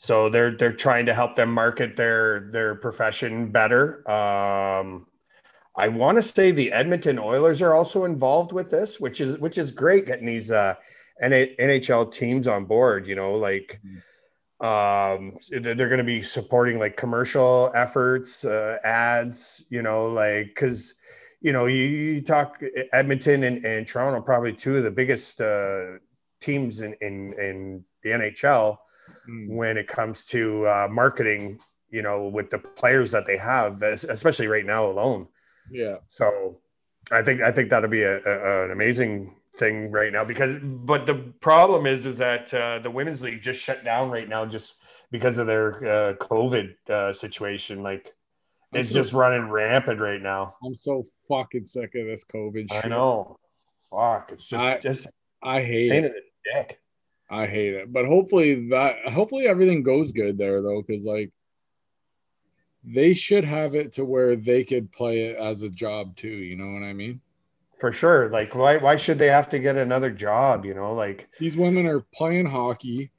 [0.03, 4.03] So they're they're trying to help them market their their profession better.
[4.11, 5.07] Um,
[5.77, 9.57] I want to say the Edmonton Oilers are also involved with this, which is which
[9.57, 10.75] is great getting these uh,
[11.21, 13.07] NHL teams on board.
[13.07, 13.79] You know, like
[14.59, 19.63] um, they're going to be supporting like commercial efforts, uh, ads.
[19.69, 20.95] You know, like because
[21.39, 22.61] you know you, you talk
[22.91, 25.93] Edmonton and, and Toronto, probably two of the biggest uh,
[26.41, 28.79] teams in, in in the NHL
[29.29, 29.55] Mm.
[29.55, 31.59] when it comes to uh, marketing,
[31.89, 35.27] you know, with the players that they have, especially right now alone.
[35.71, 35.97] Yeah.
[36.09, 36.59] So
[37.11, 41.05] I think I think that'll be a, a, an amazing thing right now because but
[41.05, 44.75] the problem is is that uh, the women's league just shut down right now just
[45.11, 47.81] because of their uh, COVID uh, situation.
[47.83, 48.13] Like
[48.73, 50.55] I'm it's so- just running rampant right now.
[50.65, 52.85] I'm so fucking sick of this COVID shit.
[52.85, 53.37] I know.
[53.89, 54.31] Fuck.
[54.33, 55.07] It's just I- just
[55.41, 56.13] I hate pain it.
[56.53, 56.79] dick.
[57.29, 57.91] I hate it.
[57.91, 61.31] But hopefully that hopefully everything goes good there though, because like
[62.83, 66.27] they should have it to where they could play it as a job too.
[66.27, 67.21] You know what I mean?
[67.79, 68.29] For sure.
[68.29, 70.65] Like why why should they have to get another job?
[70.65, 73.11] You know, like These women are playing hockey,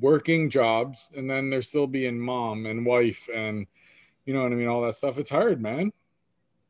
[0.00, 3.66] working jobs, and then they're still being mom and wife and
[4.24, 5.18] you know what I mean, all that stuff.
[5.18, 5.92] It's hard, man.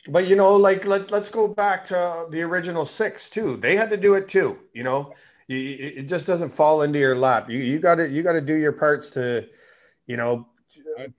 [0.08, 3.56] But you know, like let let's go back to the original six too.
[3.56, 4.58] They had to do it too.
[4.72, 5.14] You know,
[5.48, 7.50] You- it just doesn't fall into your lap.
[7.50, 9.46] You you got to you got to do your parts to,
[10.06, 10.48] you know,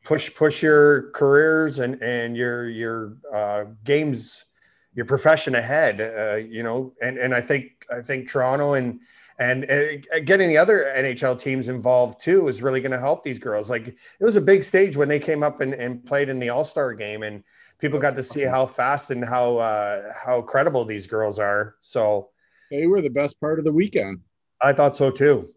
[0.04, 4.46] push push your careers and and your your uh, games,
[4.94, 6.02] your profession ahead.
[6.02, 9.00] Uh, you know, and and I think I think Toronto and
[9.38, 13.40] and uh, getting the other NHL teams involved too is really going to help these
[13.40, 13.70] girls.
[13.70, 16.50] Like it was a big stage when they came up and, and played in the
[16.50, 17.44] All Star game, and
[17.80, 21.76] people got to see how fast and how uh, how credible these girls are.
[21.82, 22.30] So
[22.72, 24.20] They were the best part of the weekend.
[24.62, 25.54] I thought so too.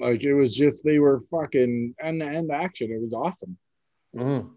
[0.00, 2.92] Like it was just they were fucking end to end action.
[2.92, 3.58] It was awesome.
[4.14, 4.50] Mhm.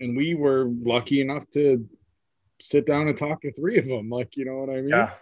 [0.00, 1.88] And we were lucky enough to
[2.60, 4.10] sit down and talk to three of them.
[4.10, 4.88] Like, you know what I mean?
[4.88, 5.12] Yeah,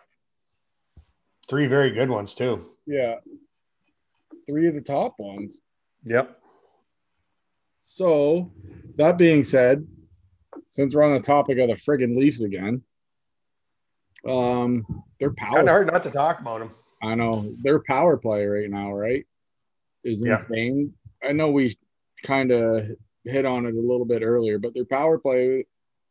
[1.48, 2.70] three very good ones too.
[2.86, 3.16] Yeah.
[4.46, 5.58] Three of the top ones.
[6.04, 6.40] Yep.
[7.82, 8.52] So,
[8.96, 9.86] that being said,
[10.70, 12.82] since we're on the topic of the friggin' Leafs again,
[14.26, 15.56] Um, their power.
[15.56, 16.70] Kind of hard not to talk about them.
[17.02, 19.24] I know their power play right now, right?
[20.04, 20.34] Is Yeah.
[20.34, 20.94] insane.
[21.22, 21.76] I know we
[22.24, 22.86] kind of
[23.24, 25.66] hit on it a little bit earlier, but their power play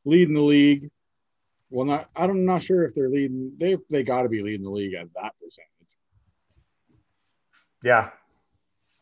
[0.05, 0.89] leading the league.
[1.69, 3.51] Well, not I'm not sure if they're leading.
[3.59, 5.67] They they got to be leading the league at that percentage.
[7.83, 8.11] Yeah,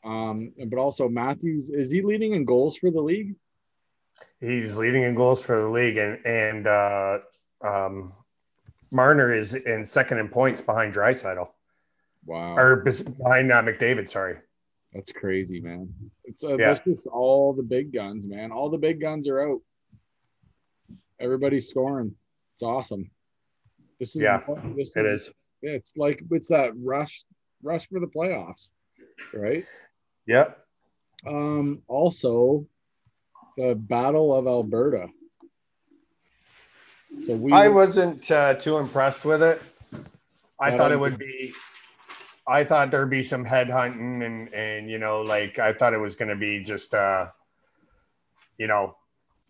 [0.03, 3.35] Um, but also Matthews is he leading in goals for the league?
[4.39, 7.19] he's leading in goals for the league, and and uh,
[7.61, 8.13] um,
[8.95, 11.49] Marner is in second in points behind Draisaitl
[12.25, 14.07] Wow, or behind uh, McDavid.
[14.09, 14.37] Sorry.
[14.93, 15.93] that's crazy, man.
[16.23, 16.73] It's uh, Yeah.
[16.73, 18.51] that's just all the big guns, man.
[18.51, 19.61] All the big guns are out.
[21.19, 22.15] Everybody's scoring.
[22.55, 23.11] It's awesome.
[23.99, 24.41] This is Yeah,
[24.75, 25.31] this It is.
[25.61, 27.25] Yeah, it's like it's that rush
[27.63, 28.69] rush for the playoffs,
[29.33, 29.65] right?
[30.25, 30.57] Yep.
[31.27, 32.65] Um, also
[33.57, 35.07] the Battle of Alberta.
[37.25, 39.61] So we I wasn't uh, too impressed with it.
[40.59, 41.53] I I thought it would be.
[42.47, 45.99] I thought there'd be some head hunting and and you know like I thought it
[45.99, 47.27] was going to be just uh,
[48.57, 48.95] you know,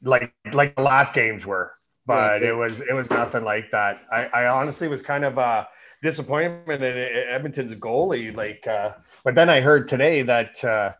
[0.03, 1.73] like like the last games were,
[2.05, 4.01] but Yeah, it was it was nothing like that.
[4.11, 5.67] I, I honestly was kind of a
[6.01, 8.35] disappointment in Edmonton's goalie.
[8.35, 10.93] Like, uh, but then I heard today that uh,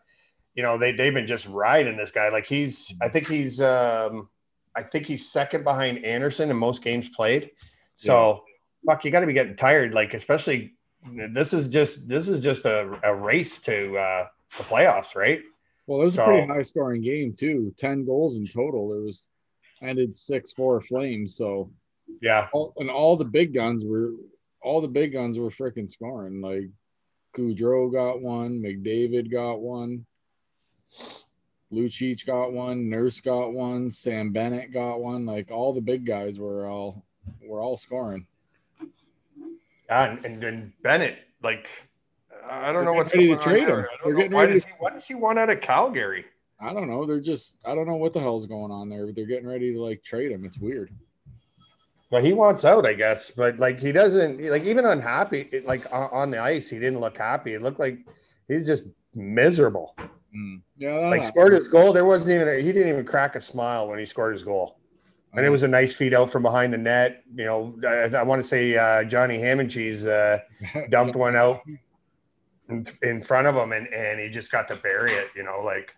[0.54, 2.30] you know they they've been just riding this guy.
[2.30, 4.30] Like he's I think he's um,
[4.76, 7.52] I think he's second behind Anderson in most games played.
[7.96, 8.44] So
[8.86, 9.94] fuck, you got to be getting tired.
[9.94, 10.74] Like especially
[11.34, 14.28] this is just this is just a, a race to uh,
[14.58, 15.42] the playoffs, right?
[15.88, 17.74] well, it was so- a pretty high scoring game too.
[17.78, 18.94] Ten goals in total.
[18.94, 19.28] It was
[19.82, 21.36] ended six four Flames.
[21.38, 21.72] So
[22.22, 24.12] Yeah, all, and all the big guns were
[24.62, 26.42] all the big guns were freaking scoring.
[26.42, 26.70] Like
[27.38, 30.06] Gaudreau got one, McDavid got one,
[31.76, 35.26] Lucic got one, Nurse got one, Sam Bennett got one.
[35.26, 37.04] Like all the big guys were all
[37.46, 38.26] were all scoring.
[39.90, 41.70] yeah, and, and, and Bennett like.
[42.48, 43.80] I don't They're know what's getting going ready to on trade there.
[43.80, 43.86] him.
[43.92, 44.18] I don't know.
[44.18, 46.26] getting Why does to- he why does he want out of Calgary?
[46.60, 47.06] I don't know.
[47.06, 49.06] They're just I don't know what the hell's going on there.
[49.08, 50.46] But they're getting ready to like trade him.
[50.46, 50.92] It's weird.
[52.12, 55.50] Well, he wants out, I guess, but like he doesn't like even unhappy.
[55.52, 57.56] it- Like on, on the ice, he didn't look happy.
[57.56, 57.98] It looked like
[58.48, 58.84] he's just
[59.16, 59.96] miserable.
[60.78, 63.42] Yeah, that Like scored his goal, there wasn't even a, he didn't even crack a
[63.42, 64.80] smile when he scored his goal,
[65.34, 67.24] and it was a nice feed out from behind the net.
[67.34, 70.40] You know, I, I want to say uh, Johnny Ham and Cheese uh,
[70.90, 71.62] dumped one out
[72.70, 75.30] in, in front of him, and and he just got to bury it.
[75.36, 75.96] You know, like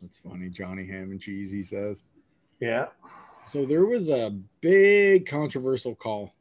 [0.00, 0.48] That's funny.
[0.48, 1.50] Johnny Ham and cheese.
[1.50, 2.04] He says.
[2.60, 2.86] yeah,
[3.46, 4.30] So there was a
[4.60, 6.32] big controversial call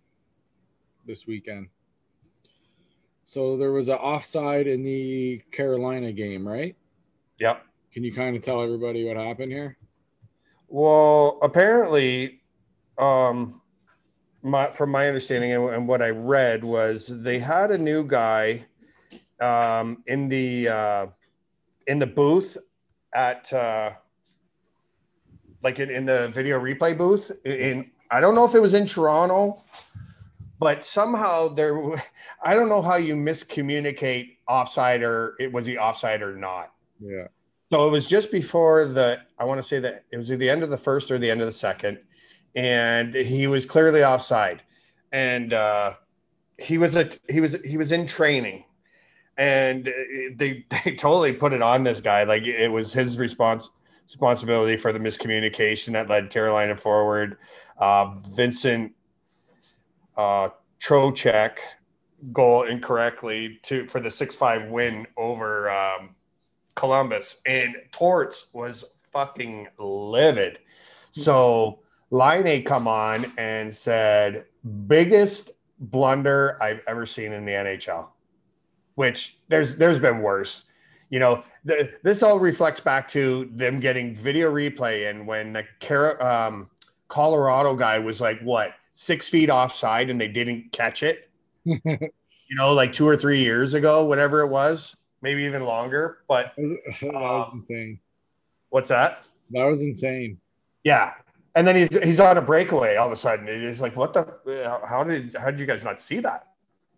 [1.05, 1.69] this weekend.
[3.23, 6.75] So there was an offside in the Carolina game, right?
[7.39, 7.63] Yep.
[7.91, 9.77] Can you kind of tell everybody what happened here?
[10.67, 12.41] Well, apparently,
[12.97, 13.61] um,
[14.45, 18.65] my from my understanding and, and what I read was they had a new guy
[19.41, 21.07] um, in the uh,
[21.87, 22.57] in the booth
[23.13, 23.91] at uh,
[25.63, 28.85] like in, in the video replay booth in I don't know if it was in
[28.85, 29.63] Toronto,
[30.59, 31.75] but somehow there
[32.43, 36.71] I don't know how you miscommunicate offside or it was he offside or not.
[36.99, 37.27] Yeah.
[37.71, 40.49] So it was just before the, I want to say that it was at the
[40.49, 41.99] end of the first or the end of the second,
[42.55, 44.61] and he was clearly offside,
[45.11, 45.93] and uh,
[46.57, 48.65] he was a he was he was in training,
[49.37, 49.85] and
[50.35, 53.69] they they totally put it on this guy like it was his response
[54.05, 57.37] responsibility for the miscommunication that led Carolina forward.
[57.79, 58.93] Uh, Vincent
[60.17, 60.49] uh,
[60.79, 61.57] Trocheck
[62.31, 65.69] goal incorrectly to for the six five win over.
[65.69, 66.14] Um,
[66.75, 70.59] Columbus, and Torts was fucking livid.
[71.11, 71.79] So
[72.11, 74.45] Line come on and said,
[74.87, 78.09] biggest blunder I've ever seen in the NHL.
[78.95, 80.63] Which there's there's been worse.
[81.09, 86.25] You know, the, this all reflects back to them getting video replay and when the
[86.25, 86.69] um,
[87.09, 91.29] Colorado guy was like what six feet offside and they didn't catch it.
[91.65, 96.19] you know, like two or three years ago, whatever it was, maybe even longer.
[96.27, 97.99] But that was Um, insane.
[98.69, 99.23] what's that?
[99.51, 100.39] That was insane.
[100.83, 101.13] Yeah.
[101.55, 103.47] And then he's, he's on a breakaway all of a sudden.
[103.47, 106.47] It's like, what the, how did, how did you guys not see that?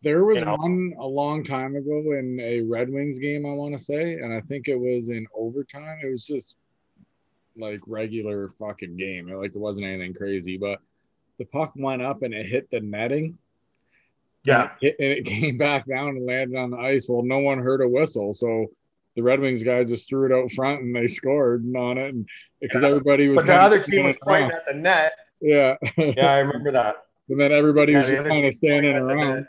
[0.04, 0.56] There was You know?
[0.56, 4.34] one a long time ago in a Red Wings game, I want to say, and
[4.34, 6.00] I think it was in overtime.
[6.04, 6.56] It was just
[7.58, 9.28] like regular fucking game.
[9.32, 10.80] Like it wasn't anything crazy, but
[11.40, 13.38] the puck went up and it hit the netting.
[14.48, 14.72] Yeah.
[14.82, 17.06] And it, and it came back down and landed on the ice.
[17.08, 18.68] Well, no one heard a whistle, so
[19.16, 22.28] the Red Wings guy just threw it out front and they scored on it, and
[22.62, 22.88] because Yeah.
[22.90, 23.38] everybody was.
[23.38, 25.14] But the other team was pointing at the net.
[25.42, 25.76] Yeah.
[25.98, 26.98] Yeah, I remember that.
[27.30, 29.48] And then everybody Yeah, was the just kind of standing point, I think around.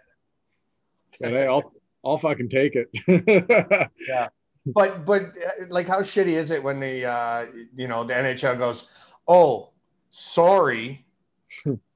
[1.21, 1.73] But hey, I'll
[2.05, 2.89] I'll fucking take it.
[4.09, 4.29] Yeah.
[4.67, 7.47] But but uh, like, how shitty is it when the uh,
[7.77, 8.89] you know the NHL goes,
[9.29, 9.71] "Oh,
[10.11, 11.07] sorry,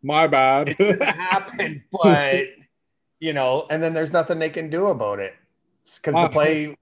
[0.04, 0.68] My bad.
[0.70, 2.44] it didn't happen," but
[3.22, 5.32] you know, and then there's nothing they can do about it
[5.94, 6.76] because the play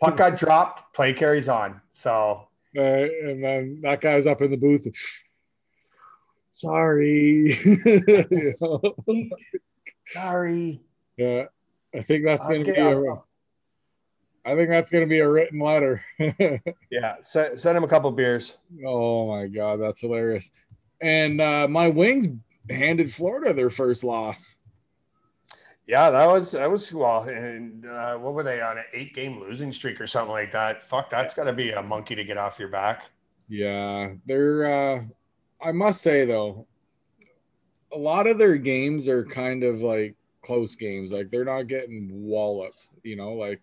[0.00, 1.80] puck got dropped, play carries on.
[1.92, 4.86] So Uh, and then that guy's up in the booth.
[6.52, 7.56] Sorry.
[7.64, 8.82] You know?
[10.08, 10.80] sorry.
[11.16, 11.44] yeah,
[11.94, 13.14] I think that's gonna be a.
[14.44, 16.02] I think that's gonna be a written letter.
[16.90, 18.56] yeah, send, send him a couple beers.
[18.84, 20.50] oh my god, that's hilarious.
[21.00, 22.26] And uh, my Wings
[22.68, 24.56] handed Florida their first loss.
[25.88, 27.22] Yeah, that was that was well.
[27.22, 30.84] And uh, what were they on an eight game losing streak or something like that?
[30.84, 33.04] Fuck, that's got to be a monkey to get off your back.
[33.48, 34.66] Yeah, they're.
[34.66, 35.04] Uh,
[35.60, 36.66] I must say though,
[37.92, 41.10] a lot of their games are kind of like close games.
[41.10, 42.88] Like they're not getting walloped.
[43.02, 43.62] You know, like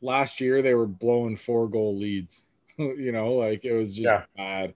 [0.00, 2.42] last year they were blowing four goal leads.
[2.78, 4.24] you know, like it was just Yeah.
[4.36, 4.74] bad.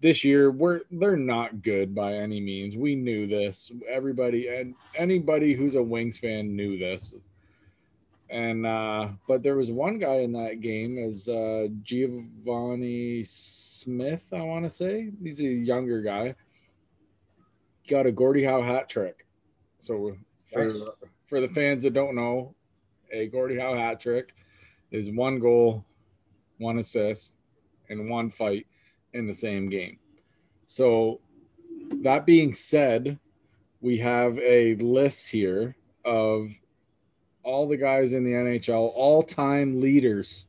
[0.00, 2.76] This year we're they're not good by any means.
[2.76, 3.72] We knew this.
[3.88, 7.14] Everybody and anybody who's a Wings fan knew this.
[8.30, 14.42] And uh but there was one guy in that game as uh Givani Smith, I
[14.42, 15.10] want to say.
[15.20, 16.36] He's a younger guy.
[17.88, 19.26] Got a Gordie Howe hat trick.
[19.80, 20.16] So
[20.52, 20.84] for Nice.
[21.26, 22.54] for the fans that don't know,
[23.10, 24.32] a Gordie Howe hat trick
[24.92, 25.84] is one goal,
[26.58, 27.34] one assist,
[27.88, 28.67] and one fight
[29.12, 29.98] in the same game.
[30.66, 31.20] So
[32.02, 33.18] that being said,
[33.80, 36.50] we have a list here of
[37.42, 40.46] all the guys in the NHL, all-time leaders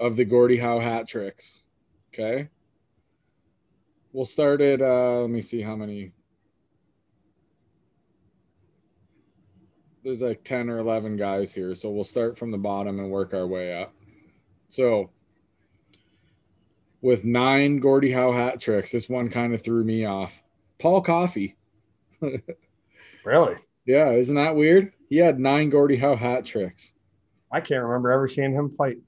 [0.00, 1.62] of the Gordie Howe hat tricks.
[2.12, 2.48] Okay.
[4.12, 6.12] We'll start at uh let me see how many.
[10.02, 13.34] There's like 10 or 11 guys here, so we'll start from the bottom and work
[13.34, 13.92] our way up.
[14.68, 15.10] So
[17.06, 20.42] with nine Gordie Howe hat tricks, this one kind of threw me off.
[20.80, 21.56] Paul Coffey.
[23.24, 23.56] Really?
[23.86, 24.92] Yeah, isn't that weird?
[25.08, 26.92] He had nine Gordie Howe hat tricks.
[27.50, 28.98] I can't remember ever seeing him fight.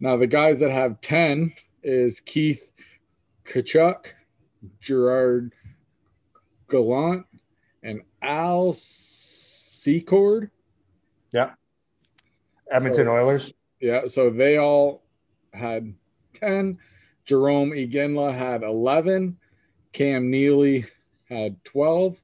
[0.00, 2.72] Now the guys that have 10 is Keith
[3.44, 4.12] Tkachuk,
[4.80, 5.52] Gerard
[6.70, 7.26] Gallant,
[7.82, 10.50] and Al Secord.
[11.34, 11.50] Yeah.
[12.70, 13.52] Edmonton So- Oilers.
[13.78, 15.02] Yeah, so they all
[15.52, 15.92] had
[16.36, 16.78] 10.
[17.26, 19.36] Jarome Iginla had 11.
[19.92, 20.86] Cam Neely
[21.28, 22.20] had 12.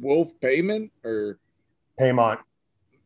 [0.00, 1.38] Wolf Payment or
[1.98, 2.38] Paymont.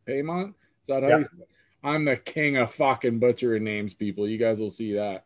[0.07, 0.49] Paymont?
[0.81, 1.17] Is that how Yeah.
[1.17, 1.49] you say it?
[1.83, 4.27] I'm the king of fucking butchering names, people.
[4.27, 5.25] You guys will see that.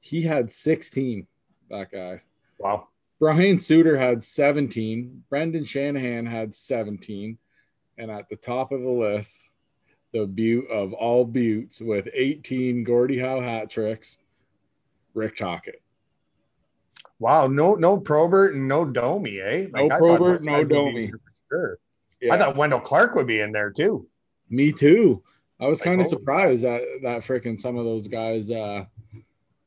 [0.00, 1.26] He had 16,
[1.68, 2.22] that guy.
[2.58, 2.88] Wow.
[3.18, 5.24] Brian Sutter had 17.
[5.28, 7.38] Brendan Shanahan had 17.
[7.98, 9.50] And at the top of the list,
[10.12, 14.18] the butte of all buttes with 18 Gordie Howe hat tricks,
[15.14, 15.80] Rick Tocchet.
[17.18, 17.46] Wow.
[17.46, 19.66] No, no Probert and no Domi, eh?
[19.72, 21.04] No I thought Probert, no guys would be Domi.
[21.04, 21.78] in there for Sure.
[22.20, 24.06] Yeah, I thought Wendel Clark would be in there too.
[24.48, 25.22] me too.
[25.60, 28.84] I was Like, kind of surprised that that freaking some of those guys uh,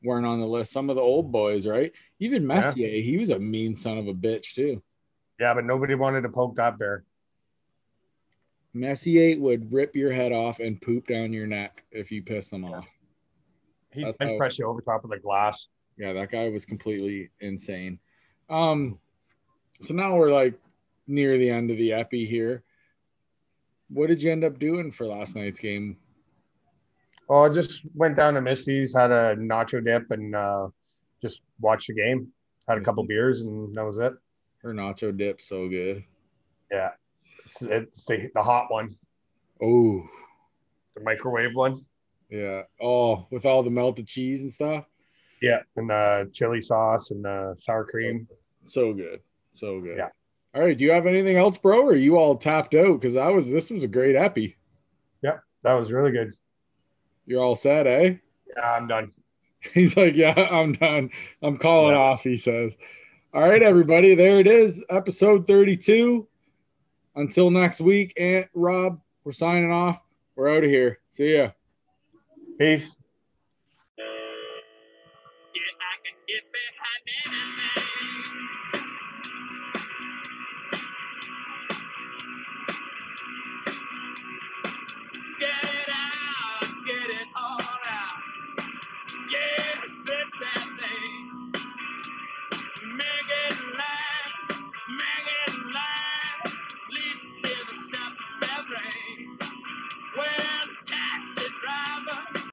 [0.02, 0.72] weren't on the list.
[0.72, 1.92] Some of the old boys, right?
[2.18, 4.82] Even Messier, he was a mean son of a bitch too.
[5.40, 7.04] Yeah, but nobody wanted to poke that bear.
[8.76, 12.64] Messier would rip your head off and poop down your neck if you pissed him
[12.64, 12.86] off.
[13.90, 15.68] He That's bench pressed you over top of the glass.
[15.96, 17.98] Yeah, that guy was completely insane.
[18.50, 18.98] Um,
[19.80, 20.54] so now we're like
[21.06, 22.62] near the end of the epi here.
[23.88, 25.96] What did you end up doing for last night's game?
[27.28, 30.68] Oh, I just went down to Misty's, had a nacho dip, and uh,
[31.22, 32.28] just watched the game.
[32.68, 34.12] Had a couple beers, and that was it.
[34.62, 36.04] Her nacho dip so good.
[36.70, 36.90] Yeah,
[37.62, 38.96] it's, it's the, the hot one,
[39.62, 40.02] Oh,
[40.94, 41.84] the microwave one.
[42.30, 42.62] yeah.
[42.80, 44.84] Oh, with all the melted cheese and stuff.
[45.42, 48.26] Yeah, and the chili sauce and the sour cream.
[48.64, 49.20] So good.
[49.54, 49.96] So good.
[49.98, 50.08] Yeah.
[50.54, 50.76] All right.
[50.76, 51.82] Do you have anything else, bro?
[51.82, 52.98] Or are you all tapped out?
[53.00, 54.56] Because I was this was a great epi.
[55.22, 56.34] Yeah, that was really good.
[57.26, 58.14] You're all set, eh?
[58.56, 59.12] Yeah, I'm done.
[59.74, 61.10] He's like, Yeah, I'm done.
[61.42, 62.00] I'm calling Yeah.
[62.00, 62.76] off, he says.
[63.34, 64.14] All right, everybody.
[64.14, 64.82] There it is.
[64.88, 66.26] Episode 32.
[67.16, 70.00] Until next week, Aunt Rob, we're signing off.
[70.36, 71.00] We're out of here.
[71.10, 71.50] See ya.
[72.58, 72.98] Peace.